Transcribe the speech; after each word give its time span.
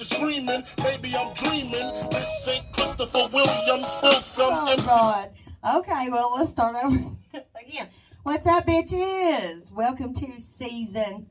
you're 0.00 0.06
screaming. 0.06 0.64
Maybe 0.82 1.14
I'm 1.14 1.34
dreaming. 1.34 1.92
This 2.10 2.48
ain't 2.48 2.72
Christopher 2.72 3.28
Williams, 3.32 3.90
still 3.90 4.12
some 4.12 4.68
Oh. 4.68 4.76
God. 4.76 5.30
Okay, 5.78 6.08
well 6.08 6.34
let's 6.36 6.52
start 6.52 6.74
over 6.82 6.96
again. 7.34 7.88
What's 8.22 8.46
up, 8.46 8.66
bitches? 8.66 9.70
Welcome 9.70 10.14
to 10.14 10.40
season 10.40 11.26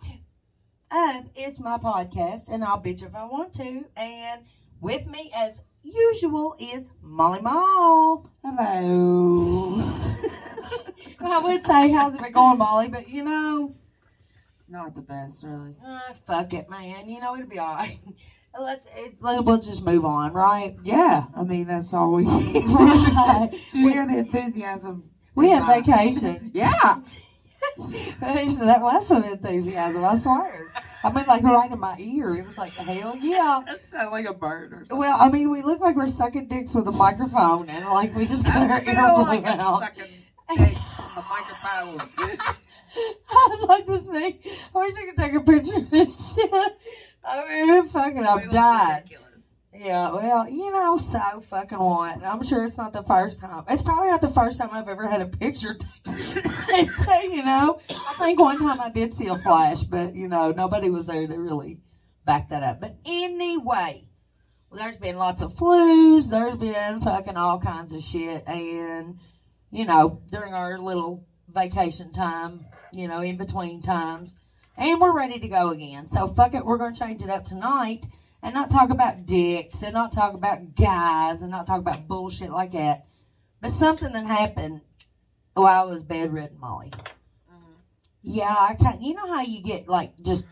two 0.00 0.12
of 0.92 1.24
It's 1.34 1.58
My 1.58 1.78
Podcast, 1.78 2.48
and 2.48 2.62
I'll 2.62 2.80
bitch 2.80 3.04
if 3.04 3.12
I 3.12 3.24
want 3.24 3.54
to. 3.54 3.86
And 3.96 4.42
with 4.80 5.04
me, 5.08 5.32
as 5.34 5.60
usual, 5.82 6.54
is 6.60 6.90
Molly 7.02 7.40
Mall. 7.40 8.30
Hello. 8.44 9.82
I 11.20 11.38
would 11.40 11.66
say, 11.66 11.90
how's 11.90 12.14
it 12.14 12.22
been 12.22 12.32
going, 12.32 12.58
Molly? 12.58 12.86
But 12.86 13.08
you 13.08 13.24
know, 13.24 13.74
Not 14.72 14.94
the 14.94 15.02
best, 15.02 15.42
really. 15.44 15.74
ah, 15.84 16.14
fuck 16.26 16.54
it, 16.54 16.70
man. 16.70 17.06
You 17.06 17.20
know 17.20 17.34
it'll 17.34 17.46
be 17.46 17.58
all 17.58 17.74
right. 17.74 17.98
Let's 18.58 18.86
it, 18.96 19.16
let, 19.20 19.44
we'll 19.44 19.60
just 19.60 19.84
move 19.84 20.04
on, 20.06 20.32
right? 20.32 20.76
Yeah, 20.82 21.24
I 21.36 21.42
mean 21.42 21.66
that's 21.66 21.92
all 21.92 22.12
we 22.12 22.24
need. 22.26 22.64
Right. 22.66 23.50
to 23.50 23.78
hear 23.78 24.06
the 24.06 24.18
enthusiasm. 24.18 25.10
We 25.34 25.50
have 25.50 25.68
Uh, 25.68 25.74
vacation. 25.80 26.50
Yeah. 26.54 26.70
that 27.78 28.78
was 28.82 29.06
some 29.08 29.24
enthusiasm, 29.24 30.04
I 30.04 30.18
swear. 30.18 30.72
I 31.04 31.12
mean, 31.12 31.24
like 31.26 31.42
right 31.42 31.70
in 31.70 31.78
my 31.78 31.96
ear. 31.98 32.36
It 32.36 32.46
was 32.46 32.58
like, 32.58 32.72
hell 32.72 33.16
yeah. 33.16 33.60
That 33.66 33.80
sounds 33.90 34.10
like 34.12 34.26
a 34.26 34.34
bird 34.34 34.72
or 34.72 34.76
something. 34.78 34.98
Well, 34.98 35.16
I 35.18 35.30
mean, 35.30 35.50
we 35.50 35.62
look 35.62 35.80
like 35.80 35.96
we're 35.96 36.08
sucking 36.08 36.48
dicks 36.48 36.74
with 36.74 36.86
a 36.88 36.92
microphone, 36.92 37.68
and 37.68 37.84
like 37.86 38.14
we 38.14 38.26
just 38.26 38.44
got 38.44 38.56
our 38.70 38.70
I 38.70 38.80
ear 38.80 39.22
like 39.22 39.44
out. 39.44 39.80
sucking 39.80 40.12
dick 40.56 40.76
on 40.98 41.14
the 41.14 41.24
microphone. 41.30 42.58
I'd 43.30 43.64
like 43.68 43.86
to 43.86 43.98
say, 44.00 44.40
I 44.74 44.78
wish 44.78 44.94
I 44.96 45.06
could 45.06 45.16
take 45.16 45.34
a 45.34 45.40
picture 45.40 45.76
of 45.76 45.90
this 45.90 46.34
shit. 46.34 46.52
I 47.24 47.48
mean, 47.48 47.88
fucking, 47.88 48.24
I've 48.24 48.50
died. 48.50 49.04
Yeah, 49.74 50.12
well, 50.12 50.48
you 50.48 50.70
know, 50.70 50.98
so 50.98 51.40
fucking 51.48 51.78
what? 51.78 52.22
I'm 52.22 52.42
sure 52.44 52.64
it's 52.64 52.76
not 52.76 52.92
the 52.92 53.02
first 53.04 53.40
time. 53.40 53.64
It's 53.70 53.82
probably 53.82 54.10
not 54.10 54.20
the 54.20 54.32
first 54.32 54.58
time 54.58 54.68
I've 54.70 54.88
ever 54.88 55.08
had 55.08 55.22
a 55.22 55.26
picture 55.26 55.74
taken, 56.04 57.32
you 57.32 57.42
know? 57.42 57.80
I 57.88 58.14
think 58.18 58.38
one 58.38 58.58
time 58.58 58.80
I 58.80 58.90
did 58.90 59.14
see 59.14 59.28
a 59.28 59.38
flash, 59.38 59.82
but, 59.82 60.14
you 60.14 60.28
know, 60.28 60.52
nobody 60.52 60.90
was 60.90 61.06
there 61.06 61.26
to 61.26 61.34
really 61.36 61.80
back 62.26 62.50
that 62.50 62.62
up. 62.62 62.80
But 62.80 62.96
anyway, 63.06 64.04
well, 64.70 64.78
there's 64.78 64.98
been 64.98 65.16
lots 65.16 65.40
of 65.40 65.52
flus, 65.54 66.28
there's 66.28 66.58
been 66.58 67.00
fucking 67.00 67.36
all 67.36 67.58
kinds 67.58 67.94
of 67.94 68.02
shit, 68.02 68.46
and, 68.46 69.18
you 69.70 69.86
know, 69.86 70.20
during 70.30 70.52
our 70.52 70.78
little 70.78 71.26
vacation 71.48 72.12
time, 72.12 72.66
you 72.92 73.08
know, 73.08 73.20
in 73.20 73.36
between 73.36 73.82
times, 73.82 74.36
and 74.76 75.00
we're 75.00 75.16
ready 75.16 75.38
to 75.38 75.48
go 75.48 75.70
again. 75.70 76.06
So, 76.06 76.28
fuck 76.28 76.54
it, 76.54 76.64
we're 76.64 76.78
going 76.78 76.94
to 76.94 77.00
change 77.00 77.22
it 77.22 77.30
up 77.30 77.44
tonight 77.44 78.06
and 78.42 78.54
not 78.54 78.70
talk 78.70 78.90
about 78.90 79.26
dicks 79.26 79.82
and 79.82 79.94
not 79.94 80.12
talk 80.12 80.34
about 80.34 80.74
guys 80.74 81.42
and 81.42 81.50
not 81.50 81.66
talk 81.66 81.80
about 81.80 82.08
bullshit 82.08 82.50
like 82.50 82.72
that. 82.72 83.06
But 83.60 83.70
something 83.70 84.12
that 84.12 84.26
happened 84.26 84.80
while 85.54 85.88
I 85.88 85.92
was 85.92 86.02
bedridden, 86.02 86.58
Molly. 86.58 86.90
Mhm. 86.90 87.74
Yeah, 88.22 88.54
I 88.58 88.74
can't. 88.74 89.00
You 89.02 89.14
know 89.14 89.26
how 89.32 89.42
you 89.42 89.62
get 89.62 89.88
like 89.88 90.20
just 90.22 90.46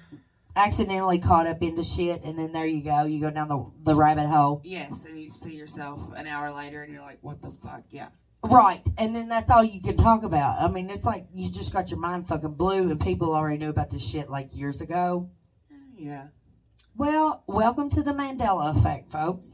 accidentally 0.54 1.18
caught 1.20 1.46
up 1.46 1.62
into 1.62 1.82
shit, 1.82 2.22
and 2.22 2.38
then 2.38 2.52
there 2.52 2.66
you 2.66 2.82
go, 2.82 3.04
you 3.04 3.20
go 3.20 3.30
down 3.30 3.48
the 3.48 3.64
the 3.82 3.94
rabbit 3.96 4.28
hole. 4.28 4.60
Yes, 4.64 5.04
and 5.04 5.18
you 5.20 5.32
see 5.42 5.54
yourself 5.54 6.00
an 6.14 6.26
hour 6.26 6.52
later, 6.52 6.82
and 6.82 6.92
you're 6.92 7.02
like, 7.02 7.18
"What 7.22 7.40
the 7.42 7.50
fuck?" 7.62 7.82
Yeah. 7.90 8.08
Right, 8.42 8.82
and 8.96 9.14
then 9.14 9.28
that's 9.28 9.50
all 9.50 9.62
you 9.62 9.82
can 9.82 9.98
talk 9.98 10.22
about. 10.22 10.60
I 10.60 10.68
mean, 10.68 10.88
it's 10.88 11.04
like 11.04 11.26
you 11.34 11.50
just 11.50 11.72
got 11.72 11.90
your 11.90 11.98
mind 11.98 12.26
fucking 12.26 12.54
blue, 12.54 12.90
and 12.90 12.98
people 12.98 13.34
already 13.34 13.58
knew 13.58 13.68
about 13.68 13.90
this 13.90 14.02
shit 14.02 14.30
like 14.30 14.56
years 14.56 14.80
ago. 14.80 15.28
Yeah. 15.94 16.28
Well, 16.96 17.44
welcome 17.46 17.90
to 17.90 18.02
the 18.02 18.12
Mandela 18.12 18.76
effect, 18.78 19.12
folks. 19.12 19.46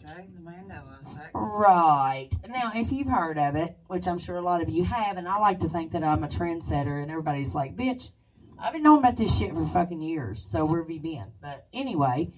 Okay. 0.00 0.28
The 0.34 0.40
Mandela 0.40 1.02
effect. 1.04 1.30
Right. 1.34 2.30
Now, 2.48 2.70
if 2.76 2.92
you've 2.92 3.08
heard 3.08 3.38
of 3.38 3.56
it, 3.56 3.76
which 3.88 4.06
I'm 4.06 4.18
sure 4.18 4.36
a 4.36 4.40
lot 4.40 4.62
of 4.62 4.68
you 4.68 4.84
have, 4.84 5.16
and 5.16 5.26
I 5.26 5.38
like 5.38 5.60
to 5.60 5.68
think 5.68 5.90
that 5.92 6.04
I'm 6.04 6.22
a 6.22 6.28
trendsetter, 6.28 7.02
and 7.02 7.10
everybody's 7.10 7.54
like, 7.54 7.76
bitch, 7.76 8.10
I've 8.58 8.72
been 8.72 8.84
knowing 8.84 9.00
about 9.00 9.16
this 9.16 9.36
shit 9.36 9.52
for 9.52 9.66
fucking 9.68 10.00
years, 10.00 10.46
so 10.48 10.64
where 10.64 10.80
have 10.80 10.90
you 10.90 11.00
been? 11.00 11.32
But 11.42 11.66
anyway, 11.74 12.30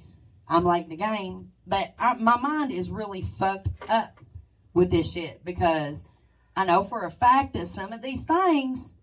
I'm 0.49 0.65
late 0.65 0.84
in 0.84 0.91
the 0.91 0.97
game, 0.97 1.53
but 1.67 1.95
I, 1.99 2.15
my 2.15 2.39
mind 2.39 2.73
is 2.73 2.91
really 2.91 3.23
fucked 3.39 3.69
up 3.87 4.19
with 4.75 4.91
this 4.91 5.12
shit 5.12 5.45
because 5.45 6.05
I 6.56 6.65
know 6.65 6.84
for 6.84 7.05
a 7.05 7.11
fact 7.11 7.55
that 7.55 7.69
some 7.69 7.93
of 7.93 8.03
these 8.03 8.23
things 8.23 8.95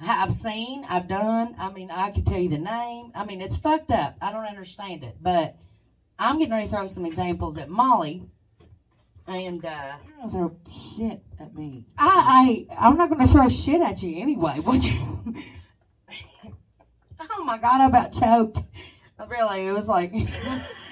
I've 0.00 0.34
seen, 0.34 0.86
I've 0.88 1.08
done. 1.08 1.56
I 1.58 1.70
mean, 1.70 1.90
I 1.90 2.10
could 2.10 2.26
tell 2.26 2.38
you 2.38 2.48
the 2.48 2.58
name. 2.58 3.10
I 3.14 3.24
mean, 3.24 3.40
it's 3.40 3.56
fucked 3.56 3.90
up. 3.90 4.16
I 4.20 4.30
don't 4.30 4.44
understand 4.44 5.02
it, 5.02 5.16
but 5.20 5.56
I'm 6.18 6.38
getting 6.38 6.52
ready 6.52 6.66
to 6.66 6.70
throw 6.70 6.86
some 6.86 7.04
examples 7.04 7.58
at 7.58 7.68
Molly. 7.68 8.22
And 9.26 9.62
uh, 9.62 9.96
throw 10.30 10.56
shit 10.96 11.20
at 11.38 11.54
me. 11.54 11.84
I, 11.98 12.66
I, 12.70 12.86
I'm 12.88 12.96
not 12.96 13.10
going 13.10 13.26
to 13.26 13.30
throw 13.30 13.48
shit 13.50 13.82
at 13.82 14.02
you 14.02 14.22
anyway. 14.22 14.58
Would 14.66 14.84
you? 14.84 14.94
oh 17.20 17.44
my 17.44 17.58
god, 17.58 17.82
I 17.82 17.86
about 17.88 18.12
choked. 18.14 18.60
Really, 19.28 19.66
it 19.66 19.72
was 19.72 19.86
like, 19.86 20.12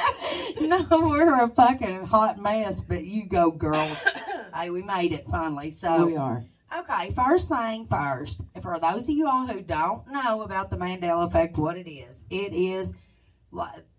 no, 0.60 0.86
we're 0.90 1.44
a 1.44 1.48
fucking 1.48 2.04
hot 2.04 2.38
mess, 2.38 2.80
but 2.80 3.04
you 3.04 3.26
go, 3.26 3.50
girl. 3.50 3.86
hey, 4.54 4.70
we 4.70 4.82
made 4.82 5.12
it 5.12 5.26
finally. 5.30 5.70
So 5.70 6.06
we 6.06 6.16
are. 6.16 6.44
Okay, 6.78 7.12
first 7.12 7.48
thing 7.48 7.86
first. 7.90 8.40
For 8.62 8.78
those 8.80 9.04
of 9.04 9.10
you 9.10 9.28
all 9.28 9.46
who 9.46 9.60
don't 9.60 10.10
know 10.10 10.42
about 10.42 10.70
the 10.70 10.76
Mandela 10.76 11.28
effect, 11.28 11.58
what 11.58 11.76
it 11.76 11.90
is, 11.90 12.24
it 12.30 12.54
is 12.54 12.92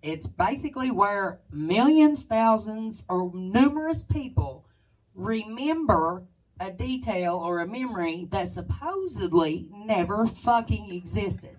it's 0.01 0.27
basically 0.27 0.91
where 0.91 1.39
millions, 1.51 2.23
thousands, 2.23 3.03
or 3.07 3.31
numerous 3.33 4.03
people 4.03 4.65
remember 5.13 6.23
a 6.59 6.71
detail 6.71 7.35
or 7.35 7.59
a 7.59 7.67
memory 7.67 8.27
that 8.31 8.49
supposedly 8.49 9.67
never 9.71 10.25
fucking 10.43 10.91
existed. 10.91 11.57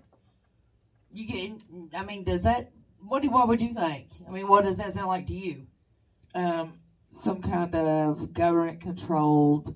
You 1.11 1.27
get? 1.27 1.97
I 1.97 2.03
mean, 2.03 2.23
does 2.23 2.43
that? 2.43 2.71
What 3.07 3.21
do? 3.21 3.29
What 3.29 3.47
would 3.47 3.61
you 3.61 3.73
think? 3.73 4.07
I 4.27 4.31
mean, 4.31 4.47
what 4.47 4.63
does 4.63 4.77
that 4.77 4.93
sound 4.93 5.07
like 5.07 5.27
to 5.27 5.33
you? 5.33 5.67
Um, 6.33 6.79
some 7.23 7.41
kind 7.41 7.73
of 7.75 8.33
government 8.33 8.81
controlled 8.81 9.75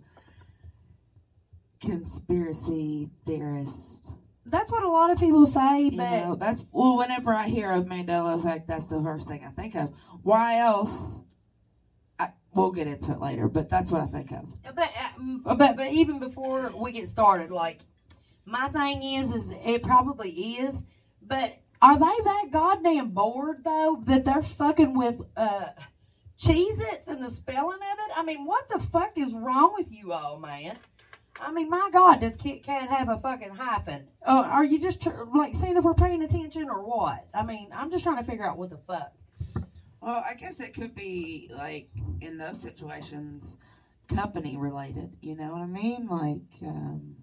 conspiracy 1.82 3.10
theorist. 3.26 3.76
That's 4.46 4.72
what 4.72 4.84
a 4.84 4.90
lot 4.90 5.12
of 5.12 5.20
people 5.20 5.46
say, 5.46 5.84
You 5.84 5.98
but 5.98 6.10
know, 6.12 6.36
that's 6.40 6.66
well. 6.72 6.98
Whenever 6.98 7.34
I 7.34 7.48
hear 7.48 7.72
of 7.72 7.86
Mandela 7.86 8.40
effect, 8.40 8.68
that's 8.68 8.88
the 8.88 9.02
first 9.02 9.28
thing 9.28 9.46
I 9.46 9.52
think 9.52 9.76
of. 9.76 9.94
Why 10.24 10.60
else? 10.60 11.22
I, 12.18 12.30
we'll 12.54 12.72
get 12.72 12.88
into 12.88 13.12
it 13.12 13.20
later, 13.20 13.48
but 13.48 13.70
that's 13.70 13.92
what 13.92 14.02
I 14.02 14.08
think 14.08 14.32
of. 14.32 14.46
But, 14.76 14.90
uh, 15.46 15.56
but 15.56 15.76
but 15.78 15.92
even 15.92 16.20
before 16.20 16.72
we 16.76 16.92
get 16.92 17.08
started, 17.08 17.52
like 17.52 17.80
my 18.46 18.70
thing 18.70 19.04
is, 19.04 19.32
is 19.32 19.48
it 19.64 19.84
probably 19.84 20.32
is. 20.32 20.84
But 21.22 21.54
are 21.82 21.98
they 21.98 22.24
that 22.24 22.46
goddamn 22.52 23.12
bored 23.12 23.64
though 23.64 24.04
that 24.06 24.26
they're 24.26 24.42
fucking 24.42 24.98
with 24.98 25.22
uh, 25.38 25.70
Cheez-Its 26.40 27.08
and 27.08 27.24
the 27.24 27.30
spelling 27.30 27.80
of 27.80 28.00
it? 28.00 28.18
I 28.18 28.24
mean, 28.24 28.46
what 28.46 28.70
the 28.70 28.80
fuck 28.80 29.18
is 29.18 29.34
wrong 29.34 29.74
with 29.78 29.92
you 29.92 30.12
all, 30.12 30.40
man? 30.40 30.78
I 31.42 31.52
mean, 31.52 31.70
my 31.70 31.90
God, 31.94 32.20
does 32.20 32.36
Kit 32.36 32.64
Kat 32.64 32.90
have 32.90 33.08
a 33.08 33.18
fucking 33.18 33.56
hyphen? 33.56 34.08
Uh, 34.26 34.48
are 34.50 34.64
you 34.64 34.80
just 34.80 35.02
tr- 35.02 35.24
like 35.34 35.56
seeing 35.56 35.78
if 35.78 35.84
we're 35.84 35.94
paying 35.94 36.22
attention 36.22 36.70
or 36.70 36.84
what? 36.84 37.26
I 37.34 37.44
mean, 37.46 37.70
I'm 37.74 37.90
just 37.92 38.04
trying 38.04 38.18
to 38.18 38.30
figure 38.30 38.46
out 38.46 38.58
what 38.58 38.70
the 38.70 38.78
fuck. 38.78 39.14
Well, 40.02 40.24
I 40.30 40.34
guess 40.34 40.60
it 40.60 40.74
could 40.74 40.96
be 40.96 41.50
like 41.56 41.90
in 42.22 42.38
those 42.38 42.62
situations, 42.62 43.58
company 44.08 44.58
related. 44.58 45.16
You 45.22 45.36
know 45.36 45.52
what 45.52 45.62
I 45.62 45.66
mean? 45.66 46.08
Like, 46.10 46.68
um, 46.68 47.16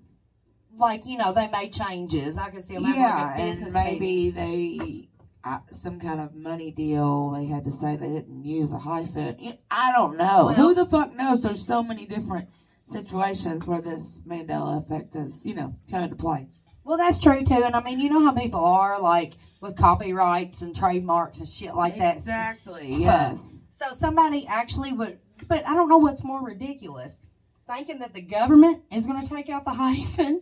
Like 0.77 1.07
you 1.07 1.19
know, 1.19 1.33
they 1.33 1.49
made 1.49 1.73
changes. 1.73 2.39
I 2.39 2.51
can 2.51 2.63
see 2.63 2.75
them 2.75 2.85
yeah, 2.95 3.23
like 3.33 3.39
and 3.41 3.51
business 3.51 3.75
meeting. 3.75 3.93
maybe 3.93 4.31
they 4.31 5.09
uh, 5.45 5.59
some 5.71 5.99
kind 6.01 6.21
of 6.21 6.35
money 6.35 6.73
deal. 6.73 7.31
They 7.31 7.47
had 7.47 7.65
to 7.65 7.71
say 7.73 7.97
they 7.97 8.09
didn't 8.09 8.45
use 8.45 8.73
a 8.73 8.79
hyphen. 8.79 9.37
I 9.71 9.93
don't 9.93 10.17
know. 10.17 10.47
Well- 10.47 10.55
Who 10.55 10.75
the 10.75 10.87
fuck 10.87 11.15
knows? 11.15 11.43
There's 11.43 11.65
so 11.67 11.83
many 11.83 12.07
different 12.07 12.49
situations 12.87 13.67
where 13.67 13.81
this 13.81 14.21
Mandela 14.27 14.83
effect 14.85 15.17
is, 15.17 15.39
you 15.43 15.55
know, 15.55 15.75
come 15.91 16.05
into 16.05 16.17
play. 16.17 16.49
Well, 16.85 16.97
that's 16.97 17.19
true 17.21 17.43
too, 17.45 17.63
and 17.65 17.75
I 17.75 17.83
mean, 17.83 17.99
you 17.99 18.09
know 18.09 18.21
how 18.25 18.33
people 18.33 18.65
are 18.65 19.01
like 19.01 19.35
with 19.61 19.77
copyrights 19.77 20.63
and 20.63 20.75
trademarks 20.75 21.41
and 21.41 21.49
shit 21.49 21.75
like 21.75 21.99
that. 21.99 22.17
Exactly. 22.17 22.95
Yes. 22.95 23.59
So 23.75 23.87
somebody 23.93 24.47
actually 24.47 24.93
would, 24.93 25.19
but 25.49 25.67
I 25.67 25.75
don't 25.75 25.89
know 25.89 25.99
what's 25.99 26.23
more 26.23 26.43
ridiculous: 26.45 27.19
thinking 27.67 27.99
that 27.99 28.15
the 28.15 28.23
government 28.23 28.83
is 28.93 29.07
going 29.07 29.23
to 29.23 29.29
take 29.29 29.49
out 29.49 29.65
the 29.65 29.73
hyphen 29.73 30.41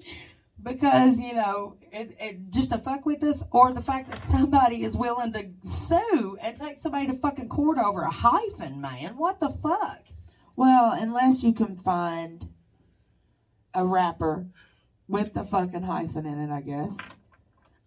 because 0.63 1.19
you 1.19 1.35
know 1.35 1.77
it, 1.93 2.17
it 2.21 2.51
just 2.51 2.71
to 2.71 2.79
fuck 2.79 3.05
with 3.05 3.23
us, 3.23 3.45
or 3.51 3.73
the 3.73 3.83
fact 3.83 4.11
that 4.11 4.21
somebody 4.21 4.85
is 4.85 4.97
willing 4.97 5.33
to 5.33 5.47
sue 5.65 6.39
and 6.41 6.57
take 6.57 6.79
somebody 6.79 7.07
to 7.09 7.15
fucking 7.15 7.49
court 7.49 7.79
over 7.79 8.03
a 8.03 8.11
hyphen. 8.11 8.81
Man, 8.81 9.17
what 9.17 9.41
the 9.41 9.51
fuck? 9.63 10.03
Well, 10.57 10.93
unless 10.93 11.43
you 11.43 11.53
can 11.53 11.77
find 11.77 12.47
a 13.75 13.85
rapper 13.85 14.47
with 15.09 15.35
the 15.35 15.45
fucking 15.45 15.83
hyphen 15.83 16.27
in 16.27 16.39
it, 16.39 16.51
I 16.53 16.61
guess. 16.61 16.93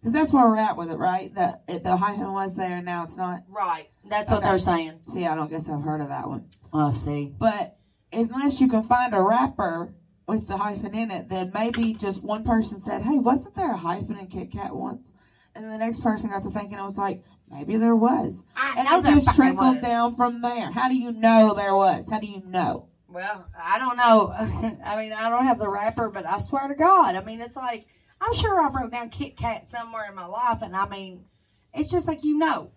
Because 0.00 0.12
that's 0.12 0.32
where 0.32 0.48
we're 0.48 0.58
at 0.58 0.76
with 0.76 0.90
it, 0.90 0.96
right? 0.96 1.34
That 1.34 1.64
it, 1.66 1.82
the 1.82 1.96
hyphen 1.96 2.32
was 2.32 2.54
there, 2.54 2.80
now 2.82 3.04
it's 3.04 3.16
not. 3.16 3.40
Right. 3.48 3.88
That's 4.08 4.30
what 4.30 4.42
they're 4.42 4.58
saying. 4.58 5.00
See, 5.12 5.26
I 5.26 5.34
don't 5.34 5.50
guess 5.50 5.68
I've 5.68 5.82
heard 5.82 6.00
of 6.00 6.08
that 6.08 6.28
one. 6.28 6.48
Oh, 6.72 6.92
see. 6.92 7.32
But 7.36 7.77
unless 8.12 8.60
you 8.60 8.68
can 8.68 8.82
find 8.84 9.14
a 9.14 9.22
rapper 9.22 9.94
with 10.26 10.46
the 10.46 10.56
hyphen 10.56 10.94
in 10.94 11.10
it, 11.10 11.28
then 11.28 11.50
maybe 11.54 11.94
just 11.94 12.22
one 12.22 12.44
person 12.44 12.80
said, 12.82 13.02
"Hey, 13.02 13.18
wasn't 13.18 13.54
there 13.54 13.72
a 13.72 13.76
hyphen 13.76 14.18
in 14.18 14.26
Kit 14.28 14.52
Kat 14.52 14.74
once?" 14.74 15.10
And 15.54 15.64
the 15.70 15.78
next 15.78 16.02
person 16.02 16.30
got 16.30 16.42
to 16.44 16.50
thinking, 16.50 16.78
I 16.78 16.84
was 16.84 16.98
like, 16.98 17.24
maybe 17.50 17.76
there 17.76 17.96
was. 17.96 18.44
I 18.56 18.74
And 18.78 19.06
it 19.06 19.10
just 19.10 19.34
trickled 19.34 19.76
was. 19.76 19.82
down 19.82 20.14
from 20.14 20.40
there. 20.40 20.70
How 20.70 20.88
do 20.88 20.94
you 20.96 21.10
know 21.10 21.54
there 21.54 21.74
was? 21.74 22.08
How 22.08 22.20
do 22.20 22.26
you 22.26 22.42
know? 22.46 22.88
Well, 23.08 23.46
I 23.58 23.78
don't 23.78 23.96
know. 23.96 24.30
I 24.84 24.96
mean, 25.02 25.12
I 25.12 25.30
don't 25.30 25.46
have 25.46 25.58
the 25.58 25.68
rapper, 25.68 26.10
but 26.10 26.26
I 26.26 26.38
swear 26.40 26.68
to 26.68 26.74
God, 26.74 27.16
I 27.16 27.24
mean, 27.24 27.40
it's 27.40 27.56
like 27.56 27.86
I'm 28.20 28.34
sure 28.34 28.60
I 28.60 28.68
wrote 28.68 28.90
down 28.92 29.08
Kit 29.10 29.36
Kat 29.36 29.68
somewhere 29.70 30.06
in 30.08 30.14
my 30.14 30.26
life, 30.26 30.58
and 30.62 30.76
I 30.76 30.86
mean, 30.88 31.24
it's 31.72 31.90
just 31.90 32.06
like 32.06 32.22
you 32.22 32.36
know, 32.36 32.70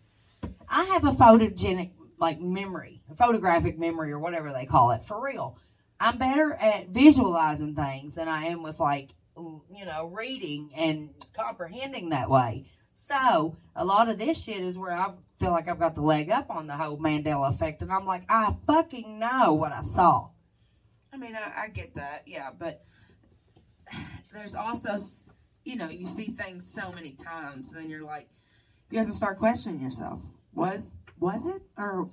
I 0.69 0.85
have 0.85 1.03
a 1.03 1.11
photogenic 1.11 1.91
like 2.21 2.39
memory, 2.39 3.01
photographic 3.17 3.77
memory, 3.77 4.11
or 4.11 4.19
whatever 4.19 4.53
they 4.53 4.65
call 4.65 4.91
it, 4.91 5.03
for 5.05 5.21
real. 5.21 5.57
I'm 5.99 6.17
better 6.17 6.53
at 6.53 6.89
visualizing 6.89 7.75
things 7.75 8.15
than 8.15 8.27
I 8.27 8.47
am 8.47 8.63
with 8.63 8.79
like 8.79 9.09
you 9.35 9.85
know 9.85 10.05
reading 10.13 10.71
and 10.75 11.09
comprehending 11.35 12.09
that 12.09 12.29
way. 12.29 12.65
So 12.95 13.57
a 13.75 13.83
lot 13.83 14.09
of 14.09 14.19
this 14.19 14.41
shit 14.41 14.61
is 14.61 14.77
where 14.77 14.91
I 14.91 15.13
feel 15.39 15.51
like 15.51 15.67
I've 15.67 15.79
got 15.79 15.95
the 15.95 16.01
leg 16.01 16.29
up 16.29 16.51
on 16.51 16.67
the 16.67 16.77
whole 16.77 16.97
Mandela 16.97 17.53
effect, 17.53 17.81
and 17.81 17.91
I'm 17.91 18.05
like, 18.05 18.23
I 18.29 18.55
fucking 18.67 19.19
know 19.19 19.55
what 19.55 19.71
I 19.71 19.81
saw. 19.81 20.29
I 21.11 21.17
mean, 21.17 21.35
I, 21.35 21.63
I 21.63 21.67
get 21.69 21.95
that, 21.95 22.23
yeah, 22.25 22.51
but 22.57 22.85
there's 24.31 24.55
also, 24.55 24.99
you 25.65 25.75
know, 25.75 25.89
you 25.89 26.07
see 26.07 26.27
things 26.27 26.71
so 26.73 26.91
many 26.91 27.13
times, 27.13 27.67
and 27.69 27.77
then 27.77 27.89
you're 27.89 28.05
like, 28.05 28.29
you 28.91 28.99
have 28.99 29.07
to 29.07 29.13
start 29.13 29.39
questioning 29.39 29.81
yourself. 29.81 30.21
Was 30.53 30.91
was 31.21 31.45
it, 31.45 31.61
or 31.77 32.09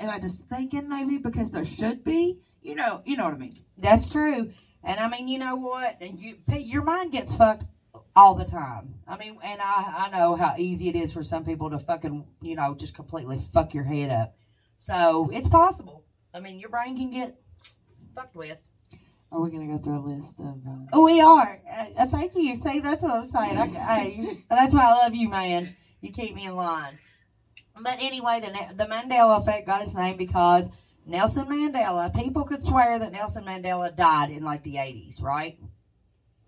am 0.00 0.08
I 0.08 0.18
just 0.20 0.42
thinking 0.48 0.88
maybe 0.88 1.18
because 1.18 1.52
there 1.52 1.64
should 1.66 2.04
be? 2.04 2.38
You 2.62 2.74
know, 2.76 3.02
you 3.04 3.16
know 3.18 3.24
what 3.24 3.34
I 3.34 3.38
mean. 3.38 3.58
That's 3.76 4.08
true. 4.08 4.50
And 4.82 5.00
I 5.00 5.08
mean, 5.08 5.28
you 5.28 5.38
know 5.38 5.56
what? 5.56 5.98
And 6.00 6.18
you, 6.18 6.36
your 6.56 6.82
mind 6.82 7.12
gets 7.12 7.34
fucked 7.34 7.64
all 8.16 8.36
the 8.36 8.44
time. 8.44 8.94
I 9.06 9.18
mean, 9.18 9.36
and 9.42 9.60
I, 9.60 10.06
I 10.06 10.18
know 10.18 10.36
how 10.36 10.54
easy 10.56 10.88
it 10.88 10.96
is 10.96 11.12
for 11.12 11.22
some 11.22 11.44
people 11.44 11.68
to 11.70 11.78
fucking, 11.78 12.24
you 12.40 12.54
know, 12.54 12.74
just 12.74 12.94
completely 12.94 13.40
fuck 13.52 13.74
your 13.74 13.84
head 13.84 14.10
up. 14.10 14.36
So 14.78 15.30
it's 15.32 15.48
possible. 15.48 16.04
I 16.32 16.40
mean, 16.40 16.58
your 16.60 16.70
brain 16.70 16.96
can 16.96 17.10
get 17.10 17.36
fucked 18.14 18.36
with. 18.36 18.58
Are 19.32 19.40
we 19.40 19.50
gonna 19.50 19.66
go 19.66 19.78
through 19.78 19.98
a 19.98 20.04
list 20.06 20.38
of? 20.38 20.46
Uh, 20.46 20.86
Oh, 20.92 21.04
we 21.04 21.20
are. 21.20 21.60
Uh, 21.98 22.06
thank 22.06 22.36
you. 22.36 22.54
See, 22.54 22.78
that's 22.80 23.02
what 23.02 23.10
I'm 23.10 23.26
saying. 23.26 23.58
I, 23.58 23.66
hey, 23.66 24.36
that's 24.48 24.72
why 24.74 24.84
I 24.84 24.94
love 24.94 25.14
you, 25.14 25.28
man. 25.28 25.74
You 26.00 26.12
keep 26.12 26.36
me 26.36 26.46
in 26.46 26.54
line. 26.54 26.98
But 27.80 27.96
anyway, 28.00 28.40
the 28.40 28.74
the 28.74 28.84
Mandela 28.84 29.40
effect 29.40 29.66
got 29.66 29.82
its 29.82 29.94
name 29.94 30.16
because 30.16 30.68
Nelson 31.06 31.46
Mandela. 31.46 32.14
People 32.14 32.44
could 32.44 32.62
swear 32.62 32.98
that 32.98 33.12
Nelson 33.12 33.44
Mandela 33.44 33.94
died 33.94 34.30
in 34.30 34.44
like 34.44 34.62
the 34.62 34.76
80s, 34.76 35.22
right? 35.22 35.58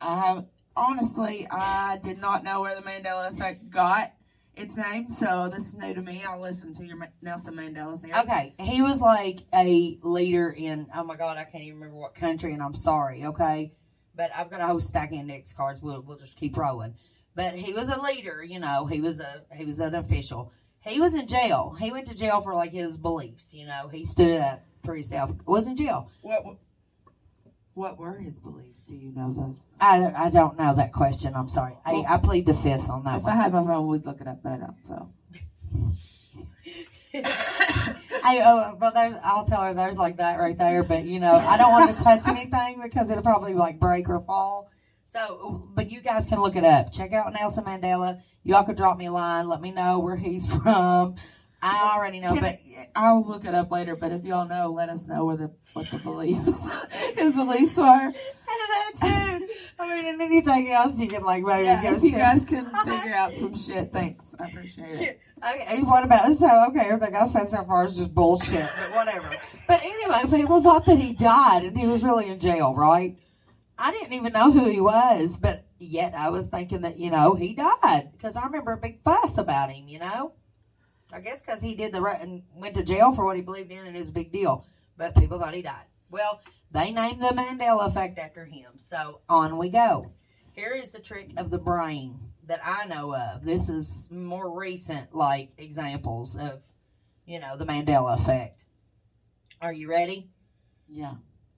I 0.01 0.21
have 0.21 0.47
honestly, 0.77 1.49
I 1.51 1.99
did 2.03 2.19
not 2.19 2.45
know 2.45 2.61
where 2.61 2.77
the 2.77 2.83
Mandela 2.83 3.33
effect 3.33 3.71
got 3.71 4.13
its 4.55 4.77
name, 4.77 5.11
so 5.11 5.51
this 5.53 5.67
is 5.67 5.75
new 5.75 5.95
to 5.95 6.01
me. 6.01 6.25
I'll 6.27 6.41
listen 6.41 6.75
to 6.75 6.85
your 6.85 6.97
Nelson 7.21 7.55
Mandela 7.55 8.01
theory. 8.01 8.15
Okay, 8.15 8.55
he 8.59 8.83
was 8.83 9.01
like 9.01 9.41
a 9.53 9.99
leader 10.03 10.51
in 10.51 10.87
oh 10.95 11.05
my 11.05 11.17
god, 11.17 11.37
I 11.37 11.45
can't 11.45 11.65
even 11.65 11.81
remember 11.81 11.99
what 11.99 12.15
country, 12.15 12.53
and 12.53 12.63
I'm 12.63 12.75
sorry. 12.75 13.25
Okay, 13.25 13.73
but 14.15 14.31
I've 14.35 14.51
got 14.51 14.61
a 14.61 14.67
whole 14.67 14.81
stack 14.81 15.11
of 15.11 15.19
index 15.19 15.53
cards. 15.53 15.83
We'll 15.83 16.03
we'll 16.03 16.19
just 16.19 16.37
keep 16.37 16.57
rolling. 16.57 16.95
But 17.35 17.55
he 17.55 17.75
was 17.75 17.89
a 17.91 18.01
leader, 18.01 18.43
you 18.43 18.61
know. 18.61 18.87
He 18.87 19.01
was 19.01 19.21
a 19.21 19.43
he 19.55 19.67
was 19.67 19.81
an 19.81 19.95
official. 19.95 20.53
He 20.87 21.01
was 21.01 21.15
in 21.15 21.27
jail. 21.27 21.77
He 21.79 21.91
went 21.91 22.07
to 22.09 22.15
jail 22.15 22.41
for 22.41 22.55
like 22.55 22.73
his 22.73 22.97
beliefs. 22.97 23.53
You 23.53 23.67
know, 23.67 23.89
he 23.89 24.05
stood 24.05 24.41
up 24.41 24.63
for 24.85 24.95
himself. 24.95 25.33
Was 25.47 25.67
in 25.67 25.77
jail. 25.77 26.11
What 26.23 26.45
what 27.75 27.99
were 27.99 28.15
his 28.15 28.39
beliefs? 28.39 28.81
Do 28.89 28.97
you 28.97 29.13
know 29.15 29.33
those? 29.35 29.61
I, 29.81 29.99
don't- 29.99 30.15
I 30.15 30.31
don't 30.31 30.57
know 30.59 30.75
that 30.77 30.93
question. 30.93 31.35
I'm 31.35 31.49
sorry. 31.51 31.75
I, 31.85 32.05
I 32.09 32.17
plead 32.19 32.47
the 32.47 32.55
fifth 32.55 32.89
on 32.89 33.05
that 33.05 33.19
If 33.19 33.25
I 33.27 33.29
one. 33.29 33.37
had 33.37 33.53
my 33.53 33.65
phone, 33.65 33.89
we'd 33.89 34.07
look 34.07 34.21
it 34.21 34.27
up, 34.27 34.39
but 34.43 34.53
I 34.53 34.57
don't. 34.57 34.77
So 34.87 35.09
I 38.25 38.41
oh, 38.45 38.77
but 38.79 38.95
there's 38.95 39.17
I'll 39.23 39.45
tell 39.45 39.63
her 39.63 39.75
there's 39.75 39.97
like 39.97 40.17
that 40.19 40.39
right 40.39 40.57
there, 40.57 40.83
but 40.85 41.05
you 41.05 41.19
know 41.21 41.35
I 41.35 41.57
don't 41.57 41.71
want 41.73 41.97
to 41.97 42.03
touch 42.03 42.27
anything 42.29 42.81
because 42.83 43.11
it'll 43.11 43.23
probably 43.23 43.55
like 43.55 43.79
break 43.81 44.09
or 44.09 44.21
fall. 44.21 44.71
So, 45.17 45.67
but 45.75 45.91
you 45.91 46.03
guys 46.03 46.27
can 46.27 46.41
look 46.41 46.57
it 46.57 46.65
up. 46.65 46.93
Check 46.93 47.15
out 47.15 47.33
Nelson 47.33 47.65
Mandela. 47.65 48.21
Y'all 48.45 48.65
could 48.65 48.77
drop 48.77 48.99
me 48.99 49.07
a 49.07 49.13
line. 49.13 49.49
Let 49.49 49.63
me 49.63 49.71
know 49.71 49.99
where 50.01 50.15
he's 50.17 50.47
from. 50.63 51.17
I 51.63 51.95
already 51.97 52.21
know, 52.21 52.35
Can 52.35 52.43
but 52.43 52.53
I, 52.95 53.07
I'll 53.07 53.27
look 53.27 53.47
it 53.47 53.55
up 53.55 53.71
later. 53.71 53.97
But 53.97 54.13
if 54.13 54.25
y'all 54.25 54.47
know, 54.47 54.71
let 54.73 54.91
us 54.91 55.07
know 55.07 55.25
where 55.25 55.39
the 55.39 55.51
what 55.73 55.91
the 55.91 55.97
beliefs 55.99 56.69
his 57.17 57.35
beliefs 57.35 57.79
are. 57.79 58.13
I 58.49 58.93
don't 59.01 59.09
know 59.09 59.39
too. 59.39 59.49
I 59.79 59.89
mean, 59.89 60.05
and 60.07 60.21
anything 60.21 60.71
else 60.71 60.99
you 60.99 61.09
can 61.09 61.23
like 61.23 61.43
maybe 61.43 61.65
Yeah, 61.65 61.81
give 61.81 61.95
if 61.95 62.03
you 62.03 62.11
tips. 62.11 62.23
guys 62.23 62.45
can 62.45 62.71
figure 62.85 63.15
out 63.15 63.33
some 63.33 63.57
shit, 63.57 63.93
thanks. 63.95 64.23
I 64.39 64.49
appreciate 64.49 65.01
it. 65.01 65.21
Okay, 65.43 65.83
what 65.83 66.05
about 66.05 66.37
so? 66.37 66.67
Okay, 66.69 66.89
everything 66.91 67.17
I 67.17 67.27
said 67.29 67.51
so 67.51 67.65
far 67.65 67.87
is 67.87 67.97
just 67.97 68.15
bullshit, 68.15 68.69
but 68.79 68.95
whatever. 68.95 69.31
But 69.67 69.83
anyway, 69.83 70.25
people 70.31 70.63
thought 70.63 70.85
that 70.87 70.99
he 70.99 71.15
died 71.15 71.63
and 71.65 71.77
he 71.77 71.87
was 71.87 72.03
really 72.05 72.29
in 72.29 72.39
jail, 72.39 72.77
right? 72.77 73.17
I 73.79 73.91
didn't 73.91 74.15
even 74.15 74.33
know 74.33 74.51
who 74.51 74.69
he 74.69 74.81
was, 74.81 75.37
but 75.37 75.65
yet 75.79 76.15
I 76.15 76.31
was 76.31 76.47
thinking 76.47 76.83
that 76.83 76.99
you 76.99 77.11
know 77.11 77.35
he 77.35 77.55
died 77.55 78.11
because 78.13 78.37
I 78.37 78.45
remember 78.45 78.73
a 78.73 78.79
big 78.79 79.03
fuss 79.03 79.39
about 79.39 79.71
him. 79.71 79.89
You 79.89 79.99
know, 79.99 80.33
I 81.13 81.21
guess 81.21 81.43
because 81.43 81.61
he 81.61 81.75
did 81.75 81.93
the 81.93 82.01
right 82.01 82.21
and 82.21 82.43
went 82.55 82.75
to 82.77 82.85
jail 82.85 83.15
for 83.15 83.25
what 83.25 83.37
he 83.37 83.43
believed 83.43 83.71
in, 83.71 83.87
and 83.87 83.97
it 83.97 84.01
was 84.01 84.11
a 84.11 84.15
big 84.15 84.33
deal. 84.33 84.67
But 84.97 85.15
people 85.17 85.39
thought 85.39 85.55
he 85.55 85.63
died. 85.63 85.85
Well, 86.11 86.41
they 86.73 86.91
named 86.91 87.21
the 87.21 87.35
Mandela 87.35 87.87
effect 87.87 88.19
after 88.19 88.45
him. 88.45 88.73
So 88.79 89.21
on 89.29 89.59
we 89.59 89.71
go. 89.71 90.13
Here 90.53 90.73
is 90.73 90.91
the 90.91 91.01
trick 91.01 91.33
of 91.37 91.51
the 91.51 91.59
brain 91.59 92.19
that 92.47 92.61
I 92.65 92.87
know 92.87 93.15
of. 93.15 93.45
This 93.45 93.69
is 93.69 94.09
more 94.11 94.59
recent, 94.59 95.15
like 95.15 95.51
examples 95.59 96.37
of, 96.37 96.63
you 97.27 97.41
know, 97.41 97.57
the 97.57 97.67
Mandela 97.67 98.19
effect. 98.19 98.65
Are 99.61 99.73
you 99.73 99.91
ready? 99.91 100.31
Yeah. 100.87 101.15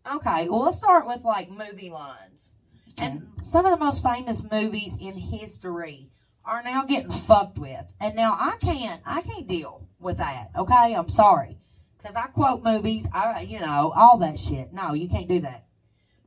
Okay, 0.06 0.48
well, 0.48 0.60
let's 0.60 0.78
start 0.78 1.06
with 1.06 1.22
like 1.22 1.50
movie 1.50 1.90
lines. 1.90 2.52
And 2.96 3.28
some 3.42 3.64
of 3.64 3.70
the 3.70 3.84
most 3.84 4.02
famous 4.02 4.42
movies 4.50 4.94
in 5.00 5.14
history 5.14 6.10
are 6.44 6.62
now 6.62 6.84
getting 6.84 7.12
fucked 7.12 7.58
with. 7.58 7.84
And 8.00 8.16
now 8.16 8.32
I 8.32 8.56
can't, 8.60 9.02
I 9.06 9.22
can't 9.22 9.46
deal 9.46 9.86
with 10.00 10.18
that. 10.18 10.50
Okay, 10.56 10.94
I'm 10.94 11.08
sorry, 11.10 11.58
because 11.96 12.16
I 12.16 12.26
quote 12.28 12.62
movies, 12.64 13.06
I, 13.12 13.42
you 13.42 13.60
know, 13.60 13.92
all 13.94 14.18
that 14.18 14.38
shit. 14.38 14.72
No, 14.72 14.94
you 14.94 15.08
can't 15.08 15.28
do 15.28 15.40
that. 15.40 15.66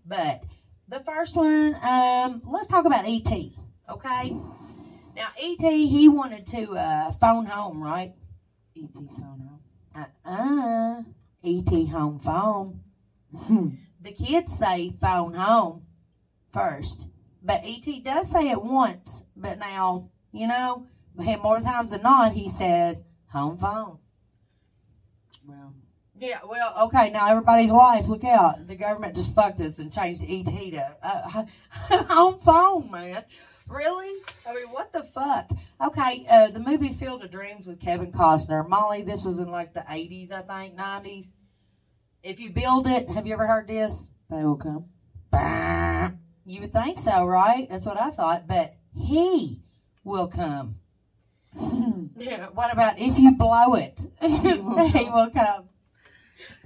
But 0.06 0.44
the 0.88 1.00
first 1.02 1.36
one, 1.36 1.76
um, 1.82 2.42
let's 2.46 2.68
talk 2.68 2.86
about 2.86 3.08
E.T. 3.08 3.56
Okay. 3.90 4.38
Now 5.16 5.28
E.T. 5.42 5.88
he 5.88 6.08
wanted 6.08 6.48
to 6.48 6.72
uh, 6.72 7.12
phone 7.14 7.46
home, 7.46 7.84
right? 7.84 8.14
E.T. 8.76 9.10
phone 9.18 9.60
Uh-uh. 9.96 11.02
E.T. 11.44 11.86
home 11.88 12.20
phone. 12.20 12.80
The 14.04 14.12
kids 14.14 14.58
say 14.58 14.94
phone 15.00 15.34
home 15.34 15.84
first. 16.54 17.08
But 17.44 17.64
E.T. 17.64 18.02
does 18.02 18.30
say 18.30 18.50
it 18.50 18.62
once, 18.62 19.26
but 19.36 19.58
now, 19.60 20.10
you 20.32 20.48
know, 20.48 20.88
more 21.16 21.60
times 21.60 21.92
than 21.92 22.02
not, 22.04 22.34
he 22.34 22.50
says 22.50 23.04
home 23.28 23.58
phone. 23.58 23.98
well, 25.48 25.74
Yeah, 26.20 26.40
well, 26.48 26.74
okay, 26.86 27.10
now 27.10 27.28
everybody's 27.28 27.72
life, 27.72 28.08
look 28.08 28.24
out. 28.24 28.68
The 28.68 28.76
government 28.76 29.16
just 29.16 29.34
fucked 29.34 29.62
us 29.62 29.80
and 29.80 29.92
changed 29.92 30.24
ET 30.28 30.46
to 30.46 30.98
uh, 31.04 31.46
home 32.04 32.40
phone, 32.40 32.92
man. 32.92 33.24
Really? 33.68 34.20
I 34.48 34.54
mean, 34.54 34.68
what 34.72 34.92
the 34.92 35.04
fuck? 35.04 35.50
Okay, 35.80 36.26
uh, 36.30 36.52
the 36.52 36.60
movie 36.60 36.94
Field 36.94 37.24
of 37.24 37.32
Dreams 37.32 37.68
with 37.68 37.80
Kevin 37.80 38.12
Costner. 38.12 38.68
Molly, 38.68 39.02
this 39.02 39.26
was 39.26 39.40
in 39.40 39.50
like 39.50 39.74
the 39.74 39.80
80s, 39.82 40.32
I 40.32 40.42
think, 40.42 40.78
90s. 40.78 41.28
If 42.24 42.40
you 42.40 42.52
build 42.52 42.88
it, 42.88 43.10
have 43.10 43.26
you 43.26 43.34
ever 43.34 43.48
heard 43.48 43.68
this? 43.68 44.12
they 44.30 44.44
will 44.44 44.58
come. 44.58 44.86
Bah. 45.32 46.12
You 46.46 46.62
would 46.62 46.74
think 46.74 47.00
so, 47.00 47.26
right? 47.26 47.68
That's 47.70 47.86
what 47.86 48.00
I 48.00 48.12
thought. 48.12 48.48
But 48.48 48.76
he 48.96 49.62
will 50.04 50.28
come. 50.28 50.76
Yeah, 52.16 52.48
what 52.54 52.72
about 52.72 53.00
if 53.00 53.18
you 53.18 53.36
blow 53.36 53.74
it? 53.74 54.00
he 54.22 55.10
will 55.10 55.32
come. 55.32 55.70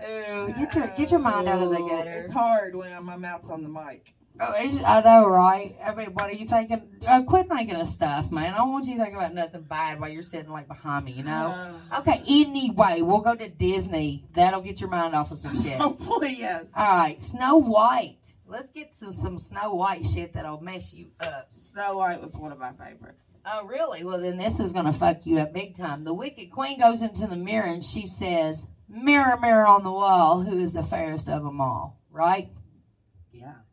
Ooh, 0.02 0.54
get 0.58 0.76
your 0.76 0.88
get 0.98 1.12
your 1.12 1.20
mind 1.22 1.48
out 1.48 1.62
of 1.62 1.70
the 1.70 1.78
gutter. 1.78 2.24
It's 2.24 2.34
hard 2.34 2.76
when 2.76 3.04
my 3.04 3.16
mouth's 3.16 3.50
on 3.50 3.64
the 3.64 3.70
mic. 3.70 4.14
Oh, 4.40 4.52
I 4.54 5.02
know, 5.02 5.30
right? 5.30 5.76
I 5.86 5.96
mean, 5.96 6.08
what 6.08 6.26
are 6.26 6.34
you 6.34 6.48
thinking? 6.48 6.82
Uh, 7.08 7.24
quit 7.24 7.48
thinking 7.48 7.76
of 7.76 7.88
stuff, 7.88 8.32
man. 8.32 8.54
I 8.54 8.58
don't 8.58 8.72
want 8.74 8.86
you 8.86 8.98
to 8.98 9.04
think 9.04 9.16
about 9.16 9.34
nothing 9.34 9.62
bad 9.62 10.00
while 10.00 10.10
you're 10.10 10.24
sitting 10.24 10.52
like 10.52 10.68
behind 10.68 11.06
me, 11.06 11.14
you 11.14 11.24
know. 11.24 11.80
Uh, 11.92 12.00
Okay. 12.00 12.22
Anyway, 12.28 13.00
we'll 13.02 13.22
go 13.22 13.34
to 13.36 13.48
Disney. 13.50 14.26
That'll 14.34 14.62
get 14.62 14.82
your 14.82 14.90
mind 14.90 15.16
off 15.16 15.32
of 15.32 15.40
some 15.40 15.62
shit. 15.62 15.80
All 15.80 15.90
hopefully, 15.98 16.36
yes. 16.40 16.66
right, 16.76 17.22
Snow 17.24 17.58
White. 17.58 18.18
Let's 18.48 18.70
get 18.72 18.96
to 19.00 19.14
some 19.14 19.40
Snow 19.40 19.74
White 19.76 20.06
shit 20.06 20.34
that'll 20.34 20.62
mess 20.62 20.94
you 20.94 21.08
up. 21.20 21.48
Snow 21.54 21.98
White 21.98 22.22
was 22.22 22.34
one 22.34 22.52
of 22.52 22.60
my 22.60 22.72
favorites. 22.74 23.22
Oh, 23.46 23.66
really? 23.66 24.04
Well, 24.04 24.20
then 24.20 24.38
this 24.38 24.60
is 24.60 24.72
going 24.74 24.86
to 24.86 24.94
fuck 24.94 25.26
you 25.26 25.38
up 25.38 25.54
big 25.54 25.78
time. 25.78 26.04
The 26.04 26.14
wicked 26.14 26.52
queen 26.52 26.80
goes 26.80 27.02
into 27.02 27.26
the 27.28 27.36
mirror 27.36 27.68
and 27.68 27.86
she 27.86 28.06
says, 28.08 28.66
Mirror, 28.90 29.38
mirror 29.42 29.66
on 29.68 29.84
the 29.84 29.92
wall, 29.92 30.44
who 30.44 30.60
is 30.60 30.72
the 30.74 30.84
fairest 30.84 31.28
of 31.30 31.44
them 31.44 31.62
all? 31.62 32.00
Right? 32.12 32.50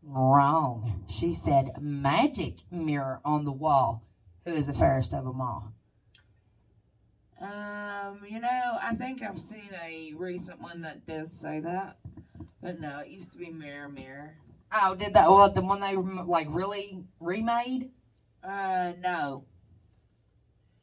Wrong. 0.05 1.05
She 1.09 1.33
said, 1.33 1.71
Magic 1.81 2.55
mirror 2.71 3.21
on 3.25 3.45
the 3.45 3.53
wall, 3.53 4.03
who 4.45 4.53
is 4.53 4.67
the 4.67 4.73
fairest 4.73 5.13
of 5.13 5.25
them 5.25 5.41
all? 5.41 5.73
Um, 7.41 8.25
you 8.27 8.39
know, 8.39 8.79
I 8.81 8.95
think 8.95 9.23
I've 9.23 9.39
seen 9.39 9.73
a 9.75 10.13
recent 10.15 10.61
one 10.61 10.81
that 10.83 11.07
does 11.07 11.31
say 11.41 11.61
that, 11.61 11.97
but 12.63 12.79
no, 12.81 12.99
it 13.01 13.09
used 13.09 13.33
to 13.33 13.39
be 13.39 13.51
Mirror 13.51 13.89
Mirror. 13.89 14.35
Oh, 14.73 14.95
did 14.95 15.15
that? 15.15 15.29
Well, 15.29 15.53
the 15.53 15.61
one 15.61 15.81
they 15.81 15.95
like 15.95 16.47
really 16.51 17.03
remade? 17.21 17.91
Uh, 18.43 18.93
no, 19.01 19.45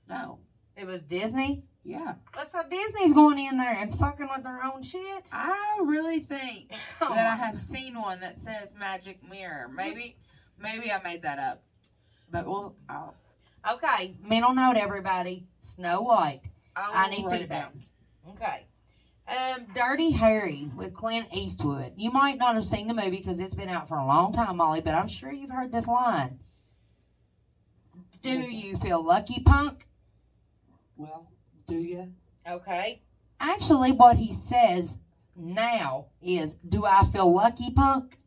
no, 0.08 0.40
It 0.76 0.86
was 0.86 1.02
Disney. 1.04 1.64
Yeah. 1.90 2.14
Well, 2.36 2.46
so 2.46 2.62
Disney's 2.70 3.14
going 3.14 3.40
in 3.40 3.58
there 3.58 3.74
and 3.74 3.94
fucking 3.98 4.30
with 4.34 4.44
their 4.44 4.64
own 4.64 4.84
shit. 4.84 5.26
I 5.32 5.80
really 5.84 6.20
think 6.20 6.72
Oh, 7.02 7.14
that 7.14 7.34
I 7.34 7.36
have 7.36 7.60
seen 7.60 8.00
one 8.00 8.20
that 8.22 8.42
says 8.44 8.70
Magic 8.78 9.18
Mirror. 9.28 9.70
Maybe, 9.76 10.16
maybe 10.62 10.92
I 10.92 11.02
made 11.02 11.24
that 11.24 11.40
up, 11.40 11.64
but 12.32 12.46
we'll. 12.46 12.76
I'll, 12.88 13.16
Okay, 13.74 14.16
mental 14.24 14.54
note, 14.56 14.78
everybody. 14.78 15.46
Snow 15.62 16.02
White. 16.02 16.42
I'll 16.78 16.92
I 16.94 17.10
need 17.10 17.30
feedback. 17.30 17.74
down. 17.74 17.84
Okay. 18.30 18.66
Um, 19.28 19.68
Dirty 19.76 20.12
Harry 20.12 20.72
with 20.76 20.94
Clint 20.94 21.28
Eastwood. 21.34 21.92
You 21.98 22.10
might 22.10 22.38
not 22.38 22.56
have 22.56 22.64
seen 22.66 22.88
the 22.88 22.94
movie 22.94 23.18
because 23.18 23.40
it's 23.42 23.56
been 23.56 23.68
out 23.70 23.88
for 23.90 23.98
a 23.98 24.06
long 24.06 24.32
time, 24.32 24.58
Molly, 24.58 24.80
but 24.82 24.96
I'm 24.96 25.10
sure 25.10 25.32
you've 25.32 25.52
heard 25.52 25.72
this 25.74 25.88
line. 25.88 26.40
Do 28.22 28.32
you 28.32 28.78
feel 28.78 29.04
lucky, 29.04 29.44
punk? 29.46 29.88
Well, 30.98 31.30
do 31.70 31.76
you? 31.76 32.12
Okay. 32.50 33.02
Actually, 33.40 33.92
what 33.92 34.18
he 34.18 34.34
says 34.34 34.98
now 35.36 36.08
is, 36.22 36.56
Do 36.68 36.86
I 36.86 37.06
feel 37.12 37.34
lucky, 37.34 37.72
punk? 37.72 38.18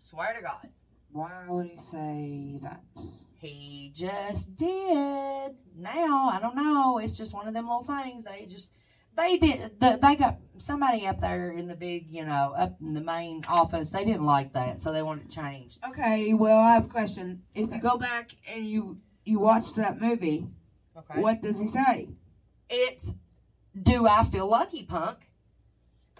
Swear 0.00 0.34
to 0.34 0.42
God. 0.42 0.68
Why 1.10 1.44
would 1.48 1.66
he 1.66 1.78
say 1.90 2.58
that? 2.62 2.80
He 3.38 3.90
just 3.94 4.56
did. 4.56 5.52
Now 5.76 6.28
I 6.28 6.38
don't 6.40 6.54
know. 6.54 6.98
It's 6.98 7.16
just 7.16 7.34
one 7.34 7.48
of 7.48 7.54
them 7.54 7.66
little 7.66 7.84
things. 7.84 8.24
They 8.24 8.46
just 8.46 8.70
they 9.16 9.36
did. 9.36 9.80
The, 9.80 9.98
they 10.00 10.16
got 10.16 10.38
somebody 10.58 11.06
up 11.06 11.20
there 11.20 11.50
in 11.50 11.66
the 11.66 11.74
big, 11.74 12.06
you 12.08 12.24
know, 12.24 12.54
up 12.56 12.80
in 12.80 12.94
the 12.94 13.00
main 13.00 13.44
office. 13.48 13.90
They 13.90 14.04
didn't 14.04 14.24
like 14.24 14.52
that, 14.54 14.82
so 14.82 14.92
they 14.92 15.02
wanted 15.02 15.26
it 15.26 15.30
changed. 15.30 15.80
Okay, 15.88 16.34
well, 16.34 16.58
I 16.58 16.74
have 16.74 16.84
a 16.84 16.88
question. 16.88 17.42
If 17.54 17.70
you 17.72 17.80
go 17.80 17.98
back 17.98 18.30
and 18.48 18.64
you 18.64 18.98
you 19.24 19.38
watch 19.38 19.74
that 19.74 20.00
movie, 20.00 20.46
Okay. 20.96 21.20
what 21.20 21.42
does 21.42 21.58
he 21.58 21.68
say? 21.68 22.08
It's 22.68 23.14
do 23.80 24.06
I 24.06 24.24
feel 24.24 24.48
lucky, 24.48 24.84
punk? 24.84 25.18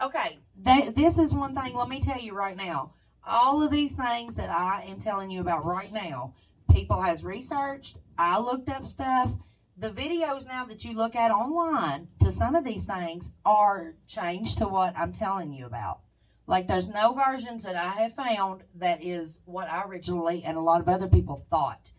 Okay, 0.00 0.38
that, 0.62 0.94
this 0.96 1.18
is 1.18 1.34
one 1.34 1.54
thing. 1.54 1.74
Let 1.74 1.88
me 1.88 2.00
tell 2.00 2.18
you 2.18 2.34
right 2.34 2.56
now. 2.56 2.94
All 3.24 3.62
of 3.62 3.70
these 3.70 3.94
things 3.94 4.34
that 4.36 4.50
I 4.50 4.84
am 4.88 5.00
telling 5.00 5.30
you 5.30 5.40
about 5.40 5.64
right 5.64 5.92
now, 5.92 6.34
people 6.70 7.00
has 7.00 7.22
researched. 7.22 7.98
I 8.18 8.40
looked 8.40 8.68
up 8.68 8.86
stuff. 8.86 9.30
The 9.76 9.90
videos 9.90 10.46
now 10.46 10.64
that 10.66 10.84
you 10.84 10.94
look 10.94 11.14
at 11.14 11.30
online 11.30 12.08
to 12.20 12.32
some 12.32 12.54
of 12.54 12.64
these 12.64 12.84
things 12.84 13.30
are 13.44 13.94
changed 14.08 14.58
to 14.58 14.66
what 14.66 14.96
I'm 14.96 15.12
telling 15.12 15.52
you 15.52 15.66
about. 15.66 16.00
Like 16.46 16.66
there's 16.66 16.88
no 16.88 17.14
versions 17.14 17.62
that 17.62 17.76
I 17.76 18.02
have 18.02 18.14
found 18.14 18.64
that 18.74 19.02
is 19.02 19.40
what 19.44 19.68
I 19.68 19.84
originally 19.84 20.42
and 20.44 20.56
a 20.56 20.60
lot 20.60 20.80
of 20.80 20.88
other 20.88 21.08
people 21.08 21.46
thought. 21.48 21.92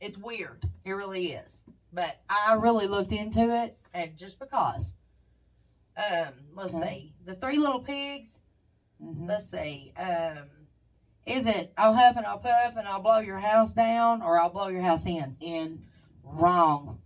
It's 0.00 0.16
weird. 0.16 0.68
It 0.84 0.92
really 0.92 1.32
is. 1.32 1.60
But 1.92 2.16
I 2.28 2.54
really 2.54 2.86
looked 2.86 3.12
into 3.12 3.54
it, 3.64 3.78
and 3.94 4.16
just 4.16 4.38
because. 4.38 4.94
Um, 5.96 6.34
let's 6.54 6.74
Okay. 6.74 6.86
see. 6.86 7.14
The 7.24 7.34
Three 7.34 7.58
Little 7.58 7.80
Pigs. 7.80 8.38
Mm-hmm. 9.02 9.26
Let's 9.26 9.50
see. 9.50 9.92
Um, 9.96 10.48
is 11.26 11.46
it 11.46 11.72
I'll 11.76 11.92
huff 11.94 12.16
and 12.16 12.24
I'll 12.26 12.38
puff 12.38 12.76
and 12.76 12.86
I'll 12.86 13.02
blow 13.02 13.18
your 13.18 13.38
house 13.38 13.72
down, 13.72 14.22
or 14.22 14.38
I'll 14.38 14.50
blow 14.50 14.68
your 14.68 14.82
house 14.82 15.06
in? 15.06 15.36
In 15.40 15.82
Wrong. 16.22 17.00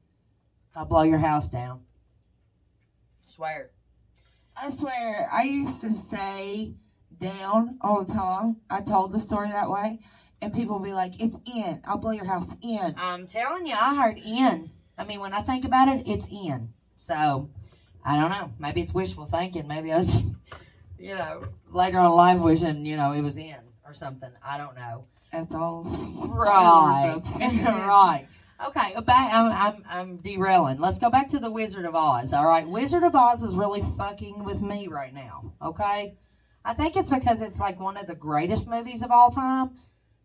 I'll 0.75 0.87
blow 0.87 1.03
your 1.03 1.19
house 1.19 1.49
down. 1.49 1.83
Swear. 3.27 3.71
I 4.57 4.71
swear, 4.71 5.29
I 5.33 5.45
used 5.45 5.81
to 5.81 5.95
say 6.11 6.75
down 7.19 7.79
all 7.81 8.05
the 8.05 8.13
time. 8.13 8.57
I 8.69 8.83
told 8.83 9.13
the 9.13 9.21
story 9.21 9.51
that 9.51 9.71
way, 9.71 10.01
and 10.43 10.53
people 10.53 10.79
would 10.79 10.85
be 10.85 10.93
like, 10.93 11.21
"It's 11.21 11.37
in. 11.47 11.81
I'll 11.85 11.99
blow 11.99 12.11
your 12.11 12.27
house 12.27 12.49
in." 12.61 12.95
I'm 12.99 13.27
telling 13.27 13.67
you, 13.67 13.75
I 13.75 13.95
heard 13.95 14.19
in. 14.19 14.71
I 14.99 15.05
mean, 15.05 15.21
when 15.21 15.33
I 15.33 15.43
think 15.43 15.65
about 15.65 15.89
it, 15.89 16.07
it's 16.07 16.27
in. 16.27 16.73
So, 16.99 17.49
I 18.05 18.17
don't 18.17 18.31
know. 18.31 18.51
Maybe 18.59 18.83
it's 18.83 18.93
wishful 18.93 19.27
thinking. 19.27 19.67
Maybe 19.67 19.93
I 19.93 19.99
was, 19.99 20.25
you 20.99 21.15
know, 21.15 21.45
later 21.71 21.99
on 21.99 22.07
in 22.07 22.13
life 22.13 22.41
wishing, 22.41 22.85
you 22.85 22.97
know, 22.97 23.13
it 23.13 23.23
was 23.23 23.37
in 23.37 23.57
or 23.87 23.95
something. 23.95 24.31
I 24.45 24.59
don't 24.59 24.75
know. 24.75 25.07
That's 25.33 25.55
all. 25.55 25.85
Right. 26.29 27.21
right. 27.37 27.65
right. 27.65 28.27
Okay, 28.67 28.95
back. 29.07 29.33
I'm, 29.33 29.51
I'm 29.51 29.85
I'm 29.89 30.17
derailing. 30.19 30.79
Let's 30.79 30.99
go 30.99 31.11
back 31.11 31.31
to 31.31 31.41
the 31.41 31.51
Wizard 31.51 31.85
of 31.85 31.95
Oz. 31.97 32.33
All 32.33 32.47
right, 32.47 32.69
Wizard 32.69 33.03
of 33.03 33.15
Oz 33.15 33.43
is 33.43 33.57
really 33.57 33.83
fucking 33.97 34.45
with 34.45 34.61
me 34.61 34.87
right 34.87 35.13
now. 35.13 35.53
Okay, 35.61 36.15
I 36.65 36.75
think 36.75 36.97
it's 36.97 37.11
because 37.11 37.41
it's 37.41 37.59
like 37.59 37.81
one 37.81 37.97
of 37.97 38.07
the 38.07 38.15
greatest 38.15 38.69
movies 38.69 39.03
of 39.03 39.11
all 39.11 39.33
time, 39.33 39.71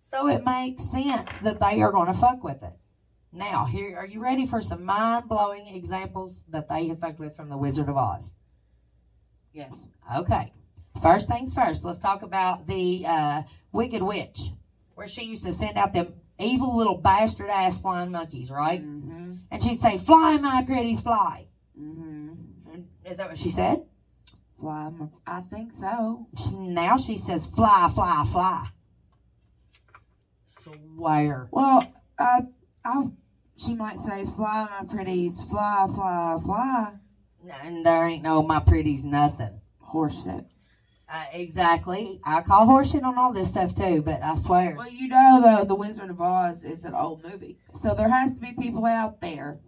so 0.10 0.28
it 0.28 0.44
makes 0.46 0.90
sense 0.90 1.38
that 1.44 1.60
they 1.60 1.82
are 1.82 1.92
going 1.92 2.08
to 2.08 2.14
fuck 2.14 2.44
with 2.44 2.64
it. 2.64 2.74
Now, 3.34 3.66
here, 3.66 3.96
are 3.98 4.06
you 4.06 4.22
ready 4.22 4.48
for 4.48 4.62
some 4.62 4.84
mind 4.86 5.28
blowing 5.28 5.68
examples 5.68 6.44
that 6.50 6.70
they 6.70 6.88
have 6.88 7.00
fucked 7.00 7.20
with 7.20 7.36
from 7.36 7.50
the 7.50 7.58
Wizard 7.58 7.90
of 7.90 7.98
Oz? 7.98 8.32
Yes. 9.54 9.74
Okay. 10.18 10.54
First 11.02 11.28
things 11.28 11.54
first, 11.54 11.84
let's 11.84 12.00
talk 12.00 12.24
about 12.24 12.68
the 12.68 13.04
uh, 13.06 13.44
Wicked 13.72 14.02
Witch, 14.02 14.40
where 14.96 15.08
she 15.08 15.24
used 15.24 15.44
to 15.44 15.54
send 15.54 15.78
out 15.78 15.94
them 15.94 16.14
evil 16.40 16.76
little 16.76 16.98
bastard 16.98 17.50
ass 17.50 17.78
flying 17.80 18.12
monkeys, 18.12 18.50
right? 18.50 18.82
Mm-hmm. 18.82 19.34
And 19.52 19.64
she'd 19.64 19.80
say, 19.80 19.98
Fly, 20.00 20.38
my 20.38 20.64
pretties, 20.66 21.02
fly. 21.02 21.48
Mm-hmm. 21.80 22.82
Is 23.06 23.18
that 23.18 23.30
what 23.30 23.40
she 23.40 23.52
said? 23.52 23.84
Fly, 24.60 24.92
I'm- 25.28 25.44
think 25.50 25.72
so. 25.74 26.28
Now 26.56 26.98
she 26.98 27.18
says, 27.18 27.46
Fly, 27.48 27.92
fly, 27.94 28.26
fly. 28.32 28.68
Swear. 30.64 31.48
Well, 31.52 31.84
I, 32.20 32.42
I, 32.84 33.06
she 33.56 33.74
might 33.74 34.02
say, 34.02 34.26
"Fly, 34.26 34.68
my 34.70 34.86
pretties, 34.88 35.44
fly, 35.44 35.88
fly, 35.94 36.38
fly." 36.44 36.94
And 37.64 37.86
there 37.86 38.06
ain't 38.06 38.24
no 38.24 38.42
my 38.42 38.60
pretties 38.60 39.06
nothing. 39.06 39.62
Horseshit. 39.94 40.46
Uh, 41.10 41.26
exactly. 41.32 42.20
I 42.26 42.42
call 42.42 42.68
horseshit 42.68 43.04
on 43.04 43.18
all 43.18 43.32
this 43.32 43.50
stuff 43.50 43.74
too, 43.74 44.02
but 44.02 44.22
I 44.22 44.36
swear. 44.36 44.76
Well, 44.76 44.90
you 44.90 45.08
know, 45.08 45.40
though, 45.42 45.64
The 45.64 45.76
Wizard 45.76 46.10
of 46.10 46.20
Oz 46.20 46.64
is 46.64 46.84
an 46.84 46.94
old 46.94 47.24
movie. 47.24 47.58
So 47.82 47.94
there 47.94 48.10
has 48.10 48.34
to 48.34 48.42
be 48.42 48.52
people 48.52 48.86
out 48.86 49.22
there 49.22 49.60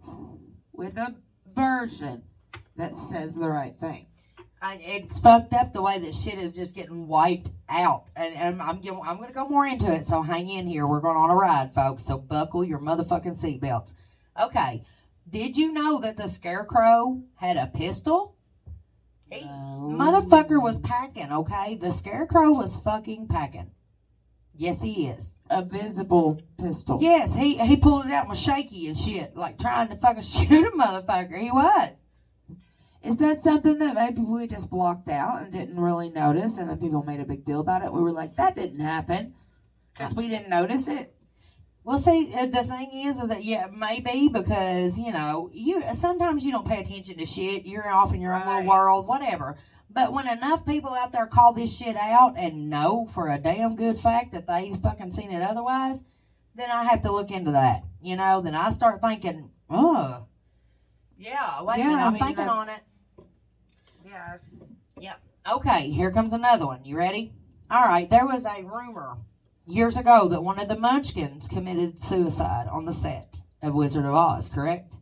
with 0.72 0.98
a 0.98 1.14
version 1.54 2.22
that 2.76 2.92
says 3.08 3.34
the 3.34 3.48
right 3.48 3.74
thing. 3.80 4.06
I, 4.62 4.74
it's 4.82 5.18
fucked 5.20 5.54
up 5.54 5.72
the 5.72 5.80
way 5.80 5.98
that 6.00 6.14
shit 6.14 6.38
is 6.38 6.54
just 6.54 6.74
getting 6.74 7.06
wiped 7.08 7.50
out, 7.68 8.04
and, 8.14 8.34
and 8.34 8.60
I'm 8.60 8.82
gonna- 8.82 9.00
I'm 9.00 9.16
going 9.16 9.28
to 9.28 9.34
go 9.34 9.48
more 9.48 9.66
into 9.66 9.90
it. 9.90 10.06
So 10.06 10.20
hang 10.22 10.48
in 10.50 10.66
here. 10.66 10.86
We're 10.86 11.00
going 11.00 11.16
on 11.16 11.30
a 11.30 11.34
ride, 11.34 11.72
folks. 11.74 12.04
So 12.04 12.18
buckle 12.18 12.62
your 12.62 12.78
motherfucking 12.78 13.40
seatbelts. 13.42 13.94
Okay. 14.40 14.82
Did 15.28 15.56
you 15.56 15.72
know 15.72 16.00
that 16.00 16.16
the 16.16 16.28
scarecrow 16.28 17.22
had 17.36 17.56
a 17.56 17.68
pistol? 17.68 18.36
He, 19.30 19.42
No. 19.44 19.92
motherfucker 19.92 20.60
was 20.62 20.78
packing. 20.78 21.30
Okay, 21.32 21.76
the 21.76 21.92
scarecrow 21.92 22.50
was 22.52 22.76
fucking 22.76 23.28
packing. 23.28 23.70
Yes, 24.56 24.82
he 24.82 25.06
is. 25.08 25.32
a 25.48 25.62
visible 25.64 26.40
pistol. 26.58 26.98
Yes, 27.00 27.34
he 27.34 27.54
he 27.58 27.76
pulled 27.76 28.06
it 28.06 28.12
out 28.12 28.22
and 28.24 28.28
was 28.30 28.40
shaky 28.40 28.88
and 28.88 28.98
shit, 28.98 29.36
like 29.36 29.58
trying 29.58 29.88
to 29.88 29.96
fucking 29.96 30.22
shoot 30.34 30.66
a 30.66 30.70
motherfucker. 30.76 31.38
He 31.38 31.50
was. 31.50 31.90
Is 33.02 33.16
that 33.16 33.42
something 33.42 33.78
that 33.78 33.94
maybe 33.94 34.20
we 34.22 34.46
just 34.46 34.70
blocked 34.70 35.08
out 35.08 35.40
and 35.40 35.52
didn't 35.52 35.80
really 35.80 36.10
notice, 36.10 36.58
and 36.58 36.68
then 36.68 36.78
people 36.78 37.02
made 37.02 37.20
a 37.20 37.24
big 37.24 37.44
deal 37.46 37.60
about 37.60 37.82
it? 37.82 37.92
We 37.92 38.02
were 38.02 38.12
like, 38.12 38.36
"That 38.36 38.54
didn't 38.56 38.80
happen," 38.80 39.34
because 39.92 40.14
we 40.14 40.28
didn't 40.28 40.50
notice 40.50 40.86
it. 40.86 41.14
Well, 41.82 41.96
see, 41.98 42.30
uh, 42.34 42.46
the 42.46 42.64
thing 42.64 42.90
is, 42.92 43.18
is 43.18 43.28
that 43.28 43.42
yeah, 43.42 43.68
maybe 43.74 44.28
because 44.28 44.98
you 44.98 45.12
know, 45.12 45.48
you 45.52 45.82
sometimes 45.94 46.44
you 46.44 46.52
don't 46.52 46.68
pay 46.68 46.80
attention 46.80 47.16
to 47.16 47.24
shit. 47.24 47.64
You're 47.64 47.88
off 47.90 48.12
in 48.12 48.20
your 48.20 48.34
own 48.34 48.42
Right. 48.42 48.56
little 48.56 48.68
world, 48.68 49.08
whatever. 49.08 49.56
But 49.88 50.12
when 50.12 50.28
enough 50.28 50.66
people 50.66 50.92
out 50.94 51.10
there 51.10 51.26
call 51.26 51.54
this 51.54 51.74
shit 51.74 51.96
out 51.96 52.34
and 52.36 52.68
know 52.70 53.08
for 53.14 53.28
a 53.28 53.38
damn 53.38 53.76
good 53.76 53.98
fact 53.98 54.32
that 54.32 54.46
they 54.46 54.72
fucking 54.74 55.12
seen 55.14 55.32
it 55.32 55.42
otherwise, 55.42 56.02
then 56.54 56.70
I 56.70 56.84
have 56.84 57.02
to 57.02 57.10
look 57.12 57.30
into 57.30 57.52
that. 57.52 57.82
You 58.02 58.14
know, 58.16 58.40
then 58.42 58.54
I 58.54 58.70
start 58.70 59.00
thinking, 59.00 59.50
oh, 59.68 60.26
yeah, 61.18 61.62
wait 61.64 61.78
Yeah, 61.78 61.84
a 61.86 61.88
minute, 61.88 62.02
I 62.02 62.06
I'm 62.06 62.12
mean, 62.12 62.22
thinking 62.22 62.48
on 62.48 62.68
it. 62.68 62.80
Yeah. 64.98 65.14
Okay, 65.50 65.90
here 65.90 66.12
comes 66.12 66.32
another 66.34 66.66
one. 66.66 66.84
You 66.84 66.96
ready? 66.96 67.32
All 67.70 67.82
right, 67.82 68.08
there 68.10 68.26
was 68.26 68.44
a 68.44 68.62
rumor 68.62 69.16
years 69.66 69.96
ago 69.96 70.28
that 70.28 70.42
one 70.42 70.58
of 70.58 70.68
the 70.68 70.76
Munchkins 70.78 71.48
committed 71.48 72.02
suicide 72.02 72.66
on 72.68 72.84
the 72.84 72.92
set 72.92 73.36
of 73.62 73.74
Wizard 73.74 74.04
of 74.04 74.14
Oz. 74.14 74.48
Correct? 74.48 74.94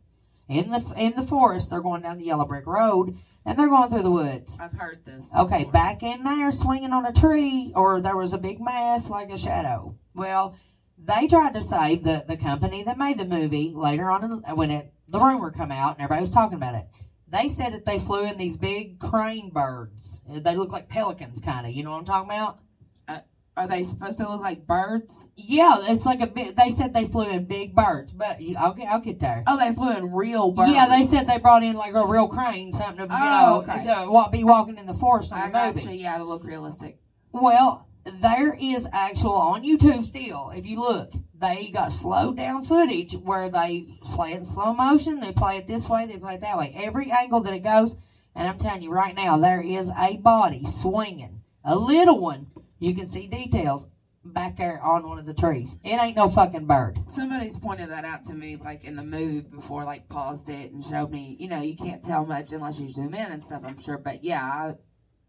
In 0.47 0.71
the 0.71 0.93
in 0.97 1.13
the 1.15 1.27
forest, 1.27 1.69
they're 1.69 1.81
going 1.81 2.01
down 2.01 2.17
the 2.17 2.25
yellow 2.25 2.47
brick 2.47 2.65
road, 2.65 3.17
and 3.45 3.57
they're 3.57 3.67
going 3.67 3.89
through 3.89 4.03
the 4.03 4.11
woods. 4.11 4.57
I've 4.59 4.71
heard 4.71 4.99
this. 5.05 5.25
Okay, 5.37 5.65
back 5.65 6.01
in 6.03 6.23
there 6.23 6.51
swinging 6.51 6.91
on 6.93 7.05
a 7.05 7.13
tree, 7.13 7.71
or 7.75 8.01
there 8.01 8.17
was 8.17 8.33
a 8.33 8.37
big 8.37 8.59
mass 8.61 9.09
like 9.09 9.29
a 9.29 9.37
shadow. 9.37 9.95
Well, 10.15 10.55
they 10.97 11.27
tried 11.27 11.53
to 11.55 11.61
say 11.61 11.97
the 11.97 12.25
the 12.27 12.37
company 12.37 12.83
that 12.83 12.97
made 12.97 13.19
the 13.19 13.25
movie 13.25 13.73
later 13.75 14.09
on 14.09 14.23
in- 14.23 14.55
when 14.55 14.71
it 14.71 14.93
the 15.07 15.19
rumor 15.19 15.51
come 15.51 15.71
out 15.71 15.95
and 15.97 16.03
everybody 16.03 16.21
was 16.21 16.31
talking 16.31 16.57
about 16.57 16.75
it. 16.75 16.85
They 17.31 17.49
said 17.49 17.73
that 17.73 17.85
they 17.85 17.99
flew 17.99 18.23
in 18.25 18.37
these 18.37 18.57
big 18.57 18.99
crane 18.99 19.51
birds. 19.51 20.21
Uh, 20.29 20.39
they 20.39 20.55
look 20.55 20.71
like 20.71 20.89
pelicans, 20.89 21.39
kind 21.41 21.65
of. 21.65 21.71
You 21.73 21.83
know 21.83 21.91
what 21.91 21.99
I'm 21.99 22.05
talking 22.05 22.29
about? 22.31 22.59
Uh, 23.07 23.19
are 23.55 23.67
they 23.67 23.83
supposed 23.83 24.17
to 24.19 24.27
look 24.27 24.41
like 24.41 24.65
birds? 24.65 25.27
Yeah, 25.35 25.77
it's 25.81 26.05
like 26.05 26.21
a 26.21 26.27
bit. 26.27 26.55
They 26.55 26.71
said 26.71 26.93
they 26.93 27.07
flew 27.07 27.29
in 27.29 27.45
big 27.45 27.75
birds, 27.75 28.13
but 28.13 28.37
I'll 28.57 28.73
get 28.73 28.87
I'll 28.87 29.01
get 29.01 29.19
there. 29.19 29.43
Oh, 29.47 29.57
they 29.57 29.73
flew 29.75 29.91
in 29.95 30.11
real 30.13 30.51
birds. 30.53 30.71
Yeah, 30.71 30.87
they 30.87 31.05
said 31.05 31.27
they 31.27 31.39
brought 31.39 31.61
in 31.63 31.75
like 31.75 31.93
a 31.93 32.07
real 32.07 32.27
crane, 32.29 32.73
something 32.73 32.97
to, 33.07 33.13
you 33.13 33.19
Oh, 33.21 33.63
know, 33.67 33.73
okay. 33.73 33.83
to 33.83 33.97
uh, 33.99 34.09
wa- 34.09 34.29
be 34.29 34.43
walking 34.43 34.77
in 34.77 34.85
the 34.87 34.93
forest 34.93 35.31
in 35.31 35.37
I 35.37 35.49
the 35.51 35.73
movie. 35.73 35.97
you. 35.97 36.03
Yeah, 36.03 36.17
to 36.17 36.23
look 36.23 36.43
realistic. 36.45 36.99
Well, 37.31 37.87
there 38.05 38.55
is 38.59 38.87
actual 38.91 39.33
on 39.33 39.63
YouTube 39.63 40.05
still. 40.05 40.51
If 40.53 40.65
you 40.65 40.79
look, 40.79 41.11
they 41.39 41.69
got 41.73 41.93
slowed 41.93 42.37
down 42.37 42.63
footage 42.63 43.13
where 43.13 43.49
they 43.49 43.87
play 44.01 44.33
it 44.33 44.39
in 44.39 44.45
slow 44.45 44.73
motion. 44.73 45.19
They 45.19 45.31
play 45.31 45.57
it 45.57 45.67
this 45.67 45.87
way. 45.87 46.05
They 46.05 46.17
play 46.17 46.35
it 46.35 46.41
that 46.41 46.57
way. 46.57 46.73
Every 46.75 47.11
angle 47.11 47.41
that 47.41 47.53
it 47.53 47.59
goes, 47.59 47.95
and 48.35 48.47
I'm 48.47 48.57
telling 48.57 48.81
you 48.81 48.91
right 48.91 49.15
now, 49.15 49.37
there 49.37 49.61
is 49.61 49.89
a 49.97 50.17
body 50.17 50.65
swinging, 50.65 51.41
a 51.63 51.75
little 51.75 52.19
one. 52.21 52.47
You 52.79 52.95
can 52.95 53.07
see 53.07 53.27
details 53.27 53.87
back 54.23 54.57
there 54.57 54.81
on 54.81 55.07
one 55.07 55.19
of 55.19 55.25
the 55.25 55.33
trees. 55.33 55.77
It 55.83 55.91
ain't 55.91 56.15
no 56.15 56.29
fucking 56.29 56.65
bird. 56.65 56.99
Somebody's 57.13 57.57
pointed 57.57 57.89
that 57.89 58.05
out 58.05 58.25
to 58.25 58.33
me, 58.33 58.57
like 58.57 58.83
in 58.83 58.95
the 58.95 59.03
move 59.03 59.51
before, 59.51 59.83
like 59.83 60.09
paused 60.09 60.49
it 60.49 60.71
and 60.71 60.83
showed 60.83 61.11
me. 61.11 61.35
You 61.39 61.49
know, 61.49 61.61
you 61.61 61.75
can't 61.75 62.03
tell 62.03 62.25
much 62.25 62.51
unless 62.51 62.79
you 62.79 62.89
zoom 62.89 63.13
in 63.13 63.31
and 63.31 63.43
stuff. 63.43 63.63
I'm 63.65 63.81
sure, 63.81 63.97
but 63.97 64.23
yeah, 64.23 64.43
I, 64.43 64.75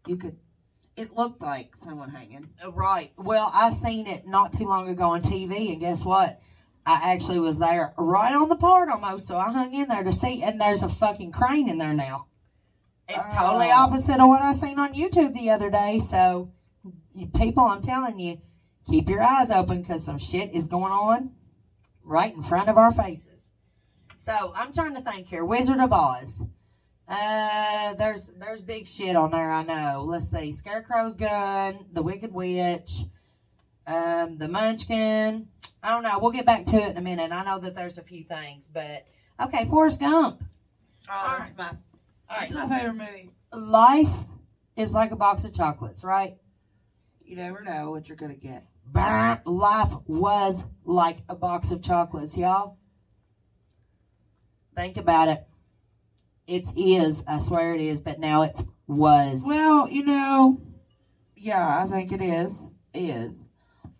you 0.07 0.17
could. 0.17 0.37
It 0.95 1.15
looked 1.15 1.41
like 1.41 1.71
someone 1.83 2.09
hanging. 2.09 2.49
Uh, 2.63 2.71
right. 2.73 3.11
Well, 3.17 3.49
I 3.53 3.71
seen 3.71 4.07
it 4.07 4.27
not 4.27 4.53
too 4.53 4.65
long 4.65 4.89
ago 4.89 5.09
on 5.11 5.21
TV, 5.21 5.71
and 5.71 5.79
guess 5.79 6.03
what? 6.03 6.39
I 6.85 7.13
actually 7.13 7.39
was 7.39 7.59
there 7.59 7.93
right 7.97 8.33
on 8.33 8.49
the 8.49 8.55
part 8.55 8.89
almost, 8.89 9.27
so 9.27 9.37
I 9.37 9.51
hung 9.51 9.73
in 9.73 9.87
there 9.87 10.03
to 10.03 10.11
see, 10.11 10.43
and 10.43 10.59
there's 10.59 10.83
a 10.83 10.89
fucking 10.89 11.31
crane 11.31 11.69
in 11.69 11.77
there 11.77 11.93
now. 11.93 12.25
It's 13.07 13.35
totally 13.35 13.67
Oh. 13.71 13.83
opposite 13.85 14.19
of 14.19 14.27
what 14.27 14.41
I 14.41 14.53
seen 14.53 14.79
on 14.79 14.93
YouTube 14.93 15.33
the 15.33 15.51
other 15.51 15.69
day. 15.69 15.99
So, 15.99 16.51
people, 17.35 17.63
I'm 17.63 17.81
telling 17.81 18.19
you, 18.19 18.39
keep 18.87 19.09
your 19.09 19.21
eyes 19.21 19.51
open 19.51 19.81
because 19.81 20.03
some 20.03 20.17
shit 20.17 20.53
is 20.53 20.67
going 20.67 20.91
on 20.91 21.31
right 22.03 22.33
in 22.33 22.41
front 22.43 22.67
of 22.69 22.77
our 22.77 22.91
faces. 22.93 23.51
So, 24.17 24.53
I'm 24.55 24.73
trying 24.73 24.95
to 24.95 25.01
think 25.01 25.27
here. 25.27 25.45
Wizard 25.45 25.79
of 25.79 25.91
Oz. 25.93 26.41
Uh, 27.07 27.93
there's 27.95 28.31
there's 28.39 28.61
big 28.61 28.87
shit 28.87 29.15
on 29.15 29.31
there. 29.31 29.51
I 29.51 29.63
know. 29.63 30.03
Let's 30.05 30.29
see, 30.31 30.53
Scarecrow's 30.53 31.15
gun, 31.15 31.85
the 31.91 32.01
Wicked 32.01 32.33
Witch, 32.33 32.91
um, 33.85 34.37
the 34.37 34.47
Munchkin. 34.47 35.47
I 35.83 35.89
don't 35.93 36.03
know. 36.03 36.19
We'll 36.21 36.31
get 36.31 36.45
back 36.45 36.65
to 36.67 36.77
it 36.77 36.91
in 36.91 36.97
a 36.97 37.01
minute. 37.01 37.31
I 37.31 37.43
know 37.43 37.59
that 37.59 37.75
there's 37.75 37.97
a 37.97 38.03
few 38.03 38.23
things, 38.23 38.69
but 38.73 39.05
okay, 39.41 39.65
Forrest 39.69 39.99
Gump. 39.99 40.43
Oh, 41.09 41.35
that's 41.39 41.57
my, 41.57 41.67
All 41.69 41.75
that's 42.29 42.53
right, 42.53 42.69
my 42.69 42.77
favorite 42.79 42.93
movie. 42.93 43.31
life 43.51 44.13
is 44.77 44.93
like 44.93 45.11
a 45.11 45.15
box 45.17 45.43
of 45.43 45.53
chocolates, 45.53 46.03
right? 46.03 46.37
You 47.25 47.35
never 47.35 47.61
know 47.61 47.91
what 47.91 48.07
you're 48.07 48.15
gonna 48.17 48.35
get. 48.35 48.65
Bah, 48.85 49.39
Life 49.45 49.93
was 50.05 50.63
like 50.85 51.19
a 51.29 51.35
box 51.35 51.71
of 51.71 51.81
chocolates, 51.83 52.37
y'all. 52.37 52.77
Think 54.75 54.97
about 54.97 55.27
it. 55.29 55.43
It 56.51 56.75
is. 56.75 57.23
I 57.29 57.39
swear 57.39 57.73
it 57.75 57.79
is, 57.79 58.01
but 58.01 58.19
now 58.19 58.41
it's 58.41 58.61
was. 58.85 59.41
Well, 59.45 59.87
you 59.87 60.03
know, 60.03 60.61
yeah, 61.33 61.81
I 61.81 61.89
think 61.89 62.11
it 62.11 62.21
is. 62.21 62.59
Is. 62.93 63.31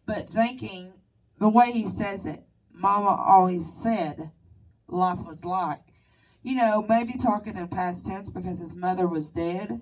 But 0.05 0.29
thinking 0.29 0.91
the 1.39 1.47
way 1.47 1.71
he 1.71 1.87
says 1.87 2.25
it, 2.25 2.43
Mama 2.73 3.07
always 3.07 3.65
said 3.81 4.31
life 4.89 5.19
was 5.19 5.41
like. 5.45 5.79
You 6.43 6.57
know, 6.57 6.85
maybe 6.89 7.13
talking 7.17 7.55
in 7.55 7.69
past 7.69 8.05
tense 8.05 8.29
because 8.29 8.59
his 8.59 8.75
mother 8.75 9.07
was 9.07 9.29
dead. 9.29 9.81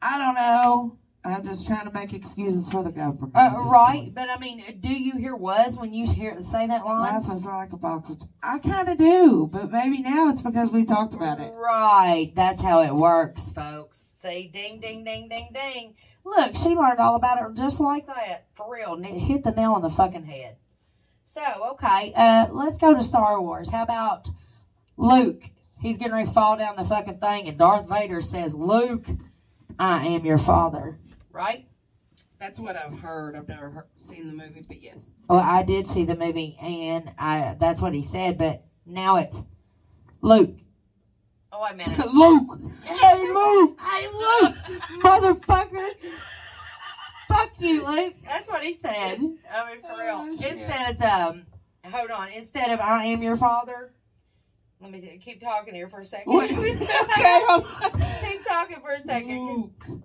I 0.00 0.16
don't 0.16 0.36
know. 0.36 0.98
I'm 1.26 1.42
just 1.42 1.66
trying 1.66 1.86
to 1.86 1.90
make 1.90 2.12
excuses 2.12 2.68
for 2.68 2.82
the 2.82 2.90
government. 2.90 3.32
Uh, 3.34 3.54
right, 3.64 4.10
but 4.12 4.28
I 4.28 4.36
mean, 4.36 4.62
do 4.80 4.92
you 4.92 5.16
hear 5.16 5.34
was 5.34 5.78
when 5.78 5.94
you 5.94 6.06
hear 6.06 6.42
say 6.42 6.66
that 6.66 6.84
line? 6.84 7.14
Life 7.14 7.30
is 7.32 7.46
like 7.46 7.72
a 7.72 7.78
box 7.78 8.10
of. 8.10 8.18
I 8.42 8.58
kind 8.58 8.88
of 8.90 8.98
do, 8.98 9.48
but 9.50 9.70
maybe 9.70 10.02
now 10.02 10.28
it's 10.28 10.42
because 10.42 10.70
we 10.70 10.84
talked 10.84 11.14
about 11.14 11.40
it. 11.40 11.50
Right, 11.54 12.30
that's 12.36 12.60
how 12.60 12.80
it 12.82 12.94
works, 12.94 13.50
folks. 13.52 13.98
See, 14.16 14.50
ding, 14.52 14.80
ding, 14.80 15.04
ding, 15.04 15.28
ding, 15.30 15.50
ding. 15.54 15.94
Look, 16.24 16.56
she 16.56 16.70
learned 16.70 17.00
all 17.00 17.16
about 17.16 17.38
it 17.38 17.56
just 17.56 17.80
like 17.80 18.06
that, 18.06 18.46
for 18.54 18.70
real. 18.70 18.94
N- 18.94 19.04
Hit 19.04 19.44
the 19.44 19.52
nail 19.52 19.72
on 19.72 19.82
the 19.82 19.90
fucking 19.90 20.24
head. 20.24 20.56
So, 21.26 21.42
okay, 21.72 22.12
uh, 22.14 22.48
let's 22.50 22.78
go 22.78 22.94
to 22.94 23.02
Star 23.02 23.40
Wars. 23.40 23.70
How 23.70 23.82
about 23.82 24.28
Luke? 24.96 25.42
He's 25.80 25.98
getting 25.98 26.12
ready 26.14 26.26
to 26.26 26.32
fall 26.32 26.56
down 26.56 26.76
the 26.76 26.84
fucking 26.84 27.18
thing, 27.18 27.48
and 27.48 27.58
Darth 27.58 27.88
Vader 27.88 28.22
says, 28.22 28.54
"Luke, 28.54 29.06
I 29.78 30.06
am 30.06 30.24
your 30.24 30.38
father." 30.38 30.98
Right? 31.34 31.66
That's 32.38 32.60
what 32.60 32.76
I've 32.76 32.96
heard. 33.00 33.34
I've 33.34 33.48
never 33.48 33.68
heard, 33.68 33.86
seen 34.08 34.28
the 34.28 34.32
movie, 34.32 34.62
but 34.68 34.80
yes. 34.80 35.10
Well, 35.28 35.40
I 35.40 35.64
did 35.64 35.88
see 35.88 36.04
the 36.04 36.14
movie, 36.14 36.56
and 36.62 37.10
I 37.18 37.56
that's 37.58 37.82
what 37.82 37.92
he 37.92 38.04
said. 38.04 38.38
But 38.38 38.64
now 38.86 39.16
it's 39.16 39.36
Luke. 40.20 40.56
Oh, 41.52 41.60
I 41.60 41.70
a 41.70 41.74
minute. 41.74 41.98
Luke! 42.12 42.60
Hey, 42.84 43.28
Luke! 43.32 43.80
Hey, 43.80 44.06
Luke! 44.08 44.54
Motherfucker! 45.02 45.90
Fuck 47.28 47.60
you, 47.60 47.84
Luke. 47.84 48.14
That's 48.24 48.48
what 48.48 48.62
he 48.62 48.74
said. 48.74 49.18
I 49.52 49.70
mean, 49.72 49.82
for 49.82 49.98
real. 49.98 50.24
Oh, 50.24 50.36
it 50.38 50.70
says, 50.70 51.00
um, 51.00 51.46
hold 51.84 52.12
on. 52.12 52.30
Instead 52.30 52.70
of 52.70 52.78
I 52.78 53.06
am 53.06 53.22
your 53.22 53.36
father, 53.36 53.92
let 54.80 54.92
me 54.92 55.00
see, 55.00 55.18
keep 55.18 55.40
talking 55.40 55.74
here 55.74 55.88
for 55.88 56.00
a 56.00 56.06
second. 56.06 56.32
Okay, 56.32 58.28
keep 58.28 58.44
talking 58.46 58.76
for 58.80 58.92
a 58.92 59.00
second. 59.00 59.72
Luke, 59.88 60.00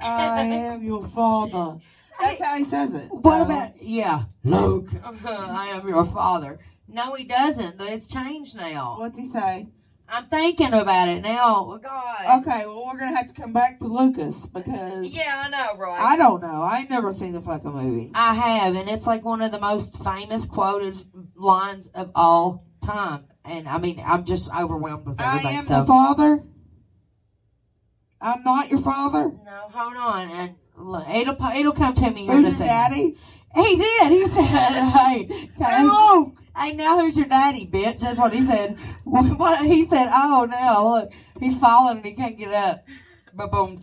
I 0.00 0.40
am 0.72 0.82
your 0.82 1.06
father. 1.08 1.80
That's 2.20 2.42
how 2.42 2.56
he 2.56 2.64
says 2.64 2.94
it. 2.94 3.10
What 3.12 3.40
Uh, 3.40 3.44
about, 3.44 3.82
yeah, 3.82 4.22
Luke, 4.44 4.88
I 5.24 5.68
am 5.68 5.88
your 5.88 6.04
father. 6.06 6.58
No, 6.88 7.14
he 7.14 7.24
doesn't. 7.24 7.80
It's 7.80 8.08
changed 8.08 8.56
now. 8.56 8.96
What's 8.98 9.18
he 9.18 9.26
say? 9.26 9.68
I'm 10.08 10.26
thinking 10.26 10.72
about 10.72 11.08
it 11.08 11.22
now. 11.22 11.68
Oh, 11.68 11.78
God. 11.78 12.40
Okay, 12.40 12.64
well, 12.66 12.86
we're 12.86 12.98
going 12.98 13.12
to 13.12 13.16
have 13.16 13.28
to 13.28 13.34
come 13.40 13.52
back 13.52 13.78
to 13.80 13.86
Lucas 13.86 14.46
because 14.46 15.06
Yeah, 15.06 15.44
I 15.44 15.50
know, 15.50 15.78
right? 15.78 16.00
I 16.00 16.16
don't 16.16 16.40
know. 16.40 16.62
I 16.62 16.78
ain't 16.78 16.90
never 16.90 17.12
seen 17.12 17.32
the 17.32 17.42
fucking 17.42 17.70
movie. 17.72 18.10
I 18.14 18.34
have, 18.34 18.74
and 18.74 18.88
it's 18.88 19.06
like 19.06 19.22
one 19.24 19.42
of 19.42 19.52
the 19.52 19.60
most 19.60 20.02
famous 20.02 20.46
quoted 20.46 20.94
lines 21.36 21.88
of 21.94 22.10
all 22.14 22.64
time. 22.84 23.24
And 23.44 23.68
I 23.68 23.78
mean, 23.78 24.02
I'm 24.04 24.24
just 24.24 24.48
overwhelmed 24.50 25.06
with 25.06 25.20
everything. 25.20 25.46
I 25.46 25.52
am 25.58 25.66
so. 25.66 25.80
the 25.80 25.86
father. 25.86 26.42
I'm 28.20 28.42
not 28.42 28.68
your 28.68 28.80
father. 28.82 29.30
no, 29.44 29.68
hold 29.72 29.96
on, 29.96 30.30
and 30.30 30.54
it'll 31.14 31.38
it'll 31.54 31.72
come 31.72 31.94
to 31.94 32.10
me 32.10 32.24
here 32.26 32.32
Who's 32.34 32.58
your 32.58 32.66
daddy? 32.66 33.16
He 33.54 33.76
did. 33.76 34.12
He 34.12 34.28
said, 34.28 34.44
"Hey, 34.44 35.24
Hey, 35.58 35.82
Luke! 35.84 36.34
hey, 36.56 36.72
now 36.74 37.00
who's 37.00 37.16
your 37.16 37.26
daddy, 37.28 37.66
bitch?" 37.72 38.00
That's 38.00 38.18
what 38.18 38.32
he 38.32 38.44
said. 38.44 38.76
What 39.04 39.64
he 39.64 39.86
said? 39.86 40.08
Oh, 40.12 40.46
now 40.50 40.86
look, 40.86 41.12
he's 41.40 41.56
falling 41.56 41.96
and 41.98 42.06
he 42.06 42.12
can't 42.12 42.36
get 42.36 42.52
up. 42.52 42.84
But 43.32 43.50
boom. 43.50 43.80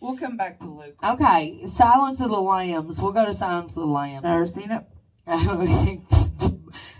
We'll 0.00 0.16
come 0.18 0.36
back 0.36 0.58
to 0.60 0.66
Luke. 0.66 0.96
Okay, 1.02 1.62
Silence 1.66 2.20
of 2.20 2.28
the 2.28 2.40
Lambs. 2.40 3.00
We'll 3.00 3.12
go 3.12 3.24
to 3.24 3.32
Silence 3.32 3.70
of 3.72 3.76
the 3.82 3.86
Lambs. 3.86 4.24
Never 4.24 4.46
seen 4.46 4.70
it. 4.70 4.84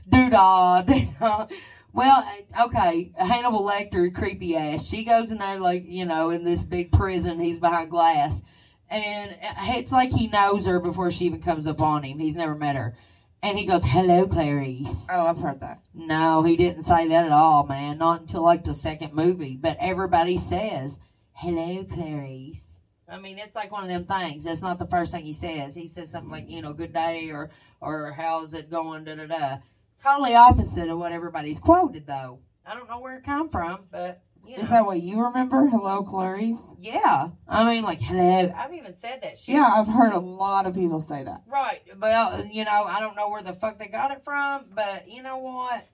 Doodah, 0.09 0.87
doodah. 0.87 1.51
Well, 1.97 2.27
uh, 2.55 2.67
okay, 2.67 3.11
Hannibal 3.17 3.63
Lecter, 3.65 4.15
creepy 4.15 4.55
ass. 4.55 4.85
She 4.85 5.07
goes 5.07 5.31
in 5.31 5.39
there 5.39 5.59
like 5.59 5.85
you 5.87 6.05
know 6.05 6.29
in 6.29 6.45
this 6.45 6.63
big 6.63 6.93
prison. 6.93 7.41
He's 7.41 7.59
behind 7.59 7.91
glass, 7.91 8.43
and 8.91 9.31
uh, 9.31 9.73
it's 9.79 9.93
like 9.93 10.11
he 10.11 10.27
knows 10.27 10.67
her 10.67 10.79
before 10.79 11.11
she 11.11 11.25
even 11.25 11.41
comes 11.41 11.67
up 11.67 11.81
on 11.81 12.03
him. 12.03 12.19
He's 12.19 12.37
never 12.37 12.55
met 12.55 12.77
her, 12.77 12.99
and 13.43 13.59
he 13.59 13.65
goes, 13.65 13.81
"Hello, 13.83 14.29
Clarice." 14.29 15.07
Oh, 15.11 15.25
I've 15.25 15.39
heard 15.39 15.61
that. 15.61 15.81
No, 15.95 16.43
he 16.43 16.59
didn't 16.59 16.83
say 16.83 17.09
that 17.09 17.25
at 17.25 17.33
all, 17.33 17.67
man. 17.67 17.97
Not 17.97 18.21
until 18.21 18.43
like 18.43 18.65
the 18.65 18.75
second 18.75 19.15
movie. 19.15 19.57
But 19.59 19.79
everybody 19.81 20.37
says, 20.37 21.01
"Hello, 21.33 21.83
Clarice." 21.85 22.83
I 23.09 23.19
mean, 23.19 23.39
it's 23.39 23.57
like 23.57 23.73
one 23.73 23.85
of 23.85 23.89
them 23.89 24.05
things. 24.05 24.45
That's 24.45 24.61
not 24.61 24.79
the 24.79 24.87
first 24.89 25.13
thing 25.13 25.25
he 25.25 25.33
says. 25.33 25.75
He 25.75 25.89
says 25.89 26.11
something 26.11 26.31
like, 26.31 26.51
you 26.51 26.61
know, 26.61 26.75
"Good 26.75 26.93
day" 26.93 27.31
or 27.31 27.53
or 27.81 28.13
"How's 28.13 28.53
it 28.53 28.71
going?" 28.71 29.05
Da 29.05 29.15
da 29.15 29.27
da. 29.27 29.57
Totally 30.03 30.35
opposite 30.35 30.89
of 30.89 30.99
what 30.99 31.13
everybody's 31.13 31.59
quoted, 31.59 32.07
though. 32.07 32.41
I 32.65 32.75
don't 32.75 32.89
know 32.89 33.01
where 33.01 33.17
it 33.17 33.25
come 33.25 33.49
from, 33.49 33.87
but 33.91 34.23
You 34.45 34.57
know. 34.57 34.63
Is 34.63 34.69
that 34.69 34.87
what 34.87 35.01
you 35.01 35.21
remember? 35.25 35.67
Hello, 35.69 36.03
Clarice. 36.05 36.59
yeah. 36.79 37.31
I 37.49 37.65
mean, 37.65 37.83
like, 37.83 37.99
hello. 38.01 38.53
I've 38.57 38.73
even 38.75 38.97
said 38.97 39.21
that 39.23 39.39
shit. 39.39 39.55
Yeah, 39.57 39.69
I've 39.73 39.89
heard 39.89 40.13
a 40.13 40.19
lot 40.19 40.67
of 40.67 40.75
people 40.75 41.01
say 41.03 41.25
that. 41.25 41.43
Right. 41.49 41.81
Well, 42.01 42.45
you 42.47 42.65
know, 42.65 42.71
I 42.87 43.01
don't 43.01 43.17
know 43.17 43.29
where 43.29 43.43
the 43.43 43.55
fuck 43.55 43.79
they 43.79 43.87
got 43.89 44.11
it 44.13 44.23
from, 44.25 44.67
but 44.75 45.09
you 45.09 45.23
know 45.23 45.39
what? 45.39 45.87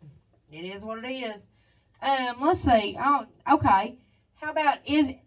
It 0.50 0.64
is 0.66 0.84
what 0.84 1.02
it 1.02 1.08
is. 1.08 1.46
Um, 2.02 2.36
let's 2.42 2.60
see. 2.60 2.98
Oh, 3.00 3.24
okay. 3.52 3.96
How 4.34 4.50
about 4.50 4.78
it? 4.84 5.18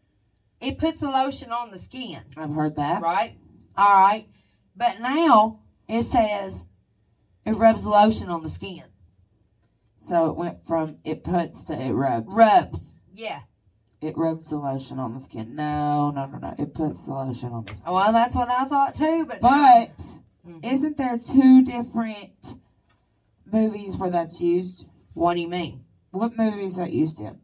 It 0.61 0.77
puts 0.77 1.01
a 1.01 1.07
lotion 1.09 1.51
on 1.51 1.71
the 1.71 1.77
skin, 1.79 2.21
I've 2.37 2.51
heard 2.53 2.75
that. 2.75 3.01
right? 3.01 3.37
All 3.77 4.01
right. 4.01 4.27
But 4.75 4.99
now 4.99 5.61
it 5.87 6.03
says 6.05 6.65
it 7.45 7.55
rubs 7.57 7.83
the 7.83 7.89
lotion 7.89 8.29
on 8.29 8.43
the 8.43 8.49
skin. 8.49 8.83
So 10.05 10.27
it 10.29 10.37
went 10.37 10.65
from 10.67 10.97
it 11.03 11.23
puts 11.23 11.65
to 11.65 11.79
it 11.81 11.91
rubs. 11.91 12.27
Rubs. 12.35 12.95
Yeah. 13.13 13.41
It 14.01 14.15
rubs 14.17 14.49
the 14.49 14.57
lotion 14.57 14.99
on 14.99 15.15
the 15.15 15.21
skin. 15.21 15.55
No, 15.55 16.11
no, 16.11 16.25
no, 16.27 16.37
no. 16.37 16.53
It 16.59 16.73
puts 16.75 17.05
the 17.05 17.13
lotion 17.13 17.51
on 17.53 17.65
the 17.65 17.75
skin. 17.75 17.91
Well, 17.93 18.11
that's 18.13 18.35
what 18.35 18.49
I 18.49 18.65
thought 18.65 18.95
too. 18.95 19.25
But 19.25 19.41
But 19.41 19.89
Mhm. 20.45 20.63
isn't 20.63 20.97
there 20.97 21.17
two 21.17 21.63
different 21.63 22.55
movies 23.45 23.97
where 23.97 24.09
that's 24.11 24.39
used? 24.41 24.87
what 25.13 25.33
do 25.35 25.39
you 25.39 25.47
mean? 25.47 25.85
What 26.11 26.35
movie 26.37 26.65
is 26.65 26.75
that 26.75 26.91
used 26.91 27.19
in? 27.19 27.39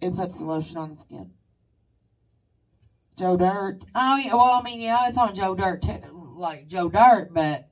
It 0.00 0.14
puts 0.14 0.38
the 0.38 0.44
lotion 0.44 0.78
on 0.78 0.94
the 0.94 0.96
skin. 1.00 1.30
Joe 3.16 3.36
Dirt. 3.36 3.80
Oh 3.94 4.16
yeah, 4.16 4.34
well 4.34 4.54
I 4.54 4.62
mean 4.62 4.80
yeah, 4.80 5.06
it's 5.08 5.18
on 5.18 5.34
Joe 5.34 5.54
Dirt 5.54 5.82
too, 5.82 6.32
like 6.36 6.66
Joe 6.68 6.88
Dirt, 6.88 7.32
but 7.34 7.68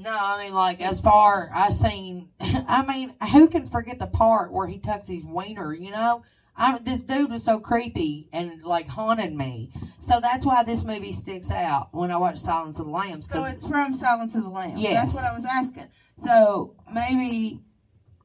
no, 0.00 0.10
I 0.10 0.44
mean 0.44 0.54
like 0.54 0.80
as 0.80 1.00
far 1.00 1.50
I 1.54 1.70
seen, 1.70 2.30
I 2.40 2.84
mean 2.86 3.14
who 3.32 3.48
can 3.48 3.66
forget 3.68 3.98
the 3.98 4.06
part 4.06 4.52
where 4.52 4.66
he 4.66 4.78
tucks 4.78 5.08
his 5.08 5.24
wiener? 5.24 5.74
You 5.74 5.90
know, 5.90 6.22
I 6.56 6.78
this 6.78 7.00
dude 7.00 7.30
was 7.30 7.44
so 7.44 7.60
creepy 7.60 8.28
and 8.32 8.62
like 8.64 8.88
haunted 8.88 9.34
me, 9.34 9.72
so 10.00 10.20
that's 10.20 10.46
why 10.46 10.64
this 10.64 10.84
movie 10.84 11.12
sticks 11.12 11.50
out 11.50 11.88
when 11.92 12.10
I 12.10 12.16
watch 12.16 12.38
Silence 12.38 12.78
of 12.78 12.86
the 12.86 12.90
Lambs. 12.90 13.28
So 13.28 13.44
it's 13.44 13.66
from 13.66 13.94
Silence 13.94 14.34
of 14.34 14.44
the 14.44 14.48
Lambs. 14.48 14.80
Yes. 14.80 15.12
That's 15.12 15.14
what 15.14 15.24
I 15.24 15.34
was 15.34 15.44
asking. 15.44 15.88
So 16.16 16.74
maybe 16.92 17.60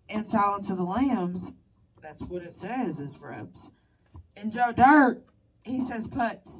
in 0.08 0.26
Silence 0.26 0.70
of 0.70 0.78
the 0.78 0.84
Lambs, 0.84 1.52
that's 2.02 2.22
what 2.24 2.44
it 2.44 2.60
says 2.60 3.00
is 3.00 3.18
rubs. 3.20 3.62
And 4.38 4.52
Joe 4.52 4.72
Dirt, 4.76 5.24
he 5.64 5.86
says 5.88 6.08
puts. 6.08 6.52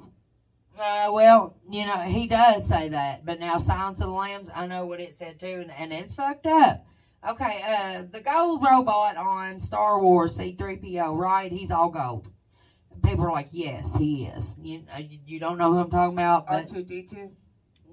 Uh, 0.80 1.10
well, 1.12 1.56
you 1.70 1.86
know, 1.86 1.98
he 2.00 2.28
does 2.28 2.68
say 2.68 2.90
that, 2.90 3.26
but 3.26 3.40
now 3.40 3.58
Silence 3.60 4.00
of 4.00 4.08
the 4.08 4.12
Lambs, 4.14 4.50
I 4.54 4.68
know 4.68 4.86
what 4.86 5.00
it 5.00 5.16
said 5.16 5.40
too, 5.40 5.62
and, 5.62 5.72
and 5.72 5.94
it's 5.94 6.16
fucked 6.16 6.48
up. 6.48 6.86
Okay, 7.28 7.62
uh, 7.66 8.04
the 8.12 8.22
gold 8.22 8.62
robot 8.62 9.18
on 9.18 9.60
Star 9.60 10.00
Wars 10.02 10.38
C3PO, 10.38 11.18
right? 11.18 11.52
He's 11.52 11.72
all 11.72 11.90
gold. 11.90 12.28
People 13.04 13.26
are 13.26 13.32
like, 13.32 13.50
yes, 13.52 13.96
he 13.96 14.26
is. 14.26 14.58
You, 14.62 14.84
uh, 14.94 15.00
you 15.00 15.20
you 15.26 15.40
don't 15.40 15.58
know 15.58 15.72
who 15.72 15.80
I'm 15.80 15.90
talking 15.90 16.14
about, 16.16 16.46
but 16.48 16.68
R2D2. 16.70 17.32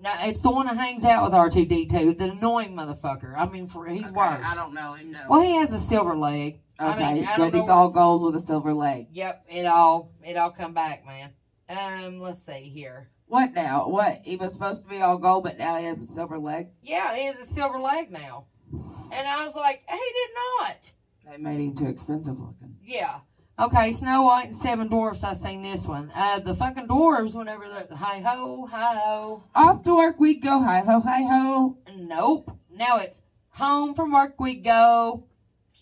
no, 0.02 0.10
it's 0.22 0.42
the 0.42 0.50
one 0.50 0.66
that 0.66 0.76
hangs 0.76 1.04
out 1.04 1.24
with 1.24 1.32
R2D2, 1.32 2.18
the 2.18 2.30
annoying 2.32 2.74
motherfucker. 2.74 3.34
I 3.36 3.46
mean, 3.46 3.68
for 3.68 3.86
he's 3.86 4.02
Okay, 4.02 4.10
worse. 4.12 4.40
I 4.44 4.54
don't 4.54 4.74
know 4.74 4.94
him, 4.94 5.12
no. 5.12 5.20
Well, 5.28 5.40
he 5.40 5.56
has 5.56 5.72
a 5.72 5.78
silver 5.78 6.14
leg. 6.16 6.60
I 6.78 6.94
okay, 6.94 7.14
mean, 7.14 7.24
I 7.24 7.36
but 7.38 7.54
he's 7.54 7.68
all 7.68 7.90
gold 7.90 8.22
with 8.34 8.42
a 8.42 8.46
silver 8.46 8.74
leg. 8.74 9.06
Yep, 9.12 9.44
it 9.48 9.66
all 9.66 10.10
it 10.24 10.36
all 10.36 10.50
come 10.50 10.74
back, 10.74 11.06
man. 11.06 11.30
Um, 11.72 12.20
let's 12.20 12.44
see 12.44 12.68
here. 12.68 13.08
What 13.26 13.54
now? 13.54 13.88
What? 13.88 14.20
He 14.24 14.36
was 14.36 14.52
supposed 14.52 14.82
to 14.82 14.88
be 14.88 15.00
all 15.00 15.16
gold, 15.16 15.44
but 15.44 15.58
now 15.58 15.76
he 15.76 15.86
has 15.86 16.02
a 16.02 16.06
silver 16.06 16.38
leg? 16.38 16.68
Yeah, 16.82 17.14
he 17.16 17.24
has 17.24 17.38
a 17.38 17.46
silver 17.46 17.78
leg 17.78 18.10
now. 18.10 18.44
And 18.72 19.26
I 19.26 19.42
was 19.42 19.54
like, 19.54 19.82
he 19.88 19.96
did 19.96 20.30
not. 20.60 20.92
They 21.30 21.36
made 21.38 21.60
him 21.60 21.76
too 21.76 21.86
expensive 21.86 22.38
looking. 22.38 22.76
Yeah. 22.84 23.20
Okay, 23.58 23.92
Snow 23.92 24.22
White 24.24 24.48
and 24.48 24.56
Seven 24.56 24.88
Dwarfs. 24.88 25.24
I 25.24 25.34
seen 25.34 25.62
this 25.62 25.86
one. 25.86 26.10
Uh, 26.14 26.40
the 26.40 26.54
fucking 26.54 26.88
dwarves, 26.88 27.34
whenever 27.34 27.68
they're 27.68 27.96
hi 27.96 28.20
ho, 28.20 28.66
hi 28.66 28.96
ho. 28.96 29.42
Off 29.54 29.84
to 29.84 29.94
work 29.94 30.18
we 30.18 30.34
go, 30.34 30.60
hi 30.60 30.80
ho, 30.80 31.00
hi 31.00 31.22
ho. 31.22 31.78
Nope. 31.96 32.50
Now 32.74 32.98
it's 32.98 33.22
home 33.50 33.94
from 33.94 34.12
work 34.12 34.40
we 34.40 34.56
go. 34.56 35.24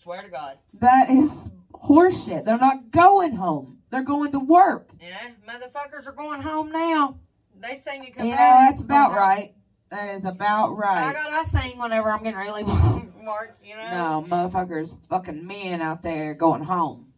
Swear 0.03 0.21
to 0.21 0.29
God. 0.29 0.57
That 0.79 1.09
is 1.09 1.31
horseshit. 1.73 2.45
They're 2.45 2.57
not 2.57 2.91
going 2.91 3.35
home. 3.35 3.80
They're 3.91 4.03
going 4.03 4.31
to 4.31 4.39
work. 4.39 4.89
Yeah, 5.01 5.17
motherfuckers 5.47 6.07
are 6.07 6.13
going 6.13 6.41
home 6.41 6.71
now. 6.71 7.19
They 7.61 7.75
sing 7.75 8.03
it. 8.05 8.15
'cause 8.15 8.25
You 8.25 8.31
know, 8.31 8.37
that's 8.37 8.83
about 8.83 9.11
right. 9.13 9.49
That 9.91 10.15
is 10.15 10.25
about 10.25 10.77
right. 10.77 11.09
I 11.09 11.13
got 11.13 11.31
I 11.31 11.43
sing 11.43 11.77
whenever 11.77 12.09
I'm 12.09 12.23
getting 12.23 12.39
really 12.39 12.63
mark. 12.63 13.57
You 13.63 13.75
know. 13.75 14.23
No, 14.23 14.27
motherfuckers, 14.27 14.89
fucking 15.09 15.45
men 15.45 15.79
out 15.81 16.01
there 16.01 16.33
going 16.33 16.63
home. 16.63 17.13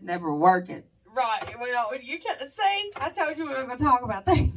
Never 0.00 0.34
working. 0.34 0.82
Right. 1.06 1.54
Well, 1.60 1.92
you 2.02 2.18
can't 2.18 2.40
see. 2.50 2.90
I 2.96 3.10
told 3.10 3.38
you 3.38 3.44
we 3.44 3.50
were 3.50 3.64
going 3.64 3.78
to 3.78 3.84
talk 3.84 4.02
about 4.02 4.24
that. 4.26 4.48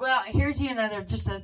Well, 0.00 0.22
here's 0.26 0.60
you 0.60 0.70
another. 0.70 1.02
Just 1.02 1.28
a. 1.28 1.42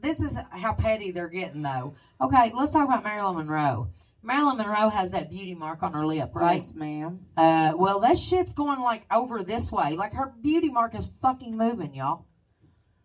This 0.00 0.20
is 0.22 0.38
how 0.52 0.72
petty 0.72 1.10
they're 1.10 1.28
getting, 1.28 1.60
though. 1.60 1.94
Okay, 2.22 2.50
let's 2.56 2.72
talk 2.72 2.84
about 2.88 3.04
Marilyn 3.04 3.36
Monroe. 3.36 3.90
Marilyn 4.22 4.58
Monroe 4.58 4.90
has 4.90 5.12
that 5.12 5.30
beauty 5.30 5.54
mark 5.54 5.82
on 5.82 5.92
her 5.94 6.04
lip, 6.06 6.30
right? 6.34 6.60
Yes, 6.62 6.74
ma'am. 6.74 7.20
Uh, 7.36 7.72
well, 7.76 8.00
that 8.00 8.18
shit's 8.18 8.52
going 8.54 8.80
like 8.80 9.06
over 9.10 9.42
this 9.42 9.72
way. 9.72 9.92
Like 9.96 10.12
her 10.12 10.32
beauty 10.42 10.68
mark 10.68 10.94
is 10.94 11.10
fucking 11.22 11.56
moving, 11.56 11.94
y'all. 11.94 12.26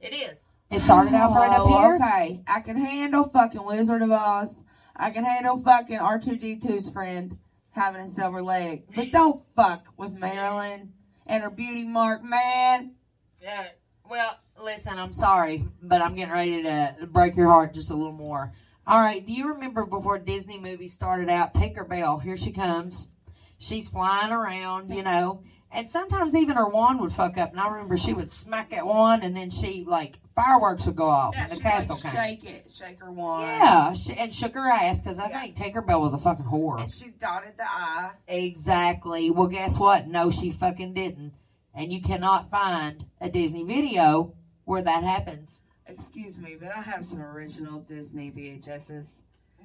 It 0.02 0.14
is. 0.14 0.46
It 0.72 0.80
started 0.82 1.14
out 1.14 1.34
right 1.36 1.52
up 1.52 1.62
Oh, 1.62 1.68
here. 1.68 1.96
Okay, 1.96 2.42
I 2.48 2.60
can 2.62 2.78
handle 2.78 3.30
fucking 3.30 3.64
Wizard 3.64 4.02
of 4.02 4.12
Oz. 4.12 4.54
I 4.96 5.12
can 5.12 5.24
handle 5.24 5.62
fucking 5.64 6.00
R2D2's 6.00 6.90
friend 6.92 7.38
having 7.72 8.02
a 8.02 8.10
silver 8.10 8.42
leg. 8.42 8.84
But 8.96 9.12
don't 9.12 9.44
fuck 9.56 9.86
with 9.98 10.12
Marilyn 10.14 10.94
and 11.28 11.44
her 11.44 11.50
beauty 11.50 11.86
mark, 11.86 12.24
man. 12.24 12.96
Yeah. 13.42 13.68
Well, 14.10 14.38
listen, 14.62 14.98
I'm 14.98 15.14
sorry, 15.14 15.66
but 15.82 16.02
I'm 16.02 16.16
getting 16.16 16.34
ready 16.34 16.64
to 16.64 16.96
break 17.12 17.36
your 17.36 17.50
heart 17.50 17.74
just 17.74 17.90
a 17.92 17.96
little 17.96 18.12
more. 18.12 18.54
All 18.88 19.02
right, 19.02 19.26
do 19.26 19.34
you 19.34 19.48
remember 19.48 19.86
before 19.86 20.20
Disney 20.20 20.60
movies 20.60 20.94
started 20.94 21.28
out, 21.30 21.56
Tinkerbell, 21.56 22.22
here 22.22 22.38
she 22.38 22.52
comes. 22.52 23.10
She's 23.58 23.88
flying 23.88 24.32
around, 24.32 24.92
you 24.94 25.02
know, 25.02 25.42
and 25.72 25.90
sometimes 25.90 26.36
even 26.36 26.56
her 26.56 26.70
wand 26.70 27.00
would 27.00 27.12
fuck 27.12 27.36
up. 27.36 27.50
And 27.50 27.60
I 27.60 27.68
remember 27.68 27.98
she 27.98 28.14
would 28.14 28.30
smack 28.30 28.70
that 28.70 28.86
wand, 28.86 29.24
and 29.24 29.36
then 29.36 29.50
she, 29.50 29.86
like, 29.88 30.20
fireworks 30.36 30.86
would 30.86 30.96
go 30.98 31.06
off, 31.10 31.34
and 31.36 31.52
the 31.52 31.60
castle 31.60 31.96
came. 31.98 32.12
shake 32.12 32.44
it, 32.44 32.72
shake 32.72 33.00
her 33.00 33.12
wand. 33.12 33.48
Yeah, 33.48 33.94
she, 33.94 34.14
and 34.14 34.32
shook 34.32 34.54
her 34.54 34.70
ass 34.70 35.00
because 35.02 35.18
I 35.18 35.30
Yeah. 35.30 35.42
think 35.42 35.56
Tinkerbell 35.56 36.00
was 36.02 36.14
a 36.14 36.20
fucking 36.20 36.46
whore. 36.46 36.80
And 36.80 36.92
she 36.92 37.10
dotted 37.10 37.58
the 37.58 37.64
I. 37.68 38.12
Exactly. 38.28 39.32
Well, 39.32 39.48
guess 39.48 39.80
what? 39.80 40.08
No, 40.08 40.30
she 40.30 40.52
fucking 40.52 40.94
didn't. 40.94 41.34
And 41.74 41.92
you 41.92 42.04
cannot 42.04 42.52
find 42.52 43.06
a 43.20 43.30
Disney 43.30 43.64
video 43.64 44.34
where 44.66 44.84
that 44.84 45.04
happens. 45.04 45.64
Excuse 45.88 46.38
me, 46.38 46.56
but 46.60 46.70
I 46.76 46.82
have 46.82 47.06
some 47.06 47.22
original 47.22 47.82
Disney 47.82 48.32
VHSs. 48.32 49.06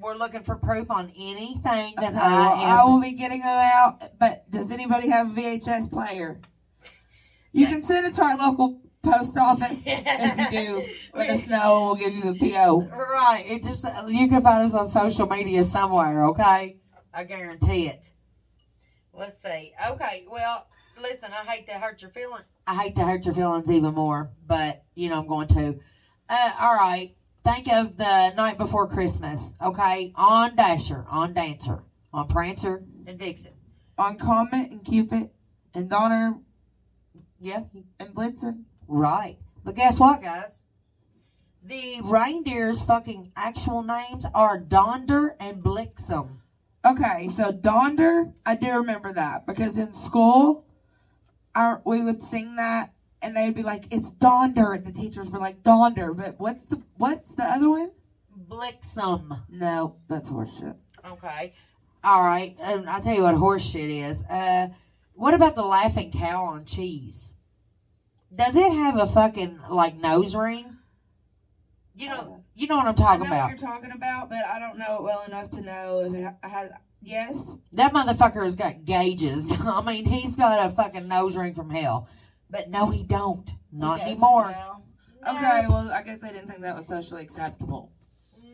We're 0.00 0.14
looking 0.14 0.42
for 0.42 0.56
proof 0.56 0.90
on 0.90 1.12
anything 1.16 1.94
that 1.96 2.08
Okay, 2.08 2.14
well, 2.14 2.54
I 2.54 2.80
I 2.80 2.84
will 2.84 3.00
be 3.00 3.12
getting 3.12 3.40
them 3.40 3.48
out. 3.48 4.02
But 4.18 4.50
does 4.50 4.70
anybody 4.70 5.08
have 5.08 5.30
a 5.30 5.40
VHS 5.40 5.90
player? 5.90 6.38
You 7.52 7.66
can 7.66 7.84
send 7.84 8.06
it 8.06 8.14
to 8.14 8.22
our 8.22 8.36
local 8.36 8.80
post 9.02 9.36
office. 9.36 9.78
if 9.84 10.52
you 10.52 10.58
do, 10.58 10.84
let 11.14 11.30
us 11.30 11.46
know 11.46 11.76
and 11.76 11.86
we'll 11.86 11.94
give 11.96 12.14
you 12.14 12.32
the 12.34 12.52
PO. 12.52 12.82
Right. 12.82 13.44
It 13.46 13.62
just 13.62 13.84
you 14.08 14.28
can 14.28 14.42
find 14.42 14.64
us 14.66 14.74
on 14.74 14.90
social 14.90 15.26
media 15.26 15.64
somewhere. 15.64 16.26
Okay, 16.26 16.78
I 17.12 17.24
guarantee 17.24 17.88
it. 17.88 18.10
Let's 19.12 19.42
see. 19.42 19.72
Okay. 19.90 20.26
Well, 20.30 20.66
listen. 21.00 21.30
I 21.32 21.44
hate 21.50 21.66
to 21.68 21.74
hurt 21.74 22.02
your 22.02 22.10
feelings. 22.10 22.44
I 22.66 22.74
hate 22.74 22.96
to 22.96 23.04
hurt 23.04 23.24
your 23.24 23.34
feelings 23.34 23.70
even 23.70 23.94
more, 23.94 24.30
but 24.46 24.84
you 24.94 25.08
know 25.08 25.18
I'm 25.20 25.26
going 25.26 25.48
to. 25.48 25.78
Uh, 26.30 26.52
all 26.60 26.74
right. 26.76 27.16
Think 27.42 27.66
of 27.66 27.96
the 27.96 28.30
night 28.34 28.56
before 28.56 28.86
Christmas. 28.86 29.52
Okay, 29.60 30.12
on 30.14 30.54
Dasher, 30.54 31.04
on 31.10 31.32
Dancer, 31.34 31.82
on 32.12 32.28
Prancer 32.28 32.84
and 33.04 33.18
Vixen. 33.18 33.54
On 33.98 34.16
Comet 34.16 34.70
and 34.70 34.84
Cupid 34.84 35.30
and 35.74 35.90
Donner 35.90 36.38
Yeah, 37.40 37.64
and 37.98 38.14
Blitzen. 38.14 38.62
Right. 38.86 39.38
But 39.64 39.74
guess 39.74 39.98
what, 39.98 40.22
guys? 40.22 40.60
The 41.64 42.00
reindeer's 42.04 42.80
fucking 42.82 43.32
actual 43.34 43.82
names 43.82 44.24
are 44.32 44.58
Donder 44.58 45.34
and 45.40 45.62
Blixum. 45.62 46.38
Okay, 46.84 47.28
so 47.36 47.50
Donder, 47.50 48.32
I 48.46 48.54
do 48.54 48.70
remember 48.76 49.12
that 49.12 49.46
because 49.46 49.78
in 49.78 49.92
school, 49.92 50.64
our, 51.56 51.82
we 51.84 52.02
would 52.02 52.22
sing 52.22 52.56
that 52.56 52.90
and 53.22 53.36
they'd 53.36 53.54
be 53.54 53.62
like, 53.62 53.86
"It's 53.90 54.12
Donder," 54.12 54.72
and 54.72 54.84
the 54.84 54.92
teachers 54.92 55.30
were 55.30 55.38
like, 55.38 55.62
"Donder," 55.62 56.12
but 56.14 56.38
what's 56.38 56.64
the 56.64 56.82
what's 56.96 57.30
the 57.32 57.44
other 57.44 57.70
one? 57.70 57.90
Blixum. 58.48 59.42
No, 59.48 59.96
that's 60.08 60.30
horseshit. 60.30 60.76
Okay. 61.06 61.54
All 62.02 62.24
right. 62.24 62.56
And 62.60 62.88
I'll 62.88 63.02
tell 63.02 63.14
you 63.14 63.22
what 63.22 63.34
horseshit 63.34 64.10
is. 64.10 64.22
Uh, 64.24 64.68
what 65.14 65.34
about 65.34 65.54
the 65.54 65.62
laughing 65.62 66.10
cow 66.12 66.44
on 66.44 66.64
cheese? 66.64 67.28
Does 68.34 68.56
it 68.56 68.72
have 68.72 68.96
a 68.96 69.06
fucking 69.06 69.60
like 69.70 69.96
nose 69.96 70.34
ring? 70.34 70.76
You 71.94 72.08
know, 72.08 72.44
you 72.54 72.66
know 72.66 72.76
what 72.76 72.86
I'm 72.86 72.94
talking 72.94 73.26
I 73.26 73.28
know 73.28 73.34
about. 73.34 73.50
what 73.50 73.60
you're 73.60 73.68
talking 73.68 73.92
about, 73.92 74.30
but 74.30 74.38
I 74.44 74.58
don't 74.58 74.78
know 74.78 74.96
it 74.96 75.02
well 75.02 75.22
enough 75.26 75.50
to 75.50 75.60
know 75.60 76.00
if 76.06 76.14
it 76.14 76.34
has. 76.42 76.70
Yes. 77.02 77.36
That 77.72 77.92
motherfucker's 77.92 78.56
got 78.56 78.84
gauges. 78.84 79.50
I 79.60 79.82
mean, 79.84 80.06
he's 80.06 80.36
got 80.36 80.70
a 80.70 80.74
fucking 80.74 81.08
nose 81.08 81.36
ring 81.36 81.54
from 81.54 81.70
hell. 81.70 82.08
But 82.50 82.68
no, 82.68 82.86
he 82.90 83.02
don't. 83.02 83.48
Not 83.72 84.00
He 84.00 84.10
anymore. 84.10 84.50
No. 84.50 84.82
Okay, 85.28 85.66
well, 85.68 85.90
I 85.90 86.02
guess 86.02 86.18
they 86.20 86.28
didn't 86.28 86.48
think 86.48 86.62
that 86.62 86.76
was 86.76 86.86
socially 86.86 87.22
acceptable. 87.22 87.92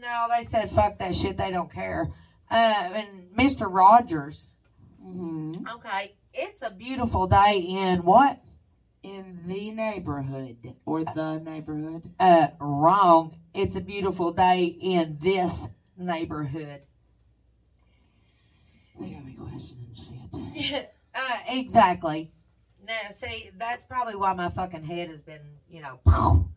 No, 0.00 0.26
they 0.36 0.42
said 0.42 0.70
fuck 0.70 0.98
that 0.98 1.14
shit. 1.14 1.36
They 1.36 1.50
don't 1.50 1.72
care. 1.72 2.08
Uh, 2.50 2.54
and 2.94 3.30
Mr. 3.36 3.72
Rogers. 3.72 4.52
Mm-hmm. 5.02 5.66
Okay, 5.76 6.16
it's 6.34 6.62
a 6.62 6.70
beautiful 6.70 7.28
day 7.28 7.64
in 7.68 8.04
what? 8.04 8.40
In 9.02 9.42
the 9.46 9.70
neighborhood 9.70 10.56
or 10.84 11.04
the 11.04 11.38
neighborhood. 11.38 12.10
Uh, 12.18 12.48
wrong. 12.60 13.38
It's 13.54 13.76
a 13.76 13.80
beautiful 13.80 14.32
day 14.32 14.64
in 14.64 15.18
this 15.22 15.66
neighborhood. 15.96 16.82
They 18.98 19.10
got 19.10 19.24
me 19.24 19.34
questioning 19.34 19.94
shit. 19.94 20.92
uh, 21.14 21.38
exactly. 21.48 22.32
Now, 22.86 23.10
see, 23.10 23.50
that's 23.58 23.84
probably 23.84 24.14
why 24.14 24.32
my 24.34 24.48
fucking 24.50 24.84
head 24.84 25.10
has 25.10 25.22
been, 25.22 25.40
you 25.68 25.82
know, 25.82 25.98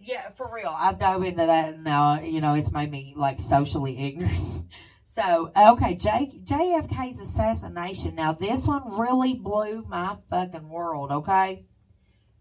yeah, 0.00 0.30
for 0.36 0.50
real. 0.52 0.74
I've 0.76 0.98
dove 0.98 1.22
into 1.22 1.46
that 1.46 1.74
and 1.74 1.84
now, 1.84 2.20
you 2.20 2.40
know, 2.40 2.54
it's 2.54 2.72
made 2.72 2.90
me 2.90 3.14
like 3.16 3.40
socially 3.40 3.96
ignorant. 3.98 4.64
so, 5.06 5.52
okay, 5.56 5.94
J- 5.94 6.40
JFK's 6.44 7.20
assassination. 7.20 8.16
Now, 8.16 8.32
this 8.32 8.66
one 8.66 8.98
really 8.98 9.34
blew 9.34 9.84
my 9.88 10.16
fucking 10.28 10.68
world, 10.68 11.12
okay? 11.12 11.64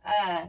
Uh, 0.04 0.48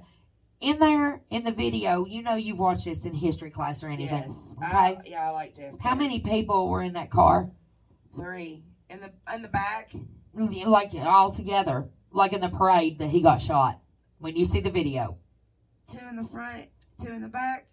in 0.61 0.79
there, 0.79 1.21
in 1.31 1.45
the 1.45 1.53
video, 1.53 2.07
you 2.07 2.23
know, 2.23 2.37
you've 2.37 2.59
watched 2.59 2.87
this 2.87 3.05
in 3.05 3.13
history 3.13 3.51
class 3.51 3.83
or 3.85 3.89
anything. 3.89 4.35
Yes. 4.35 4.67
Okay. 4.69 4.77
I, 4.77 4.97
yeah, 5.05 5.29
I 5.29 5.31
like 5.31 5.55
JFK. 5.55 5.81
How 5.81 5.95
many 5.95 6.21
people 6.21 6.71
were 6.71 6.83
in 6.83 6.95
that 6.95 7.11
car? 7.11 7.51
Three. 8.17 8.65
In 8.89 9.01
the 9.01 9.11
in 9.35 9.43
the 9.43 9.49
back. 9.49 9.93
like 10.35 10.95
all 10.95 11.33
together, 11.33 11.89
like 12.13 12.33
in 12.33 12.41
the 12.41 12.49
parade 12.51 12.99
that 12.99 13.09
he 13.11 13.21
got 13.23 13.41
shot. 13.43 13.81
When 14.19 14.37
you 14.37 14.45
see 14.45 14.61
the 14.61 14.71
video, 14.71 15.19
Two 15.91 15.99
in 16.11 16.17
the 16.17 16.25
front, 16.29 16.67
two 17.01 17.09
in 17.13 17.23
the 17.23 17.29
back. 17.29 17.67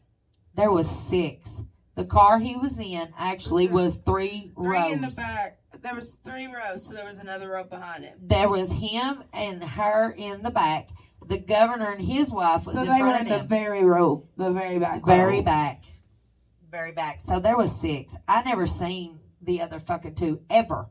there 0.56 0.72
was 0.72 0.90
six. 0.90 1.62
The 1.96 2.06
car 2.06 2.40
he 2.40 2.56
was 2.58 2.78
in 2.80 3.14
actually 3.18 3.68
was 3.70 3.98
three, 4.06 4.52
Three 4.56 4.68
rows. 4.68 4.92
in 4.94 5.02
the 5.02 5.12
back. 5.16 5.60
There 5.82 5.96
was 5.96 6.16
three 6.26 6.48
rows, 6.48 6.86
so 6.86 6.94
there 6.94 7.06
was 7.06 7.18
another 7.20 7.50
row 7.50 7.64
behind 7.64 8.04
him. 8.04 8.18
There 8.22 8.50
was 8.50 8.70
him 8.70 9.24
and 9.34 9.64
her 9.64 10.12
in 10.12 10.42
the 10.44 10.50
back. 10.52 10.90
The 11.28 11.40
governor 11.40 11.92
and 11.92 12.02
his 12.06 12.30
wife 12.30 12.66
was 12.66 12.76
So 12.76 12.82
in 12.84 12.88
they 12.90 13.02
were 13.02 13.16
in 13.16 13.28
the 13.30 13.44
very 13.44 13.84
row, 13.84 14.28
the 14.38 14.52
very 14.52 14.78
back. 14.80 15.06
very 15.06 15.40
row. 15.40 15.44
back, 15.44 15.84
very 16.70 16.92
back. 16.92 17.22
So 17.22 17.40
there 17.40 17.58
was 17.58 17.74
six. 17.80 18.16
I 18.28 18.44
never 18.44 18.68
seen 18.68 19.20
the 19.42 19.62
other 19.62 19.80
fucking 19.80 20.16
two 20.16 20.42
ever. 20.50 20.88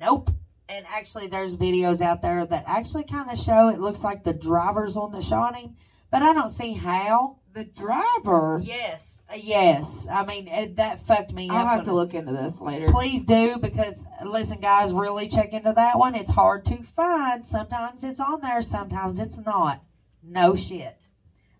Nope. 0.00 0.30
And 0.70 0.86
actually, 0.88 1.26
there's 1.26 1.56
videos 1.56 2.00
out 2.00 2.22
there 2.22 2.46
that 2.46 2.64
actually 2.64 3.02
kind 3.02 3.28
of 3.28 3.36
show 3.36 3.68
it 3.68 3.80
looks 3.80 4.04
like 4.04 4.22
the 4.22 4.32
driver's 4.32 4.96
on 4.96 5.10
the 5.10 5.20
him, 5.20 5.76
but 6.12 6.22
I 6.22 6.32
don't 6.32 6.48
see 6.48 6.74
how. 6.74 7.38
The 7.52 7.64
driver. 7.64 8.60
Yes, 8.62 9.22
yes. 9.34 10.06
I 10.08 10.24
mean 10.24 10.46
it, 10.46 10.76
that 10.76 11.00
fucked 11.00 11.32
me 11.32 11.50
I'll 11.50 11.66
up. 11.66 11.78
have 11.78 11.84
to 11.86 11.92
look 11.92 12.14
into 12.14 12.30
this 12.30 12.60
later. 12.60 12.86
Please 12.86 13.24
do 13.24 13.56
because 13.60 14.04
listen, 14.24 14.60
guys, 14.60 14.92
really 14.92 15.26
check 15.28 15.52
into 15.52 15.72
that 15.72 15.98
one. 15.98 16.14
It's 16.14 16.30
hard 16.30 16.64
to 16.66 16.80
find. 16.84 17.44
Sometimes 17.44 18.04
it's 18.04 18.20
on 18.20 18.40
there, 18.40 18.62
sometimes 18.62 19.18
it's 19.18 19.38
not. 19.38 19.82
No 20.22 20.54
shit. 20.54 20.96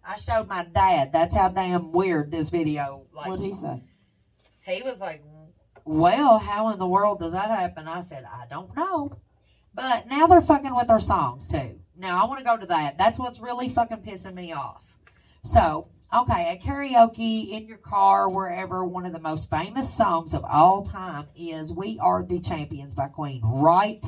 I 0.07 0.17
showed 0.19 0.47
my 0.47 0.63
dad. 0.63 1.13
That's 1.13 1.35
how 1.35 1.49
damn 1.49 1.93
weird 1.93 2.31
this 2.31 2.51
video. 2.51 3.07
Like 3.13 3.27
what 3.27 3.41
did 3.41 3.47
he 3.47 3.55
say? 3.55 3.83
he 4.63 4.83
was 4.83 5.01
like, 5.01 5.25
"Well, 5.91 6.39
how 6.39 6.69
in 6.69 6.79
the 6.79 6.87
world 6.87 7.19
does 7.19 7.33
that 7.33 7.51
happen?" 7.51 7.89
I 7.89 8.03
said, 8.03 8.25
"I 8.25 8.47
don't 8.47 8.77
know." 8.77 9.11
But 9.75 10.07
now 10.07 10.29
they're 10.29 10.41
fucking 10.41 10.75
with 10.75 10.89
our 10.89 11.01
songs 11.01 11.49
too. 11.49 11.81
Now 11.97 12.23
I 12.23 12.29
want 12.29 12.39
to 12.39 12.45
go 12.45 12.57
to 12.57 12.67
that. 12.67 12.97
That's 12.97 13.19
what's 13.19 13.41
really 13.41 13.69
fucking 13.69 14.03
pissing 14.03 14.35
me 14.35 14.53
off. 14.53 14.97
So, 15.43 15.89
okay, 16.15 16.53
at 16.53 16.61
karaoke 16.61 17.51
in 17.51 17.67
your 17.67 17.79
car, 17.79 18.29
wherever, 18.29 18.85
one 18.85 19.05
of 19.05 19.13
the 19.13 19.19
most 19.19 19.51
famous 19.51 19.93
songs 19.93 20.33
of 20.33 20.45
all 20.45 20.85
time 20.85 21.27
is 21.35 21.73
"We 21.73 21.99
Are 21.99 22.23
the 22.23 22.39
Champions" 22.39 22.95
by 22.95 23.09
Queen. 23.09 23.43
Right? 23.45 24.05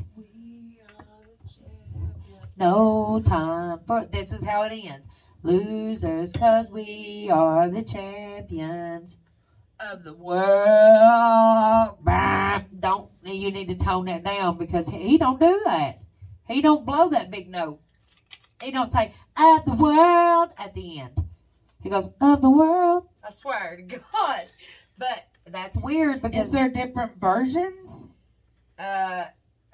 No 2.57 3.21
time 3.25 3.81
for 3.89 4.05
this 4.05 4.33
is 4.33 4.47
how 4.47 4.63
it 4.63 4.73
ends. 4.73 5.09
Losers, 5.43 6.33
cause 6.33 6.71
we 6.71 7.29
are 7.33 7.69
the 7.69 7.83
champions. 7.83 9.17
Of 9.91 10.05
the 10.05 10.15
world. 10.15 11.99
Bah, 12.03 12.61
don't 12.79 13.11
you 13.25 13.51
need 13.51 13.69
to 13.69 13.75
tone 13.75 14.05
that 14.07 14.23
down 14.23 14.57
because 14.57 14.89
he 14.89 15.19
don't 15.19 15.41
do 15.41 15.61
that. 15.65 16.01
He 16.47 16.63
don't 16.63 16.87
blow 16.87 17.11
that 17.11 17.31
big 17.31 17.51
note. 17.51 17.81
He 18.63 18.71
don't 18.71 18.93
say 18.93 19.13
of 19.37 19.65
the 19.65 19.75
world 19.75 20.51
at 20.57 20.75
the 20.75 21.01
end. 21.01 21.19
He 21.83 21.91
goes 21.91 22.11
of 22.21 22.41
the 22.43 22.51
world. 22.51 23.09
I 23.27 23.33
swear 23.33 23.77
to 23.77 23.83
God. 23.83 24.47
But 24.99 25.25
that's 25.51 25.77
weird 25.79 26.23
because 26.23 26.47
Is 26.47 26.53
there 26.53 26.71
different 26.71 27.21
versions? 27.21 28.07
uh, 28.79 29.25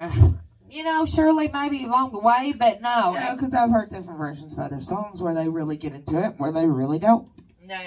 you 0.69 0.83
know, 0.83 1.05
surely 1.05 1.49
maybe 1.49 1.85
along 1.85 2.13
the 2.13 2.19
way, 2.19 2.53
but 2.57 2.81
no. 2.81 3.13
No, 3.13 3.35
because 3.35 3.53
I've 3.53 3.69
heard 3.69 3.89
different 3.89 4.17
versions 4.17 4.53
of 4.53 4.59
other 4.59 4.81
songs 4.81 5.21
where 5.21 5.35
they 5.35 5.47
really 5.47 5.77
get 5.77 5.93
into 5.93 6.19
it, 6.23 6.33
where 6.37 6.51
they 6.51 6.65
really 6.65 6.99
don't. 6.99 7.27
No, 7.63 7.79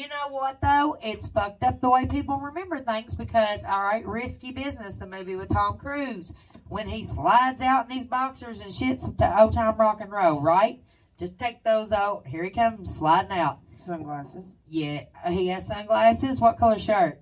you 0.00 0.08
know 0.08 0.30
what 0.30 0.62
though? 0.62 0.96
It's 1.02 1.28
fucked 1.28 1.62
up 1.62 1.82
the 1.82 1.90
way 1.90 2.06
people 2.06 2.38
remember 2.38 2.80
things 2.80 3.14
because 3.14 3.62
all 3.64 3.82
right, 3.82 4.06
risky 4.06 4.50
business, 4.50 4.96
the 4.96 5.06
movie 5.06 5.36
with 5.36 5.50
Tom 5.50 5.76
Cruise, 5.76 6.32
when 6.70 6.88
he 6.88 7.04
slides 7.04 7.60
out 7.60 7.84
in 7.90 7.98
these 7.98 8.06
boxers 8.06 8.62
and 8.62 8.72
shits 8.72 9.14
to 9.18 9.40
old 9.40 9.52
time 9.52 9.76
rock 9.76 10.00
and 10.00 10.10
roll, 10.10 10.40
right? 10.40 10.80
Just 11.18 11.38
take 11.38 11.62
those 11.64 11.92
out. 11.92 12.26
Here 12.26 12.42
he 12.42 12.48
comes 12.48 12.96
sliding 12.96 13.32
out. 13.32 13.58
Sunglasses. 13.86 14.54
Yeah, 14.66 15.02
he 15.28 15.48
has 15.48 15.66
sunglasses. 15.66 16.40
What 16.40 16.56
color 16.56 16.78
shirt? 16.78 17.20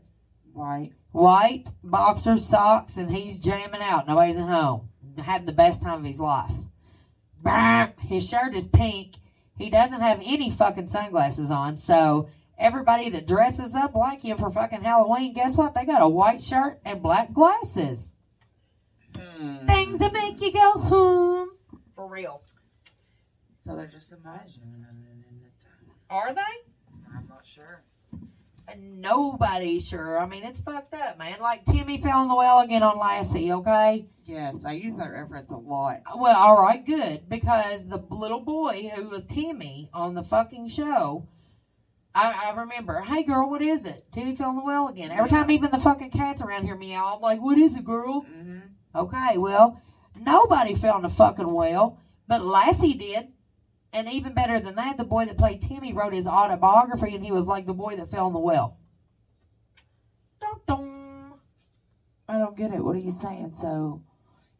White. 0.52 0.92
White 1.10 1.66
boxer 1.82 2.38
socks, 2.38 2.96
and 2.96 3.10
he's 3.10 3.40
jamming 3.40 3.82
out. 3.82 4.06
Nobody's 4.06 4.36
at 4.36 4.46
home. 4.46 4.88
Having 5.16 5.46
the 5.46 5.52
best 5.52 5.82
time 5.82 6.00
of 6.00 6.04
his 6.04 6.20
life. 6.20 6.52
His 8.02 8.28
shirt 8.28 8.54
is 8.54 8.68
pink. 8.68 9.16
He 9.56 9.68
doesn't 9.68 10.00
have 10.00 10.20
any 10.22 10.50
fucking 10.50 10.88
sunglasses 10.88 11.50
on. 11.50 11.76
So 11.76 12.28
everybody 12.58 13.10
that 13.10 13.26
dresses 13.26 13.74
up 13.74 13.94
like 13.94 14.22
him 14.22 14.38
for 14.38 14.50
fucking 14.50 14.82
Halloween, 14.82 15.32
guess 15.32 15.56
what? 15.56 15.74
They 15.74 15.84
got 15.84 16.02
a 16.02 16.08
white 16.08 16.42
shirt 16.42 16.80
and 16.84 17.02
black 17.02 17.32
glasses. 17.32 18.12
Hmm. 19.16 19.66
Things 19.66 19.98
that 20.00 20.12
make 20.12 20.40
you 20.40 20.52
go 20.52 20.72
hmm. 20.72 21.76
For 21.94 22.08
real. 22.08 22.42
So 23.64 23.76
they're 23.76 23.86
just 23.86 24.12
imagining 24.12 24.74
it. 24.80 24.88
Are 26.10 26.32
they? 26.32 26.40
I'm 27.14 27.28
not 27.28 27.44
sure. 27.44 27.82
Nobody 28.76 29.80
sure. 29.80 30.18
I 30.18 30.26
mean, 30.26 30.44
it's 30.44 30.60
fucked 30.60 30.94
up, 30.94 31.18
man. 31.18 31.40
Like 31.40 31.64
Timmy 31.64 32.00
fell 32.00 32.22
in 32.22 32.28
the 32.28 32.34
well 32.34 32.60
again 32.60 32.82
on 32.82 32.98
Lassie, 32.98 33.52
okay? 33.52 34.06
Yes, 34.24 34.64
I 34.64 34.72
use 34.72 34.96
that 34.96 35.10
reference 35.10 35.50
a 35.50 35.56
lot. 35.56 36.02
Well, 36.16 36.36
all 36.36 36.60
right, 36.60 36.84
good. 36.84 37.28
Because 37.28 37.88
the 37.88 38.02
little 38.10 38.40
boy 38.40 38.90
who 38.94 39.08
was 39.08 39.24
Timmy 39.24 39.88
on 39.94 40.14
the 40.14 40.22
fucking 40.22 40.68
show, 40.68 41.26
I, 42.14 42.50
I 42.50 42.60
remember, 42.60 43.00
hey 43.00 43.22
girl, 43.22 43.48
what 43.48 43.62
is 43.62 43.84
it? 43.84 44.04
Timmy 44.12 44.34
fell 44.34 44.50
in 44.50 44.56
the 44.56 44.64
well 44.64 44.88
again. 44.88 45.10
Every 45.10 45.30
time 45.30 45.50
even 45.50 45.70
the 45.70 45.80
fucking 45.80 46.10
cats 46.10 46.42
around 46.42 46.64
here 46.64 46.76
meow, 46.76 47.14
I'm 47.14 47.20
like, 47.20 47.40
what 47.40 47.58
is 47.58 47.74
it, 47.74 47.84
girl? 47.84 48.22
Mm-hmm. 48.22 48.58
Okay, 48.94 49.38
well, 49.38 49.80
nobody 50.18 50.74
fell 50.74 50.96
in 50.96 51.02
the 51.02 51.10
fucking 51.10 51.52
well, 51.52 52.00
but 52.26 52.42
Lassie 52.42 52.94
did. 52.94 53.28
And 53.92 54.08
even 54.10 54.34
better 54.34 54.60
than 54.60 54.74
that, 54.74 54.98
the 54.98 55.04
boy 55.04 55.24
that 55.26 55.38
played 55.38 55.62
Timmy 55.62 55.92
wrote 55.92 56.12
his 56.12 56.26
autobiography, 56.26 57.14
and 57.14 57.24
he 57.24 57.32
was 57.32 57.46
like 57.46 57.66
the 57.66 57.72
boy 57.72 57.96
that 57.96 58.10
fell 58.10 58.26
in 58.26 58.34
the 58.34 58.38
well. 58.38 58.78
Dun, 60.40 60.60
dun. 60.66 61.32
I 62.28 62.38
don't 62.38 62.56
get 62.56 62.74
it. 62.74 62.84
What 62.84 62.96
are 62.96 63.00
you 63.00 63.12
saying? 63.12 63.54
So. 63.58 64.02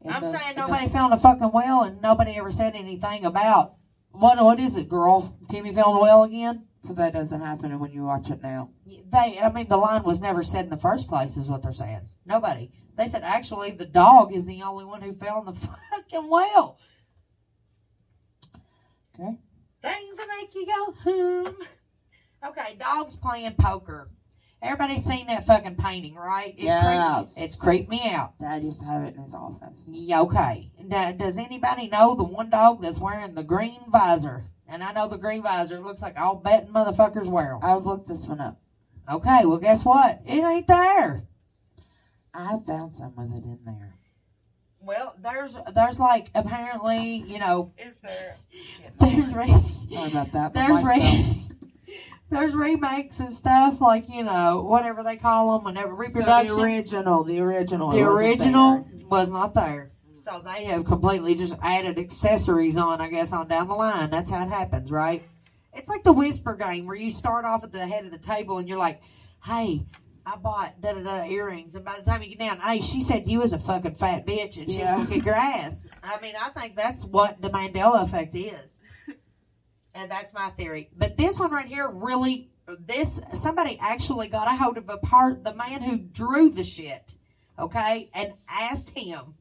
I'm 0.09 0.23
saying 0.23 0.57
nobody 0.57 0.89
fell 0.89 1.07
in 1.07 1.11
the 1.11 1.19
fucking 1.19 1.51
well, 1.53 1.83
and 1.83 2.01
nobody 2.01 2.39
ever 2.39 2.51
said 2.51 2.75
anything 2.75 3.25
about 3.25 3.75
what. 4.13 4.43
What 4.43 4.61
is 4.61 4.77
it, 4.77 4.89
girl? 4.89 5.37
Timmy 5.51 5.75
fell 5.75 5.91
in 5.91 5.97
the 5.97 6.03
well 6.03 6.23
again? 6.23 6.68
So 6.89 6.95
that 6.95 7.13
doesn't 7.13 7.43
happen 7.43 7.79
when 7.79 7.93
you 7.93 8.05
watch 8.05 8.31
it 8.31 8.43
now. 8.43 8.71
They, 8.87 9.39
I 9.39 9.53
mean, 9.53 9.69
the 9.69 9.77
line 9.77 10.05
was 10.05 10.21
never 10.21 10.43
said 10.43 10.65
in 10.65 10.71
the 10.71 10.79
first 10.79 11.07
place, 11.07 11.37
is 11.37 11.51
what 11.51 11.63
they're 11.63 11.75
saying. 11.75 12.09
Nobody. 12.25 12.73
They 12.97 13.09
said 13.09 13.25
actually 13.25 13.73
the 13.73 13.85
dog 13.85 14.33
is 14.35 14.47
the 14.47 14.63
only 14.63 14.87
one 14.87 15.03
who 15.03 15.13
fell 15.13 15.41
in 15.41 15.45
the 15.45 15.53
fucking 15.93 16.31
well. 16.31 16.79
Okay. 19.15 19.37
Things 19.83 20.17
that 20.17 20.29
make 20.41 20.55
you 20.55 20.67
go 20.67 20.93
hmm. 21.05 21.63
Okay, 22.49 22.77
dogs 22.81 23.17
playing 23.17 23.53
poker. 23.59 24.09
Everybody's 24.63 25.05
seen 25.05 25.27
that 25.27 25.45
fucking 25.45 25.77
painting, 25.77 26.15
right? 26.15 26.55
It 26.57 26.65
Yes. 26.65 27.27
creep- 27.35 27.45
it's 27.45 27.57
creeped 27.57 27.91
me 27.91 28.09
out. 28.09 28.39
Dad 28.41 28.63
used 28.65 28.81
to 28.81 28.87
have 28.87 29.03
it 29.05 29.15
in 29.15 29.25
his 29.25 29.35
office. 29.35 29.79
Yeah, 29.87 30.23
okay. 30.23 30.71
Does 30.89 31.37
anybody 31.37 31.89
know 31.89 32.15
the 32.15 32.25
one 32.25 32.49
dog 32.49 32.81
that's 32.81 32.99
wearing 32.99 33.35
the 33.35 33.45
green 33.45 33.83
visor? 33.91 34.45
And 34.69 34.83
I 34.83 34.93
know 34.93 35.09
the 35.09 35.17
green 35.17 35.43
visor 35.43 35.81
looks 35.81 36.03
like 36.03 36.19
all 36.19 36.37
betting 36.37 36.73
motherfuckers 36.73 37.27
wear 37.27 37.47
them. 37.53 37.61
I've 37.63 37.85
looked 37.85 38.07
this 38.07 38.27
one 38.27 38.41
up. 38.41 38.61
Okay, 39.11 39.47
well, 39.47 39.59
guess 39.59 39.85
what? 39.85 40.21
It 40.27 40.45
ain't 40.45 40.67
there. 40.67 41.23
I 42.35 42.59
found 42.67 42.95
some 42.95 43.15
with 43.17 43.33
it 43.33 43.45
in 43.45 43.59
there. 43.65 43.95
Well, 44.81 45.15
there's 45.21 45.57
there's 45.75 45.99
like 45.99 46.29
apparently 46.35 47.25
you 47.27 47.39
know 47.39 47.73
Is 47.79 48.01
there? 48.01 48.37
there's 49.01 49.35
re- 49.35 49.61
Sorry 49.91 50.11
about 50.11 50.33
that. 50.33 50.55
there's 50.55 50.85
re- 50.85 51.03
um, 51.03 51.41
there's 52.31 52.55
remakes 52.55 53.19
and 53.19 53.35
stuff 53.35 53.81
like 53.81 54.09
you 54.09 54.23
know 54.23 54.63
whatever 54.63 55.03
they 55.03 55.17
call 55.17 55.57
them 55.57 55.65
whenever 55.65 55.95
reproduction. 55.95 56.49
So 56.57 56.57
reproduction. 56.57 56.57
the 56.57 56.63
original, 56.63 57.25
the 57.25 57.41
original, 57.41 57.91
the 57.91 58.03
original 58.03 58.87
there. 58.89 59.07
was 59.09 59.31
not 59.31 59.55
there. 59.55 59.91
So 60.31 60.43
they 60.43 60.65
have 60.65 60.85
completely 60.85 61.35
just 61.35 61.55
added 61.63 61.99
accessories 61.99 62.77
on, 62.77 63.01
I 63.01 63.09
guess, 63.09 63.33
on 63.33 63.49
down 63.49 63.69
the 63.69 63.75
line. 63.75 64.11
That's 64.11 64.31
how 64.31 64.43
it 64.43 64.51
happens, 64.51 64.91
right? 64.91 65.23
It's 65.73 65.89
like 65.89 66.05
the 66.05 66.13
whisper 66.13 66.55
game 66.55 66.87
where 66.87 66.97
you 66.97 67.11
start 67.11 67.47
off 67.47 67.65
at 67.65 67.73
the 67.73 67.87
head 67.87 68.05
of 68.05 68.11
the 68.11 68.19
table 68.19 68.59
and 68.59 68.69
you're 68.69 68.79
like, 68.79 69.01
hey, 69.43 69.87
I 70.27 70.37
bought 70.37 70.83
da 70.83 70.93
da 70.93 71.01
da 71.03 71.25
earrings. 71.25 71.77
And 71.77 71.85
by 71.85 71.99
the 71.99 72.05
time 72.05 72.23
you 72.23 72.29
get 72.29 72.41
down, 72.41 72.61
hey, 72.61 72.83
she 72.83 73.03
said 73.03 73.27
you 73.27 73.39
was 73.39 73.55
a 73.55 73.59
fucking 73.59 73.95
fat 73.95 74.27
bitch 74.27 74.59
and 74.59 74.71
she 74.71 74.81
Yeah. 74.81 74.97
was 74.97 75.05
gonna 75.07 75.17
kick 75.17 75.25
your 75.25 75.35
ass. 75.35 75.89
I 76.03 76.21
mean, 76.21 76.35
I 76.39 76.51
think 76.51 76.77
that's 76.77 77.05
what 77.07 77.41
the 77.41 77.49
Mandela 77.49 78.03
effect 78.03 78.35
is. 78.35 78.61
And 79.95 80.11
that's 80.11 80.33
my 80.35 80.51
theory. 80.51 80.91
But 80.97 81.17
this 81.17 81.41
one 81.41 81.51
right 81.51 81.67
here 81.67 81.91
really 81.91 82.51
this 82.87 83.19
somebody 83.35 83.79
actually 83.81 84.29
got 84.29 84.47
a 84.47 84.55
hold 84.55 84.77
of 84.77 84.89
a 84.91 84.99
part 84.99 85.43
the 85.43 85.55
man 85.55 85.81
who 85.81 85.97
drew 85.97 86.51
the 86.51 86.63
shit, 86.63 87.15
okay, 87.59 88.11
and 88.15 88.35
asked 88.49 88.91
him 88.91 89.35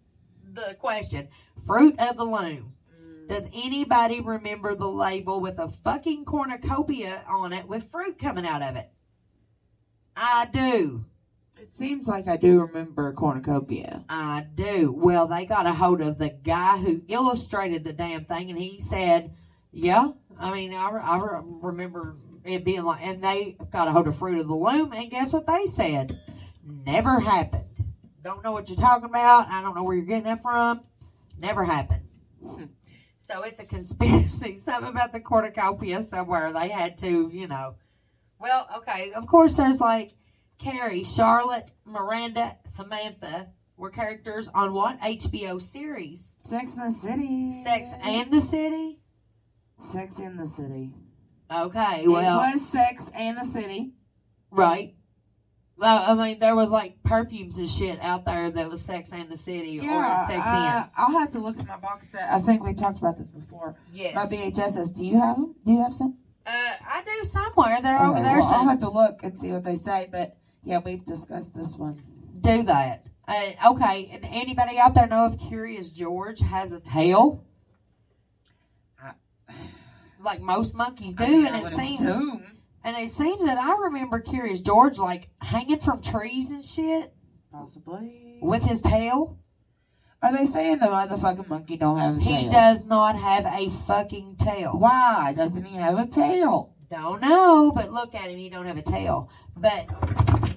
the 0.58 0.76
question, 0.76 1.30
fruit 1.66 1.96
of 2.00 2.18
the 2.18 2.24
loom. 2.24 2.74
Mm. 3.00 3.30
Does 3.30 3.44
anybody 3.54 4.20
remember 4.22 4.76
the 4.76 4.88
label 4.88 5.40
with 5.40 5.60
a 5.60 5.72
fucking 5.84 6.26
cornucopia 6.26 7.24
on 7.30 7.54
it 7.54 7.68
with 7.68 7.92
fruit 7.92 8.18
coming 8.20 8.46
out 8.46 8.62
of 8.62 8.76
it? 8.76 8.90
I 10.16 10.48
do. 10.52 11.06
It 11.62 11.76
seems 11.76 12.08
like 12.08 12.28
I 12.28 12.38
do 12.38 12.62
remember 12.62 13.14
cornucopia. 13.14 14.04
I 14.10 14.46
do. 14.56 14.92
Well, 14.96 15.28
they 15.28 15.46
got 15.46 15.66
a 15.66 15.74
hold 15.74 16.02
of 16.02 16.18
the 16.18 16.30
guy 16.30 16.78
who 16.78 17.02
illustrated 17.08 17.84
the 17.84 17.94
damn 17.94 18.26
thing, 18.26 18.50
and 18.50 18.60
he 18.60 18.82
said, 18.82 19.32
"Yeah." 19.72 20.10
I 20.40 20.52
mean, 20.52 20.74
I, 20.74 20.92
re- 20.92 21.02
I 21.02 21.18
re- 21.18 21.42
remember 21.62 22.16
it 22.46 22.64
being 22.64 22.84
like, 22.84 23.06
and 23.06 23.24
they 23.24 23.58
got 23.72 23.88
a 23.88 23.92
hold 23.92 24.08
of 24.08 24.18
Fruit 24.18 24.40
of 24.40 24.48
the 24.48 24.56
Loom, 24.56 24.94
and 24.94 25.10
guess 25.10 25.34
what 25.34 25.48
they 25.48 25.66
said? 25.66 26.20
Never 26.86 27.20
happened. 27.20 27.67
Don't 28.28 28.44
know 28.44 28.52
what 28.52 28.68
you're 28.68 28.78
talking 28.78 29.06
about. 29.06 29.48
I 29.48 29.62
don't 29.62 29.74
know 29.74 29.84
where 29.84 29.96
you're 29.96 30.04
getting 30.04 30.26
that 30.26 30.42
from. 30.42 30.82
Never 31.40 31.64
happened. 31.64 32.02
Hmm. 32.46 32.66
So 33.20 33.44
it's 33.44 33.62
a 33.62 33.66
conspiracy. 33.66 34.58
Something 34.58 34.90
about 34.90 35.14
the 35.14 35.22
cornucopia 35.22 36.04
somewhere. 36.04 36.52
They 36.52 36.68
had 36.68 36.98
to, 36.98 37.32
you 37.34 37.48
know. 37.48 37.76
Well, 38.38 38.68
okay. 38.80 39.14
Of 39.14 39.28
course, 39.28 39.54
there's 39.54 39.80
like 39.80 40.12
Carrie, 40.58 41.06
Charlotte, 41.06 41.72
Miranda, 41.86 42.58
Samantha 42.66 43.48
were 43.78 43.92
characters 43.92 44.50
on 44.54 44.74
what 44.74 45.00
HBO 45.00 45.62
series? 45.62 46.32
Sex 46.50 46.74
and 46.78 46.94
the 46.94 47.00
City. 47.00 47.64
Sex 47.64 47.92
and 48.04 48.30
the 48.30 48.42
City. 48.42 49.00
Sex 49.94 50.20
in 50.20 50.36
the 50.36 50.50
City. 50.50 50.94
Okay, 51.50 52.06
well, 52.10 52.42
it 52.42 52.58
was 52.58 52.70
Sex 52.74 53.06
and 53.16 53.38
the 53.38 53.46
City. 53.46 53.94
right. 54.52 54.97
Well, 55.78 56.04
I 56.08 56.16
mean, 56.16 56.40
there 56.40 56.56
was 56.56 56.72
like 56.72 57.02
perfumes 57.04 57.60
and 57.60 57.70
shit 57.70 58.00
out 58.02 58.26
there 58.26 58.50
that 58.50 58.70
was 58.70 58.82
Sex 58.82 59.12
and 59.14 59.30
the 59.30 59.38
City 59.38 59.80
or 59.80 59.84
Sex 60.28 60.40
uh, 60.44 60.88
I'll 60.98 61.20
have 61.20 61.32
to 61.34 61.40
look 61.40 61.60
at 61.60 61.68
my 61.68 61.78
box 61.78 62.10
set. 62.10 62.24
I 62.24 62.40
think 62.42 62.64
we 62.64 62.74
talked 62.74 62.98
about 62.98 63.18
this 63.18 63.28
before. 63.28 63.76
in. 63.94 64.00
Yes. 64.00 64.16
My 64.16 64.26
VHSs. 64.26 64.96
Do 64.96 65.06
you 65.06 65.20
have 65.20 65.36
them? 65.36 65.56
Do 65.66 65.72
you 65.74 65.84
have 65.84 65.94
some? 65.94 66.18
Uh, 66.48 66.50
I 66.52 67.04
do 67.04 67.30
somewhere. 67.30 67.78
They're 67.84 68.02
over 68.02 68.20
there. 68.22 68.40
well, 68.40 68.54
I'll 68.54 68.68
have 68.70 68.80
to 68.80 68.90
look 68.90 69.22
and 69.22 69.38
see 69.38 69.52
what 69.52 69.64
they 69.64 69.76
say. 69.76 70.08
But 70.12 70.36
yeah, 70.64 70.80
we've 70.84 71.06
discussed 71.06 71.54
this 71.56 71.76
one. 71.76 72.02
do 72.42 72.64
that. 72.64 73.06
Uh, 73.28 73.52
okay, 73.74 74.10
and 74.14 74.24
anybody 74.26 74.80
out 74.80 74.96
there 74.96 75.06
know 75.06 75.26
if 75.26 75.38
Curious 75.40 75.90
George 75.90 76.40
has 76.40 76.72
a 76.72 76.80
tail? 76.80 77.44
Like 80.24 80.42
most 80.42 80.74
monkeys 80.74 81.14
do, 81.14 81.24
I 81.24 81.30
mean, 81.30 81.46
and 81.46 81.56
I 81.56 81.60
it 81.60 81.68
seems 81.68 82.02
assume. 82.02 82.44
And 82.88 82.96
it 82.96 83.12
seems 83.12 83.44
that 83.46 83.58
I 83.58 83.76
remember 83.84 84.22
Curious 84.22 84.62
George 84.62 84.98
like 84.98 85.28
hanging 85.42 85.82
from 85.82 86.02
trees 86.02 86.52
and 86.52 86.64
shit 86.64 87.14
Possibly. 87.52 88.40
with 88.42 88.64
his 88.64 88.80
tail. 88.82 89.38
Are 90.22 90.32
they 90.32 90.48
saying 90.48 90.80
the 90.80 90.86
motherfucking 90.86 91.50
monkey 91.50 91.76
don't 91.76 92.00
have 92.00 92.16
a 92.16 92.20
He 92.20 92.30
tail? 92.30 92.42
He 92.44 92.50
does 92.50 92.86
not 92.86 93.18
have 93.18 93.46
a 93.46 93.70
fucking 93.88 94.38
tail. 94.38 94.80
Why 94.80 95.34
doesn't 95.36 95.66
he 95.66 95.76
have 95.76 96.00
a 96.00 96.08
tail? 96.08 96.76
Don't 96.90 97.22
know, 97.22 97.74
but 97.76 97.92
look 97.92 98.16
at 98.16 98.30
him. 98.32 98.38
He 98.38 98.50
don't 98.50 98.66
have 98.66 98.78
a 98.78 98.82
tail. 98.82 99.30
But 99.58 99.90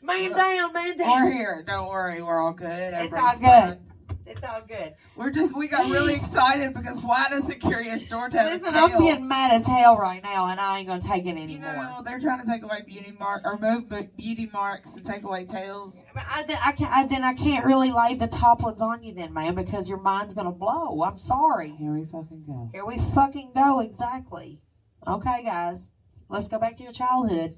man 0.00 0.30
down, 0.30 0.72
man 0.72 0.98
down. 0.98 1.24
We're 1.24 1.32
here. 1.32 1.64
Don't 1.66 1.88
worry. 1.88 2.22
We're 2.22 2.40
all 2.40 2.54
good. 2.54 2.94
It's 2.94 3.12
all 3.12 3.32
good. 3.32 3.40
fine. 3.40 3.87
It's 4.28 4.42
all 4.42 4.62
good. 4.68 4.94
We're 5.16 5.30
just 5.30 5.56
we 5.56 5.68
got 5.68 5.90
really 5.90 6.14
excited 6.14 6.74
because 6.74 7.02
why 7.02 7.28
does 7.30 7.46
the 7.46 7.54
Curious 7.54 8.02
George 8.02 8.34
have 8.34 8.52
Listen? 8.52 8.74
I'm 8.74 8.98
getting 9.02 9.26
mad 9.26 9.52
as 9.52 9.66
hell 9.66 9.96
right 9.96 10.22
now, 10.22 10.48
and 10.48 10.60
I 10.60 10.78
ain't 10.78 10.88
gonna 10.88 11.02
take 11.02 11.24
it 11.24 11.30
anymore. 11.30 11.72
you 11.72 11.76
know, 11.76 12.02
they're 12.04 12.20
trying 12.20 12.40
to 12.44 12.46
take 12.46 12.62
away 12.62 12.82
beauty 12.86 13.16
mark 13.18 13.42
or 13.44 13.58
move 13.58 13.88
beauty 14.16 14.50
marks 14.52 14.90
and 14.94 15.04
take 15.04 15.22
away 15.22 15.46
tails. 15.46 15.96
I, 16.14 16.44
then 16.46 16.58
I 16.62 16.72
can't. 16.72 16.92
I, 16.92 17.06
then 17.06 17.24
I 17.24 17.32
can't 17.34 17.64
really 17.64 17.90
lay 17.90 18.16
the 18.16 18.28
top 18.28 18.62
ones 18.62 18.82
on 18.82 19.02
you, 19.02 19.14
then, 19.14 19.32
man, 19.32 19.54
because 19.54 19.88
your 19.88 20.00
mind's 20.00 20.34
gonna 20.34 20.52
blow. 20.52 21.02
I'm 21.02 21.18
sorry. 21.18 21.70
Here 21.70 21.92
we 21.92 22.04
fucking 22.04 22.44
go. 22.46 22.68
Here 22.72 22.84
we 22.84 22.98
fucking 23.14 23.52
go. 23.54 23.80
Exactly. 23.80 24.60
Okay, 25.06 25.42
guys, 25.42 25.90
let's 26.28 26.48
go 26.48 26.58
back 26.58 26.76
to 26.76 26.82
your 26.82 26.92
childhood. 26.92 27.56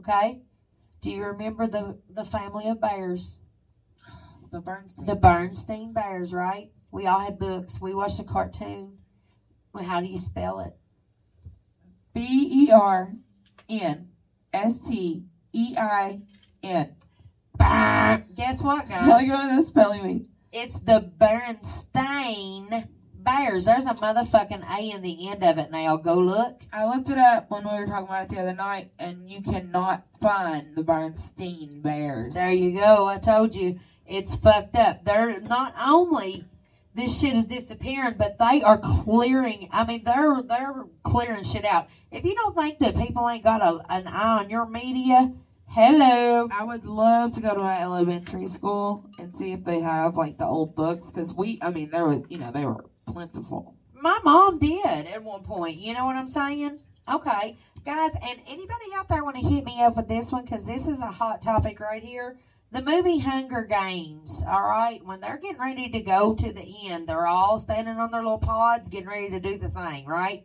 Okay. 0.00 0.40
Do 1.00 1.10
you 1.10 1.24
remember 1.24 1.68
the 1.68 1.98
the 2.10 2.24
family 2.24 2.68
of 2.68 2.80
bears, 2.80 3.38
The 4.50 4.60
Bernstein. 4.60 5.06
the 5.06 5.14
Bernstein 5.14 5.92
Bears? 5.92 6.32
Right. 6.32 6.70
We 6.90 7.06
all 7.06 7.18
had 7.18 7.38
books. 7.38 7.80
We 7.80 7.94
watched 7.94 8.18
a 8.20 8.24
cartoon. 8.24 8.98
Well, 9.74 9.84
How 9.84 10.00
do 10.00 10.06
you 10.06 10.18
spell 10.18 10.60
it? 10.60 10.74
B 12.14 12.66
E 12.66 12.70
R 12.72 13.12
N 13.68 14.08
S 14.52 14.78
T 14.78 15.24
E 15.52 15.74
I 15.76 16.22
N. 16.62 16.94
Guess 18.34 18.62
what, 18.62 18.88
guys? 18.88 19.22
you 19.22 19.32
what 19.32 19.56
the 19.56 19.62
spelling 19.64 20.02
bee. 20.02 20.28
It's 20.52 20.78
the 20.80 21.12
Bernstein 21.18 22.88
Bears. 23.14 23.66
There's 23.66 23.84
a 23.84 23.94
motherfucking 23.94 24.64
A 24.78 24.90
in 24.90 25.02
the 25.02 25.28
end 25.28 25.44
of 25.44 25.58
it 25.58 25.70
now. 25.70 25.96
Go 25.96 26.14
look. 26.14 26.62
I 26.72 26.86
looked 26.86 27.10
it 27.10 27.18
up 27.18 27.50
when 27.50 27.64
we 27.64 27.70
were 27.78 27.86
talking 27.86 28.06
about 28.08 28.24
it 28.24 28.30
the 28.30 28.40
other 28.40 28.54
night, 28.54 28.92
and 28.98 29.28
you 29.28 29.42
cannot 29.42 30.04
find 30.20 30.74
the 30.74 30.82
Bernstein 30.82 31.82
Bears. 31.82 32.34
There 32.34 32.50
you 32.52 32.72
go. 32.72 33.06
I 33.06 33.18
told 33.18 33.54
you. 33.54 33.78
It's 34.08 34.34
fucked 34.36 34.74
up. 34.74 35.04
They're 35.04 35.38
not 35.40 35.74
only 35.78 36.44
this 36.94 37.20
shit 37.20 37.34
is 37.34 37.44
disappearing, 37.44 38.14
but 38.18 38.38
they 38.38 38.62
are 38.62 38.78
clearing. 38.78 39.68
I 39.70 39.86
mean, 39.86 40.02
they're 40.04 40.42
they're 40.42 40.84
clearing 41.02 41.44
shit 41.44 41.64
out. 41.64 41.88
If 42.10 42.24
you 42.24 42.34
don't 42.34 42.56
think 42.56 42.78
that 42.78 42.96
people 42.96 43.28
ain't 43.28 43.44
got 43.44 43.60
a, 43.60 43.80
an 43.88 44.06
eye 44.06 44.38
on 44.38 44.50
your 44.50 44.66
media, 44.66 45.32
hello. 45.66 46.48
I 46.50 46.64
would 46.64 46.86
love 46.86 47.34
to 47.34 47.40
go 47.40 47.54
to 47.54 47.60
my 47.60 47.80
elementary 47.80 48.48
school 48.48 49.04
and 49.18 49.36
see 49.36 49.52
if 49.52 49.64
they 49.64 49.80
have 49.80 50.16
like 50.16 50.38
the 50.38 50.46
old 50.46 50.74
books 50.74 51.12
because 51.12 51.34
we, 51.34 51.58
I 51.60 51.70
mean, 51.70 51.90
there 51.90 52.06
was, 52.06 52.24
you 52.30 52.38
know, 52.38 52.50
they 52.50 52.64
were 52.64 52.84
plentiful. 53.06 53.74
My 53.94 54.18
mom 54.24 54.58
did 54.58 54.84
at 54.86 55.22
one 55.22 55.42
point. 55.42 55.76
You 55.78 55.94
know 55.94 56.06
what 56.06 56.16
I'm 56.16 56.28
saying? 56.28 56.78
Okay, 57.12 57.58
guys, 57.84 58.10
and 58.22 58.40
anybody 58.46 58.86
out 58.96 59.08
there 59.08 59.22
want 59.22 59.36
to 59.36 59.42
hit 59.42 59.64
me 59.64 59.82
up 59.82 59.96
with 59.96 60.08
this 60.08 60.32
one 60.32 60.44
because 60.44 60.64
this 60.64 60.88
is 60.88 61.00
a 61.00 61.06
hot 61.06 61.42
topic 61.42 61.78
right 61.80 62.02
here. 62.02 62.38
The 62.70 62.82
movie 62.82 63.18
Hunger 63.18 63.64
Games. 63.64 64.42
All 64.46 64.68
right, 64.68 65.02
when 65.04 65.20
they're 65.20 65.38
getting 65.38 65.60
ready 65.60 65.88
to 65.88 66.00
go 66.00 66.34
to 66.34 66.52
the 66.52 66.90
end, 66.90 67.08
they're 67.08 67.26
all 67.26 67.58
standing 67.58 67.96
on 67.96 68.10
their 68.10 68.22
little 68.22 68.38
pods, 68.38 68.90
getting 68.90 69.08
ready 69.08 69.30
to 69.30 69.40
do 69.40 69.56
the 69.56 69.70
thing. 69.70 70.06
Right. 70.06 70.44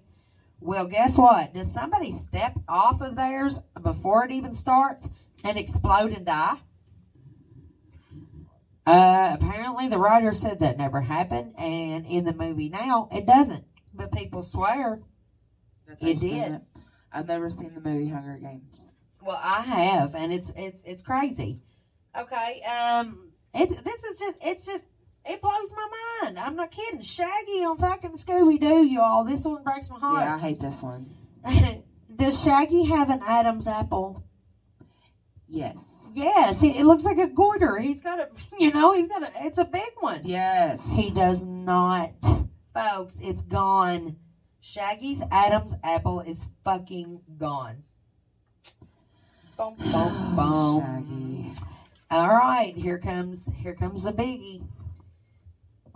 Well, 0.62 0.88
guess 0.88 1.18
what? 1.18 1.54
Does 1.54 1.74
somebody 1.74 2.12
step 2.12 2.54
off 2.70 3.02
of 3.02 3.18
theirs 3.18 3.60
before 3.82 4.24
it 4.24 4.32
even 4.32 4.54
starts 4.54 5.10
and 5.44 5.58
explode 5.58 6.12
and 6.12 6.26
die? 6.26 6.60
Uh, 8.86 9.38
apparently, 9.40 9.90
the 9.90 9.98
writer 9.98 10.34
said 10.34 10.60
that 10.60 10.78
never 10.78 11.02
happened, 11.02 11.54
and 11.58 12.06
in 12.06 12.24
the 12.24 12.34
movie 12.34 12.70
now, 12.70 13.10
it 13.12 13.26
doesn't. 13.26 13.66
But 13.94 14.14
people 14.14 14.44
swear. 14.44 15.02
It 16.00 16.22
did. 16.22 16.62
I've 17.12 17.28
never 17.28 17.50
seen 17.50 17.74
the 17.76 17.82
movie 17.82 18.10
Hunger 18.10 18.38
Games. 18.42 18.94
Well, 19.22 19.40
I 19.42 19.62
have, 19.62 20.16
and 20.16 20.32
it's 20.32 20.52
it's 20.56 20.84
it's 20.86 21.04
crazy. 21.04 21.62
Okay, 22.20 22.62
um, 22.62 23.32
it 23.54 23.84
this 23.84 24.04
is 24.04 24.20
just 24.20 24.38
it's 24.42 24.66
just 24.66 24.86
it 25.26 25.42
blows 25.42 25.74
my 25.76 25.88
mind. 26.22 26.38
I'm 26.38 26.56
not 26.56 26.72
kidding. 26.72 27.02
Shaggy 27.02 27.64
on 27.64 27.78
fucking 27.78 28.18
Scooby 28.18 28.60
Doo, 28.60 28.86
y'all. 28.86 29.24
This 29.24 29.46
one 29.46 29.64
breaks 29.64 29.90
my 29.90 30.00
heart. 30.00 30.24
Yeah, 30.24 30.36
I 30.36 30.40
hate 30.40 30.60
this 30.60 30.82
one. 30.82 31.10
Does 32.16 32.44
Shaggy 32.44 32.84
have 32.86 33.10
an 33.10 33.22
Adam's 33.26 33.68
apple? 33.68 34.24
Yes. 35.48 35.76
Yes, 36.14 36.62
it, 36.62 36.76
it 36.76 36.86
looks 36.86 37.04
like 37.04 37.18
a 37.18 37.28
goiter. 37.28 37.78
He's 37.78 38.02
got 38.02 38.20
a, 38.20 38.30
you 38.60 38.72
know, 38.72 38.94
he's 38.94 39.08
got 39.08 39.24
a. 39.24 39.32
It's 39.46 39.58
a 39.58 39.66
big 39.66 39.92
one. 40.00 40.22
Yes. 40.24 40.80
He 40.92 41.10
does 41.10 41.44
not, 41.44 42.12
folks. 42.74 43.20
It's 43.22 43.44
gone. 43.44 44.18
Shaggy's 44.62 45.22
Adam's 45.32 45.74
apple 45.84 46.22
is 46.22 46.46
fucking 46.64 47.22
gone. 47.38 47.84
Boom, 49.58 49.76
boom, 49.78 50.36
boom. 50.36 50.82
Shaggy. 50.82 51.73
All 52.14 52.30
right, 52.30 52.76
here 52.76 53.00
comes 53.00 53.52
here 53.58 53.74
comes 53.74 54.04
the 54.04 54.14
biggie. 54.14 54.64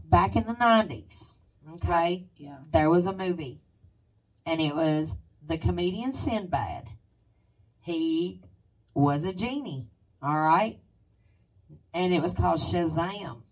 Back 0.06 0.36
in 0.36 0.48
the 0.48 0.54
nineties, 0.54 1.36
okay, 1.76 2.26
Yeah. 2.38 2.58
there 2.72 2.90
was 2.90 3.06
a 3.06 3.16
movie, 3.16 3.62
and 4.44 4.60
it 4.60 4.74
was 4.74 5.16
the 5.46 5.60
comedian 5.60 6.14
Sinbad. 6.14 6.90
He 7.82 8.42
was 8.96 9.26
a 9.26 9.32
genie, 9.32 9.90
all 10.20 10.40
right, 10.42 10.80
and 11.94 12.12
it 12.12 12.24
was 12.24 12.34
called 12.34 12.62
Shazam. 12.62 13.44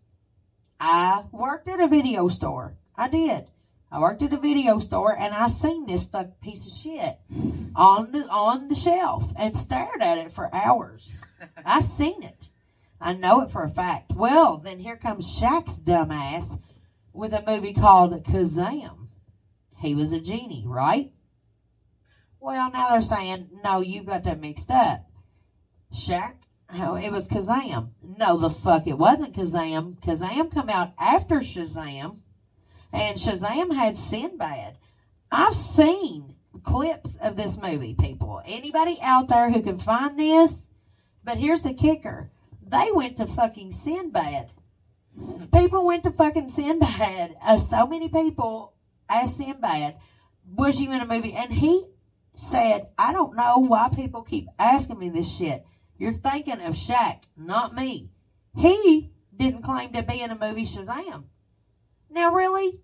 I 0.79 1.25
worked 1.31 1.67
at 1.67 1.79
a 1.79 1.87
video 1.87 2.29
store. 2.29 2.77
I 2.95 3.09
did. 3.09 3.45
I 3.91 3.99
worked 3.99 4.23
at 4.23 4.33
a 4.33 4.39
video 4.39 4.79
store, 4.79 5.15
and 5.15 5.35
I 5.35 5.49
seen 5.49 5.85
this 5.85 6.07
piece 6.41 6.65
of 6.65 6.73
shit 6.73 7.19
on 7.75 8.11
the 8.11 8.27
on 8.27 8.69
the 8.69 8.75
shelf 8.75 9.31
and 9.35 9.55
stared 9.55 10.01
at 10.01 10.17
it 10.17 10.33
for 10.33 10.49
hours. 10.51 11.19
I 11.63 11.81
seen 11.81 12.23
it. 12.23 12.49
I 13.05 13.13
know 13.13 13.41
it 13.41 13.51
for 13.51 13.61
a 13.61 13.69
fact. 13.69 14.13
Well, 14.15 14.57
then 14.57 14.79
here 14.79 14.97
comes 14.97 15.39
Shaq's 15.39 15.79
dumbass 15.79 16.59
with 17.13 17.33
a 17.33 17.43
movie 17.45 17.75
called 17.75 18.23
Kazam. 18.23 19.09
He 19.77 19.93
was 19.93 20.11
a 20.11 20.19
genie, 20.19 20.63
right? 20.65 21.11
Well, 22.39 22.71
now 22.71 22.89
they're 22.89 23.03
saying, 23.03 23.49
no, 23.63 23.81
you 23.81 24.01
got 24.01 24.23
that 24.23 24.41
mixed 24.41 24.71
up. 24.71 25.05
Shaq, 25.95 26.33
oh, 26.73 26.95
it 26.95 27.11
was 27.11 27.27
Kazam. 27.27 27.91
No, 28.01 28.39
the 28.39 28.49
fuck, 28.49 28.87
it 28.87 28.97
wasn't 28.97 29.35
Kazam. 29.35 29.99
Kazam 30.01 30.51
come 30.51 30.71
out 30.71 30.93
after 30.97 31.41
Shazam, 31.41 32.21
and 32.91 33.19
Shazam 33.19 33.71
had 33.71 33.99
Sinbad. 33.99 34.79
I've 35.31 35.53
seen 35.53 36.33
clips 36.63 37.17
of 37.17 37.35
this 37.35 37.59
movie, 37.59 37.93
people. 37.93 38.41
Anybody 38.47 38.97
out 38.99 39.27
there 39.27 39.51
who 39.51 39.61
can 39.61 39.77
find 39.77 40.17
this? 40.17 40.71
But 41.23 41.37
here's 41.37 41.61
the 41.61 41.75
kicker. 41.75 42.31
They 42.75 42.91
went 42.91 43.17
to 43.17 43.27
fucking 43.27 43.71
Sinbad. 43.71 44.51
People 45.53 45.85
went 45.85 46.03
to 46.03 46.11
fucking 46.11 46.49
Sinbad. 46.49 47.35
Uh, 47.41 47.57
so 47.57 47.87
many 47.87 48.09
people 48.09 48.73
asked 49.07 49.37
Sinbad, 49.37 49.95
was 50.45 50.81
you 50.81 50.91
in 50.91 50.99
a 50.99 51.05
movie? 51.05 51.33
And 51.33 51.53
he 51.53 51.85
said, 52.35 52.89
I 52.97 53.13
don't 53.13 53.35
know 53.35 53.59
why 53.59 53.89
people 53.95 54.23
keep 54.23 54.47
asking 54.59 54.99
me 54.99 55.09
this 55.09 55.33
shit. 55.33 55.65
You're 55.97 56.13
thinking 56.13 56.59
of 56.61 56.73
Shaq, 56.73 57.23
not 57.37 57.73
me. 57.73 58.09
He 58.57 59.11
didn't 59.35 59.63
claim 59.63 59.93
to 59.93 60.03
be 60.03 60.21
in 60.21 60.31
a 60.31 60.37
movie 60.37 60.65
Shazam. 60.65 61.25
Now, 62.09 62.33
really? 62.33 62.81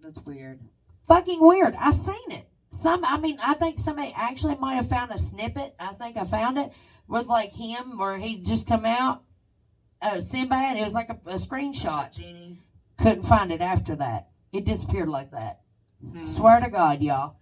That's 0.00 0.20
weird. 0.24 0.60
fucking 1.06 1.40
weird. 1.40 1.74
I 1.78 1.92
seen 1.92 2.30
it. 2.30 2.48
Some, 2.72 3.04
I 3.04 3.18
mean, 3.18 3.38
I 3.42 3.54
think 3.54 3.78
somebody 3.78 4.12
actually 4.16 4.56
might 4.56 4.76
have 4.76 4.88
found 4.88 5.12
a 5.12 5.18
snippet. 5.18 5.74
I 5.78 5.92
think 5.94 6.16
I 6.16 6.24
found 6.24 6.58
it 6.58 6.70
with 7.06 7.26
like 7.26 7.52
him 7.52 7.98
where 7.98 8.16
he 8.16 8.42
just 8.42 8.66
come 8.66 8.86
out. 8.86 9.22
Uh, 10.04 10.20
Sinbad. 10.20 10.76
It 10.76 10.84
was 10.84 10.92
like 10.92 11.08
a, 11.08 11.18
a 11.26 11.36
screenshot. 11.36 12.12
Genie. 12.12 12.60
Couldn't 12.98 13.24
find 13.24 13.50
it 13.50 13.62
after 13.62 13.96
that. 13.96 14.28
It 14.52 14.66
disappeared 14.66 15.08
like 15.08 15.30
that. 15.30 15.60
Hmm. 16.06 16.24
Swear 16.26 16.60
to 16.60 16.70
God, 16.70 17.00
y'all. 17.00 17.36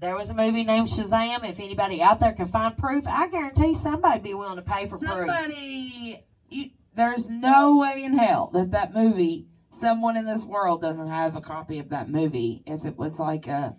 There 0.00 0.14
was 0.14 0.30
a 0.30 0.34
movie 0.34 0.64
named 0.64 0.88
Shazam. 0.88 1.48
If 1.48 1.60
anybody 1.60 2.02
out 2.02 2.20
there 2.20 2.32
can 2.32 2.48
find 2.48 2.76
proof, 2.76 3.04
I 3.06 3.28
guarantee 3.28 3.74
somebody'd 3.74 4.22
be 4.22 4.34
willing 4.34 4.56
to 4.56 4.62
pay 4.62 4.86
for 4.86 4.98
proof. 4.98 5.10
Somebody, 5.10 6.24
there's 6.94 7.30
no 7.30 7.78
way 7.78 8.02
in 8.04 8.16
hell 8.16 8.50
that 8.52 8.72
that 8.72 8.92
movie, 8.94 9.46
someone 9.80 10.16
in 10.16 10.24
this 10.24 10.44
world 10.44 10.82
doesn't 10.82 11.08
have 11.08 11.36
a 11.36 11.40
copy 11.40 11.78
of 11.78 11.88
that 11.90 12.10
movie. 12.10 12.62
If 12.66 12.84
it 12.84 12.96
was 12.96 13.18
like 13.18 13.46
a 13.46 13.76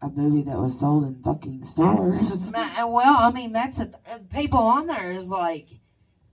a 0.00 0.08
movie 0.08 0.42
that 0.42 0.56
was 0.58 0.78
sold 0.78 1.04
in 1.04 1.22
fucking 1.22 1.64
stores. 1.64 2.32
Well, 2.52 3.16
I 3.18 3.32
mean, 3.32 3.52
that's 3.52 3.80
a, 3.80 3.90
people 4.32 4.60
on 4.60 4.86
there 4.86 5.12
is 5.12 5.28
like, 5.28 5.66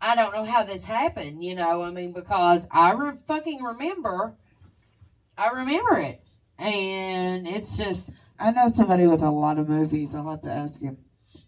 I 0.05 0.13
don't 0.13 0.33
know 0.33 0.45
how 0.45 0.63
this 0.63 0.83
happened, 0.83 1.43
you 1.43 1.55
know. 1.55 1.81
I 1.81 1.89
mean, 1.89 2.11
because 2.13 2.67
I 2.69 2.91
re- 2.91 3.17
fucking 3.27 3.63
remember, 3.63 4.35
I 5.35 5.49
remember 5.49 5.97
it, 5.97 6.21
and 6.59 7.47
it's 7.47 7.75
just, 7.75 8.11
I 8.37 8.51
know 8.51 8.67
somebody 8.67 9.07
with 9.07 9.23
a 9.23 9.31
lot 9.31 9.57
of 9.57 9.67
movies. 9.67 10.13
I'll 10.13 10.29
have 10.29 10.43
to 10.43 10.51
ask 10.51 10.79
him. 10.79 10.97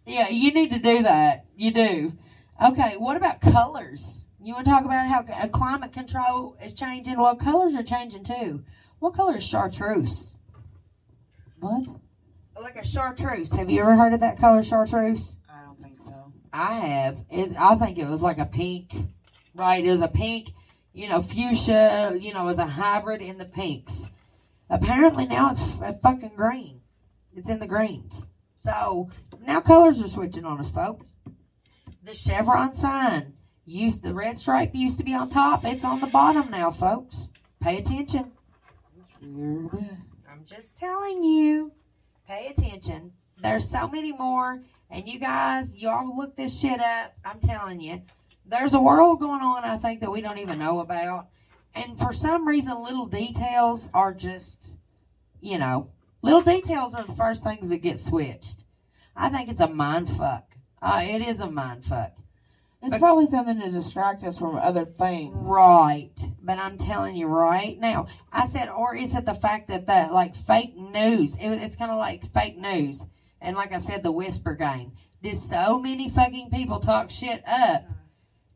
yeah, 0.07 0.29
you 0.29 0.51
need 0.51 0.71
to 0.71 0.79
do 0.79 1.03
that. 1.03 1.45
You 1.55 1.69
do. 1.69 2.13
Okay, 2.59 2.97
what 2.97 3.15
about 3.15 3.41
colors? 3.41 4.25
You 4.41 4.55
want 4.55 4.65
to 4.65 4.71
talk 4.71 4.85
about 4.85 5.07
how 5.07 5.21
climate 5.49 5.93
control 5.93 6.57
is 6.59 6.73
changing? 6.73 7.19
Well, 7.19 7.35
colors 7.35 7.75
are 7.75 7.83
changing 7.83 8.23
too. 8.23 8.63
What 8.97 9.13
color 9.13 9.37
is 9.37 9.43
chartreuse? 9.43 10.31
What? 11.59 11.85
Like 12.59 12.75
a 12.75 12.85
chartreuse. 12.85 13.53
Have 13.53 13.69
you 13.69 13.81
ever 13.81 13.95
heard 13.95 14.13
of 14.13 14.21
that 14.21 14.39
color, 14.39 14.63
chartreuse? 14.63 15.35
I 15.47 15.63
don't 15.63 15.79
think 15.79 15.97
so. 16.03 16.31
I 16.57 16.73
have. 16.79 17.17
It, 17.29 17.55
I 17.57 17.75
think 17.77 17.99
it 17.99 18.07
was 18.07 18.21
like 18.21 18.39
a 18.39 18.45
pink, 18.45 18.93
right? 19.53 19.83
It 19.83 19.91
was 19.91 20.01
a 20.01 20.07
pink, 20.07 20.49
you 20.91 21.07
know, 21.07 21.21
fuchsia, 21.21 22.17
you 22.19 22.33
know, 22.33 22.41
it 22.41 22.45
was 22.45 22.57
a 22.57 22.65
hybrid 22.65 23.21
in 23.21 23.37
the 23.37 23.45
pinks. 23.45 24.07
Apparently 24.69 25.27
now 25.27 25.51
it's 25.51 25.61
f- 25.61 25.81
uh, 25.81 25.93
fucking 26.01 26.35
green. 26.35 26.81
It's 27.35 27.49
in 27.49 27.59
the 27.59 27.67
greens. 27.67 28.25
So 28.55 29.09
now 29.45 29.61
colors 29.61 30.01
are 30.01 30.07
switching 30.07 30.45
on 30.45 30.59
us, 30.59 30.71
folks. 30.71 31.07
The 32.03 32.15
chevron 32.15 32.73
sign 32.73 33.33
used 33.65 34.01
the 34.01 34.13
red 34.13 34.39
stripe 34.39 34.71
used 34.73 34.97
to 34.97 35.03
be 35.03 35.13
on 35.13 35.29
top. 35.29 35.63
It's 35.63 35.85
on 35.85 35.99
the 35.99 36.07
bottom 36.07 36.49
now, 36.49 36.71
folks. 36.71 37.29
Pay 37.61 37.77
attention. 37.77 38.31
I'm 39.21 40.43
just 40.45 40.75
telling 40.75 41.23
you. 41.23 41.71
Pay 42.27 42.47
attention. 42.47 43.11
There's 43.41 43.69
so 43.69 43.87
many 43.87 44.11
more. 44.11 44.63
And 44.89 45.07
you 45.07 45.19
guys, 45.19 45.75
y'all 45.75 46.15
look 46.15 46.35
this 46.35 46.59
shit 46.59 46.79
up. 46.79 47.13
I'm 47.25 47.39
telling 47.39 47.81
you. 47.81 48.01
There's 48.45 48.73
a 48.73 48.79
world 48.79 49.19
going 49.19 49.41
on, 49.41 49.65
I 49.65 49.77
think, 49.77 49.99
that 50.01 50.11
we 50.11 50.21
don't 50.21 50.37
even 50.37 50.59
know 50.59 50.79
about. 50.79 51.27
And 51.75 51.99
for 51.99 52.13
some 52.13 52.47
reason, 52.47 52.81
little 52.81 53.05
details 53.05 53.89
are 53.93 54.13
just, 54.13 54.75
you 55.41 55.57
know, 55.57 55.91
little 56.21 56.41
details 56.41 56.95
are 56.95 57.03
the 57.03 57.13
first 57.13 57.43
things 57.43 57.69
that 57.69 57.79
get 57.79 57.99
switched. 57.99 58.63
I 59.15 59.29
think 59.29 59.49
it's 59.49 59.61
a 59.61 59.67
mind 59.67 60.09
fuck. 60.09 60.45
Uh, 60.81 61.01
it 61.03 61.21
is 61.27 61.39
a 61.39 61.49
mind 61.49 61.83
fuck. 61.83 62.13
It's 62.81 62.91
But- 62.91 62.99
probably 63.01 63.25
something 63.25 63.59
to 63.59 63.71
distract 63.71 64.23
us 64.23 64.37
from 64.37 64.55
other 64.55 64.85
things. 64.85 65.35
Right. 65.35 66.11
But 66.41 66.59
I'm 66.59 66.77
telling 66.77 67.15
you 67.15 67.27
right 67.27 67.77
now, 67.79 68.07
I 68.31 68.47
said, 68.47 68.69
or 68.69 68.95
is 68.95 69.15
it 69.15 69.25
the 69.25 69.33
fact 69.33 69.67
that 69.67 69.85
the 69.87 70.13
like 70.13 70.35
fake 70.35 70.77
news? 70.77 71.35
It, 71.35 71.49
it's 71.49 71.75
kind 71.75 71.91
of 71.91 71.97
like 71.97 72.31
fake 72.31 72.57
news. 72.57 73.05
And 73.41 73.55
like 73.55 73.71
I 73.71 73.77
said, 73.77 74.03
the 74.03 74.11
whisper 74.11 74.55
game. 74.55 74.93
Did 75.21 75.37
so 75.37 75.79
many 75.79 76.09
fucking 76.09 76.49
people 76.51 76.79
talk 76.79 77.09
shit 77.09 77.41
up, 77.47 77.83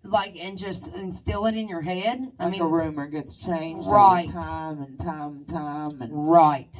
like, 0.03 0.35
and 0.39 0.57
just 0.57 0.93
instill 0.93 1.45
it 1.47 1.55
in 1.55 1.67
your 1.67 1.81
head? 1.81 2.31
I 2.39 2.43
Like 2.45 2.51
mean, 2.53 2.61
a 2.61 2.67
rumor 2.67 3.07
gets 3.07 3.37
changed 3.37 3.87
Right. 3.87 4.29
time 4.29 4.81
and 4.81 4.99
time 4.99 5.27
and 5.37 5.47
time 5.47 6.01
and 6.01 6.31
right. 6.31 6.75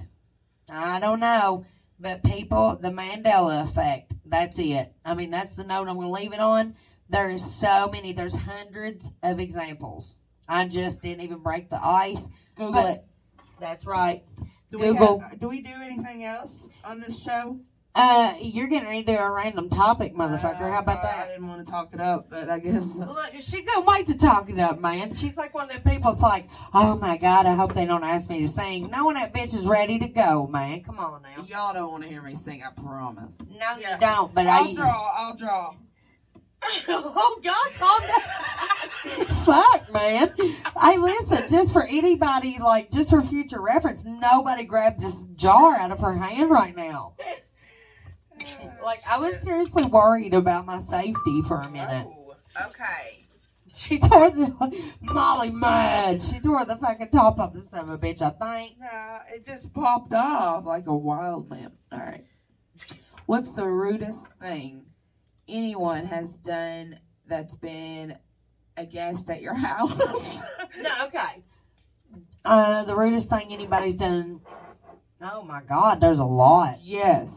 I 0.69 0.99
don't 0.99 1.19
know. 1.19 1.65
But 1.99 2.23
people, 2.23 2.77
the 2.81 2.89
Mandela 2.89 3.63
effect, 3.67 4.13
that's 4.25 4.57
it. 4.57 4.91
I 5.05 5.13
mean, 5.13 5.29
that's 5.29 5.55
the 5.55 5.63
note 5.63 5.87
I'm 5.87 5.95
going 5.95 6.07
to 6.07 6.13
leave 6.13 6.33
it 6.33 6.39
on. 6.39 6.75
There 7.09 7.29
is 7.29 7.43
so 7.59 7.89
many, 7.91 8.13
there's 8.13 8.33
hundreds 8.33 9.11
of 9.21 9.39
examples. 9.39 10.17
I 10.47 10.67
just 10.67 11.01
didn't 11.03 11.21
even 11.23 11.39
break 11.39 11.69
the 11.69 11.83
ice. 11.83 12.27
Google 12.55 12.73
But- 12.73 12.89
it. 12.95 13.05
That's 13.59 13.85
right. 13.85 14.23
Do 14.71 14.79
Google. 14.79 15.17
We 15.17 15.23
have, 15.23 15.39
do 15.39 15.47
we 15.49 15.61
do 15.61 15.73
anything 15.83 16.23
else 16.25 16.67
on 16.83 16.99
this 16.99 17.21
show? 17.21 17.59
Uh, 17.93 18.35
you're 18.39 18.67
getting 18.67 18.87
ready 18.87 19.03
to 19.03 19.11
do 19.13 19.17
a 19.17 19.31
random 19.31 19.69
topic, 19.69 20.15
motherfucker. 20.15 20.71
How 20.71 20.79
about 20.79 21.03
Uh, 21.03 21.07
I 21.09 21.27
didn't 21.27 21.47
want 21.49 21.65
to 21.65 21.69
talk 21.69 21.93
it 21.93 21.99
up, 21.99 22.29
but 22.29 22.49
I 22.49 22.59
guess. 22.59 22.83
Look, 22.95 23.31
she 23.41 23.63
gonna 23.63 23.85
wait 23.85 24.07
to 24.07 24.17
talk 24.17 24.49
it 24.49 24.59
up, 24.59 24.79
man. 24.79 25.13
She's 25.13 25.35
like 25.35 25.53
one 25.53 25.65
of 25.69 25.71
them 25.83 25.93
people. 25.93 26.13
It's 26.13 26.21
like, 26.21 26.47
oh 26.73 26.95
my 26.95 27.17
god, 27.17 27.45
I 27.47 27.53
hope 27.53 27.73
they 27.73 27.85
don't 27.85 28.03
ask 28.05 28.29
me 28.29 28.39
to 28.41 28.47
sing. 28.47 28.89
Knowing 28.89 29.15
that 29.15 29.33
bitch 29.33 29.53
is 29.53 29.65
ready 29.65 29.99
to 29.99 30.07
go, 30.07 30.47
man. 30.47 30.83
Come 30.83 30.99
on 30.99 31.21
now. 31.21 31.43
Y'all 31.45 31.73
don't 31.73 31.91
want 31.91 32.03
to 32.03 32.09
hear 32.09 32.21
me 32.21 32.37
sing, 32.45 32.63
I 32.63 32.69
promise. 32.81 33.29
No, 33.49 33.77
Yeah. 33.77 33.95
you 33.95 33.99
don't. 33.99 34.33
But 34.33 34.47
I'll 34.47 34.69
I. 34.69 34.73
draw, 34.73 35.11
I'll 35.13 35.35
draw. 35.35 35.73
oh 36.87 37.39
God, 37.43 37.71
calm 37.77 38.01
down. 38.07 39.25
Fuck, 39.45 39.91
man. 39.91 40.31
Hey, 40.79 40.97
listen, 40.97 41.49
just 41.49 41.73
for 41.73 41.83
anybody, 41.83 42.57
like, 42.59 42.91
just 42.91 43.09
for 43.09 43.21
future 43.21 43.59
reference, 43.59 44.05
nobody 44.05 44.63
grabbed 44.63 45.01
this 45.01 45.15
jar 45.35 45.75
out 45.75 45.91
of 45.91 45.99
her 45.99 46.13
hand 46.13 46.51
right 46.51 46.75
now. 46.75 47.15
Like, 48.83 49.01
I 49.07 49.19
was 49.19 49.39
seriously 49.41 49.83
worried 49.85 50.33
about 50.33 50.65
my 50.65 50.79
safety 50.79 51.41
for 51.47 51.61
a 51.61 51.69
minute. 51.69 52.07
Oh, 52.09 52.35
okay. 52.67 53.27
She 53.75 53.99
tore 53.99 54.31
the 54.31 54.55
Molly 55.01 55.51
mad. 55.51 56.21
She 56.23 56.39
tore 56.39 56.65
the 56.65 56.77
fucking 56.77 57.09
top 57.09 57.37
off 57.39 57.53
the 57.53 57.61
son 57.61 57.87
of 57.87 57.89
a 57.89 57.97
bitch. 57.99 58.21
I 58.21 58.29
think. 58.31 58.79
Nah, 58.79 59.19
it 59.33 59.45
just 59.45 59.71
popped 59.73 60.13
off 60.13 60.65
like 60.65 60.87
a 60.87 60.95
wild 60.95 61.49
man. 61.49 61.71
All 61.91 61.99
right. 61.99 62.25
What's 63.27 63.53
the 63.53 63.67
rudest 63.67 64.19
thing 64.41 64.85
anyone 65.47 66.05
has 66.07 66.29
done 66.43 66.99
that's 67.27 67.55
been 67.57 68.17
a 68.77 68.85
guest 68.85 69.29
at 69.29 69.41
your 69.41 69.53
house? 69.69 69.97
No, 70.81 70.89
okay. 71.05 71.43
Uh, 72.43 72.83
the 72.85 72.95
rudest 72.95 73.29
thing 73.29 73.47
anybody's 73.51 73.95
done. 73.95 74.41
Oh 75.21 75.43
my 75.43 75.61
God, 75.61 76.01
there's 76.01 76.19
a 76.19 76.25
lot. 76.25 76.79
yes. 76.81 77.29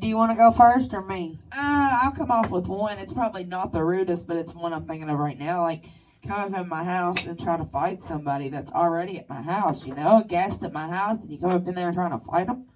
Do 0.00 0.06
you 0.06 0.16
want 0.16 0.32
to 0.32 0.36
go 0.36 0.50
first 0.50 0.92
or 0.94 1.02
me? 1.02 1.38
Uh, 1.52 2.00
I'll 2.02 2.12
come 2.12 2.30
off 2.30 2.50
with 2.50 2.66
one. 2.66 2.98
It's 2.98 3.12
probably 3.12 3.44
not 3.44 3.72
the 3.72 3.84
rudest, 3.84 4.26
but 4.26 4.36
it's 4.36 4.54
one 4.54 4.72
I'm 4.72 4.86
thinking 4.86 5.10
of 5.10 5.18
right 5.18 5.38
now. 5.38 5.62
Like, 5.62 5.84
come 6.26 6.54
up 6.54 6.60
in 6.60 6.68
my 6.68 6.82
house 6.84 7.26
and 7.26 7.38
try 7.38 7.56
to 7.56 7.64
fight 7.66 8.02
somebody 8.04 8.48
that's 8.48 8.72
already 8.72 9.18
at 9.18 9.28
my 9.28 9.42
house, 9.42 9.86
you 9.86 9.94
know, 9.94 10.22
a 10.22 10.24
guest 10.26 10.62
at 10.62 10.72
my 10.72 10.88
house, 10.88 11.20
and 11.20 11.30
you 11.30 11.38
come 11.38 11.50
up 11.50 11.68
in 11.68 11.74
there 11.74 11.92
trying 11.92 12.18
to 12.18 12.24
fight 12.24 12.46
them. 12.46 12.66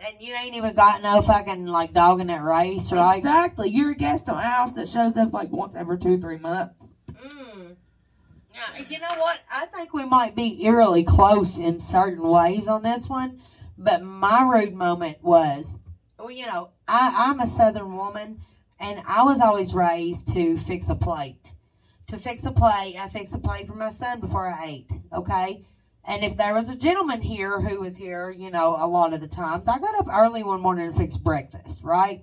And 0.00 0.20
you 0.20 0.34
ain't 0.34 0.56
even 0.56 0.74
got 0.74 1.02
no 1.02 1.22
fucking 1.22 1.66
like 1.66 1.92
dog 1.92 2.20
in 2.20 2.26
that 2.26 2.42
race, 2.42 2.90
right? 2.90 3.18
Exactly. 3.18 3.70
You're 3.70 3.92
a 3.92 3.96
guest 3.96 4.28
at 4.28 4.34
my 4.34 4.42
house 4.42 4.74
that 4.74 4.88
shows 4.88 5.16
up 5.16 5.32
like 5.32 5.52
once 5.52 5.76
every 5.76 5.98
two, 5.98 6.20
three 6.20 6.38
months. 6.38 6.74
Mm. 7.12 7.76
Yeah, 8.52 8.84
you 8.88 8.98
know 8.98 9.20
what? 9.20 9.38
I 9.50 9.66
think 9.66 9.94
we 9.94 10.04
might 10.04 10.34
be 10.34 10.64
eerily 10.64 11.04
close 11.04 11.56
in 11.56 11.80
certain 11.80 12.28
ways 12.28 12.66
on 12.66 12.82
this 12.82 13.08
one. 13.08 13.40
But 13.78 14.02
my 14.02 14.42
rude 14.42 14.74
moment 14.74 15.22
was, 15.22 15.76
well, 16.22 16.30
you 16.30 16.46
know, 16.46 16.70
I, 16.86 17.28
I'm 17.28 17.40
a 17.40 17.46
Southern 17.46 17.96
woman, 17.96 18.40
and 18.78 19.02
I 19.06 19.22
was 19.24 19.40
always 19.40 19.74
raised 19.74 20.28
to 20.34 20.56
fix 20.56 20.88
a 20.88 20.94
plate. 20.94 21.52
To 22.08 22.18
fix 22.18 22.44
a 22.44 22.52
plate, 22.52 22.96
I 22.98 23.08
fix 23.08 23.32
a 23.32 23.38
plate 23.38 23.66
for 23.66 23.74
my 23.74 23.90
son 23.90 24.20
before 24.20 24.46
I 24.46 24.64
ate. 24.66 24.92
Okay. 25.12 25.64
And 26.04 26.22
if 26.24 26.36
there 26.36 26.54
was 26.54 26.68
a 26.68 26.76
gentleman 26.76 27.22
here 27.22 27.60
who 27.60 27.80
was 27.80 27.96
here, 27.96 28.30
you 28.30 28.50
know, 28.50 28.76
a 28.78 28.86
lot 28.86 29.12
of 29.12 29.20
the 29.20 29.26
times, 29.26 29.66
I 29.68 29.78
got 29.78 29.94
up 29.98 30.08
early 30.12 30.42
one 30.44 30.60
morning 30.60 30.90
to 30.92 30.96
fix 30.96 31.16
breakfast, 31.16 31.82
right? 31.82 32.20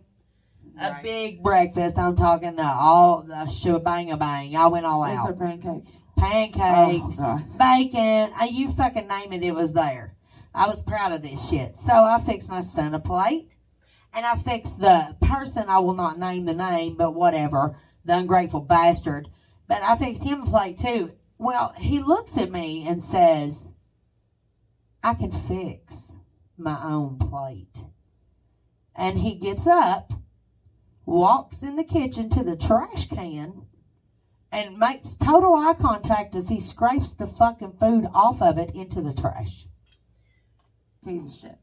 A 0.79 0.91
Right. 0.91 1.03
big 1.03 1.43
breakfast. 1.43 1.97
I'm 1.97 2.15
talking 2.15 2.55
the 2.55 2.63
all 2.63 3.23
the 3.23 3.47
shebang 3.47 4.17
bang. 4.17 4.55
I 4.55 4.67
went 4.67 4.85
all 4.85 4.99
What's 5.01 5.17
out. 5.17 5.25
their 5.25 5.47
pancakes? 5.47 5.91
Pancakes, 6.15 7.19
Oh, 7.19 7.41
bacon. 7.57 8.31
Uh, 8.39 8.45
you 8.45 8.71
fucking 8.71 9.07
name 9.07 9.33
it, 9.33 9.43
it 9.43 9.53
was 9.53 9.73
there. 9.73 10.13
I 10.53 10.67
was 10.67 10.81
proud 10.81 11.11
of 11.11 11.21
this 11.21 11.49
shit. 11.49 11.75
So 11.77 11.93
I 12.03 12.19
fixed 12.19 12.49
my 12.49 12.61
son 12.61 12.93
a 12.93 12.99
plate, 12.99 13.49
and 14.13 14.25
I 14.25 14.35
fixed 14.35 14.79
the 14.79 15.15
person. 15.21 15.69
I 15.69 15.79
will 15.79 15.93
not 15.93 16.19
name 16.19 16.45
the 16.45 16.53
name, 16.53 16.95
but 16.97 17.13
whatever. 17.13 17.77
The 18.05 18.17
ungrateful 18.17 18.61
bastard. 18.61 19.27
But 19.67 19.83
I 19.83 19.97
fixed 19.97 20.23
him 20.23 20.43
a 20.43 20.45
plate 20.45 20.79
too. 20.79 21.11
Well, 21.37 21.73
he 21.77 21.99
looks 21.99 22.37
at 22.37 22.51
me 22.51 22.85
and 22.87 23.03
says, 23.03 23.69
"I 25.03 25.13
can 25.13 25.31
fix 25.31 26.15
my 26.57 26.81
own 26.83 27.17
plate." 27.17 27.85
And 28.95 29.19
he 29.19 29.35
gets 29.35 29.65
up, 29.67 30.11
walks 31.05 31.63
in 31.63 31.75
the 31.75 31.83
kitchen 31.83 32.29
to 32.31 32.43
the 32.43 32.57
trash 32.57 33.07
can, 33.07 33.65
and 34.51 34.77
makes 34.77 35.15
total 35.15 35.53
eye 35.55 35.75
contact 35.75 36.35
as 36.35 36.49
he 36.49 36.59
scrapes 36.59 37.13
the 37.13 37.27
fucking 37.27 37.77
food 37.79 38.07
off 38.13 38.41
of 38.41 38.57
it 38.57 38.71
into 38.71 39.01
the 39.01 39.13
trash. 39.13 39.67
Piece 41.05 41.25
of 41.25 41.55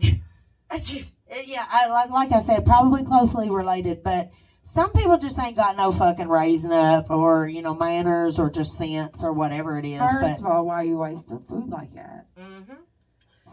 shit. 0.00 0.20
That's 0.70 0.88
just, 0.88 1.13
yeah, 1.44 1.64
I, 1.68 1.88
like, 1.88 2.10
like 2.10 2.32
I 2.32 2.40
said, 2.40 2.64
probably 2.64 3.04
closely 3.04 3.50
related, 3.50 4.02
but 4.02 4.30
some 4.62 4.92
people 4.92 5.18
just 5.18 5.38
ain't 5.38 5.56
got 5.56 5.76
no 5.76 5.92
fucking 5.92 6.28
raising 6.28 6.72
up 6.72 7.10
or, 7.10 7.48
you 7.48 7.62
know, 7.62 7.74
manners 7.74 8.38
or 8.38 8.50
just 8.50 8.76
sense 8.76 9.22
or 9.22 9.32
whatever 9.32 9.78
it 9.78 9.84
is. 9.84 10.00
First 10.00 10.20
but, 10.20 10.38
of 10.38 10.46
all, 10.46 10.66
why 10.66 10.82
you 10.82 10.98
wasting 10.98 11.44
food 11.48 11.68
like 11.68 11.92
that? 11.94 12.26
Mhm. 12.38 12.78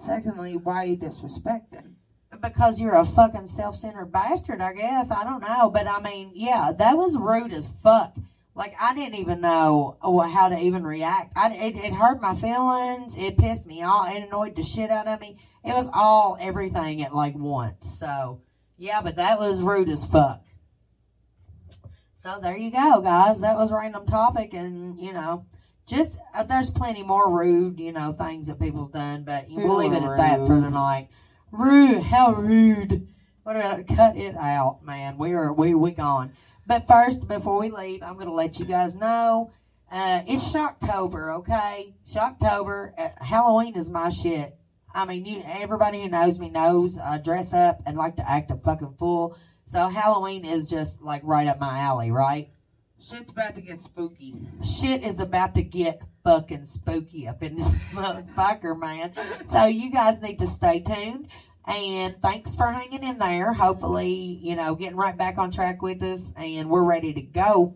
Secondly, 0.05 0.57
why 0.57 0.83
you 0.83 0.97
disrespecting? 0.97 1.95
because 2.41 2.81
you're 2.81 2.95
a 2.95 3.05
fucking 3.05 3.47
self-centered 3.47 4.11
bastard, 4.11 4.61
I 4.61 4.73
guess. 4.73 5.11
I 5.11 5.23
don't 5.23 5.41
know, 5.41 5.69
but 5.69 5.87
I 5.87 6.01
mean, 6.01 6.31
yeah, 6.33 6.71
that 6.77 6.97
was 6.97 7.17
rude 7.17 7.53
as 7.53 7.69
fuck. 7.83 8.15
Like 8.53 8.75
I 8.79 8.93
didn't 8.93 9.15
even 9.15 9.41
know 9.41 9.97
how 10.01 10.49
to 10.49 10.59
even 10.59 10.83
react. 10.83 11.33
I, 11.35 11.53
it, 11.53 11.75
it 11.75 11.93
hurt 11.93 12.21
my 12.21 12.35
feelings. 12.35 13.15
It 13.17 13.37
pissed 13.37 13.65
me 13.65 13.81
off. 13.83 14.13
It 14.13 14.23
annoyed 14.23 14.55
the 14.55 14.63
shit 14.63 14.91
out 14.91 15.07
of 15.07 15.21
me. 15.21 15.39
It 15.63 15.73
was 15.73 15.87
all 15.93 16.37
everything 16.39 17.01
at 17.01 17.15
like 17.15 17.35
once. 17.35 17.97
So 17.97 18.41
yeah, 18.77 19.01
but 19.03 19.15
that 19.17 19.39
was 19.39 19.61
rude 19.61 19.89
as 19.89 20.05
fuck. 20.05 20.41
So 22.17 22.39
there 22.41 22.57
you 22.57 22.71
go, 22.71 23.01
guys. 23.01 23.41
That 23.41 23.55
was 23.55 23.71
random 23.71 24.05
topic, 24.05 24.53
and 24.53 24.99
you 24.99 25.13
know, 25.13 25.45
just 25.87 26.17
uh, 26.35 26.43
there's 26.43 26.69
plenty 26.69 27.03
more 27.03 27.35
rude, 27.35 27.79
you 27.79 27.91
know, 27.91 28.13
things 28.13 28.47
that 28.47 28.59
people's 28.59 28.91
done, 28.91 29.23
but 29.23 29.45
we'll 29.49 29.77
leave 29.77 29.93
it 29.93 30.03
at 30.03 30.17
that 30.17 30.39
for 30.45 30.61
tonight. 30.61 31.09
Rude, 31.51 32.03
how 32.03 32.33
rude. 32.33 33.07
What 33.43 33.55
about 33.55 33.87
cut 33.87 34.17
it 34.17 34.35
out, 34.35 34.81
man? 34.83 35.17
We 35.17 35.33
are 35.33 35.51
we 35.51 35.73
we 35.73 35.91
gone. 35.93 36.33
But 36.65 36.87
first, 36.87 37.27
before 37.27 37.59
we 37.59 37.69
leave, 37.69 38.03
I'm 38.03 38.17
gonna 38.17 38.33
let 38.33 38.59
you 38.59 38.65
guys 38.65 38.95
know. 38.95 39.51
Uh, 39.91 40.23
it's 40.27 40.53
Shocktober, 40.53 41.39
okay? 41.39 41.93
Shocktober. 42.09 42.93
Uh, 42.97 43.09
Halloween 43.23 43.75
is 43.75 43.89
my 43.89 44.09
shit. 44.09 44.55
I 44.93 45.05
mean, 45.05 45.25
you 45.25 45.43
everybody 45.45 46.01
who 46.01 46.09
knows 46.09 46.39
me 46.39 46.49
knows 46.49 46.97
I 46.97 47.19
dress 47.19 47.53
up 47.53 47.81
and 47.85 47.97
like 47.97 48.17
to 48.17 48.29
act 48.29 48.51
a 48.51 48.57
fucking 48.57 48.95
fool. 48.97 49.37
So 49.65 49.87
Halloween 49.87 50.45
is 50.45 50.69
just 50.69 51.01
like 51.01 51.21
right 51.23 51.47
up 51.47 51.59
my 51.59 51.79
alley, 51.79 52.11
right? 52.11 52.49
Shit's 53.01 53.31
about 53.31 53.55
to 53.55 53.61
get 53.61 53.79
spooky. 53.79 54.35
shit 54.63 55.03
is 55.03 55.19
about 55.19 55.55
to 55.55 55.63
get 55.63 56.01
fucking 56.23 56.65
spooky 56.65 57.27
up 57.27 57.41
in 57.41 57.57
this 57.57 57.73
motherfucker, 57.91 58.77
man. 58.77 59.13
So 59.45 59.65
you 59.65 59.91
guys 59.91 60.21
need 60.21 60.39
to 60.39 60.47
stay 60.47 60.81
tuned. 60.81 61.27
And 61.67 62.15
thanks 62.21 62.55
for 62.55 62.71
hanging 62.71 63.03
in 63.03 63.17
there. 63.19 63.53
Hopefully, 63.53 64.09
you 64.41 64.55
know, 64.55 64.75
getting 64.75 64.97
right 64.97 65.15
back 65.15 65.37
on 65.37 65.51
track 65.51 65.81
with 65.81 66.01
us, 66.01 66.33
and 66.35 66.69
we're 66.69 66.83
ready 66.83 67.13
to 67.13 67.21
go. 67.21 67.75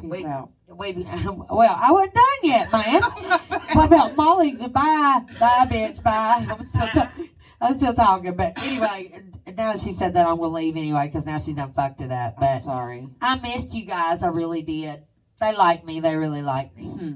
Peace 0.00 0.24
out. 0.24 0.50
We 0.68 0.92
well, 1.50 1.76
I 1.80 1.92
wasn't 1.92 2.14
done 2.14 2.24
yet, 2.42 2.72
man. 2.72 3.02
what 3.72 3.86
about 3.86 4.16
Molly? 4.16 4.50
Goodbye. 4.50 5.20
bye, 5.38 5.66
bitch, 5.70 6.02
bye. 6.02 6.44
I'm 6.50 6.64
still, 6.64 6.88
ta- 6.88 7.12
I'm 7.60 7.74
still 7.74 7.94
talking, 7.94 8.36
but 8.36 8.60
anyway, 8.62 9.22
now 9.56 9.76
she 9.76 9.92
said 9.94 10.14
that, 10.14 10.26
I'm 10.26 10.36
gonna 10.38 10.48
leave 10.52 10.76
anyway 10.76 11.06
because 11.06 11.24
now 11.24 11.38
she's 11.38 11.54
done 11.54 11.72
fucked 11.72 12.00
it 12.00 12.10
up. 12.10 12.34
I'm 12.36 12.40
But 12.40 12.64
sorry. 12.64 13.08
I 13.22 13.38
missed 13.38 13.72
you 13.74 13.86
guys. 13.86 14.22
I 14.24 14.28
really 14.28 14.62
did. 14.62 15.04
They 15.40 15.54
like 15.54 15.84
me. 15.84 16.00
They 16.00 16.16
really 16.16 16.42
like 16.42 16.76
me. 16.76 16.84
Hmm. 16.84 17.12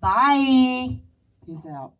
Bye. 0.00 0.98
Peace 1.46 1.66
out. 1.70 1.92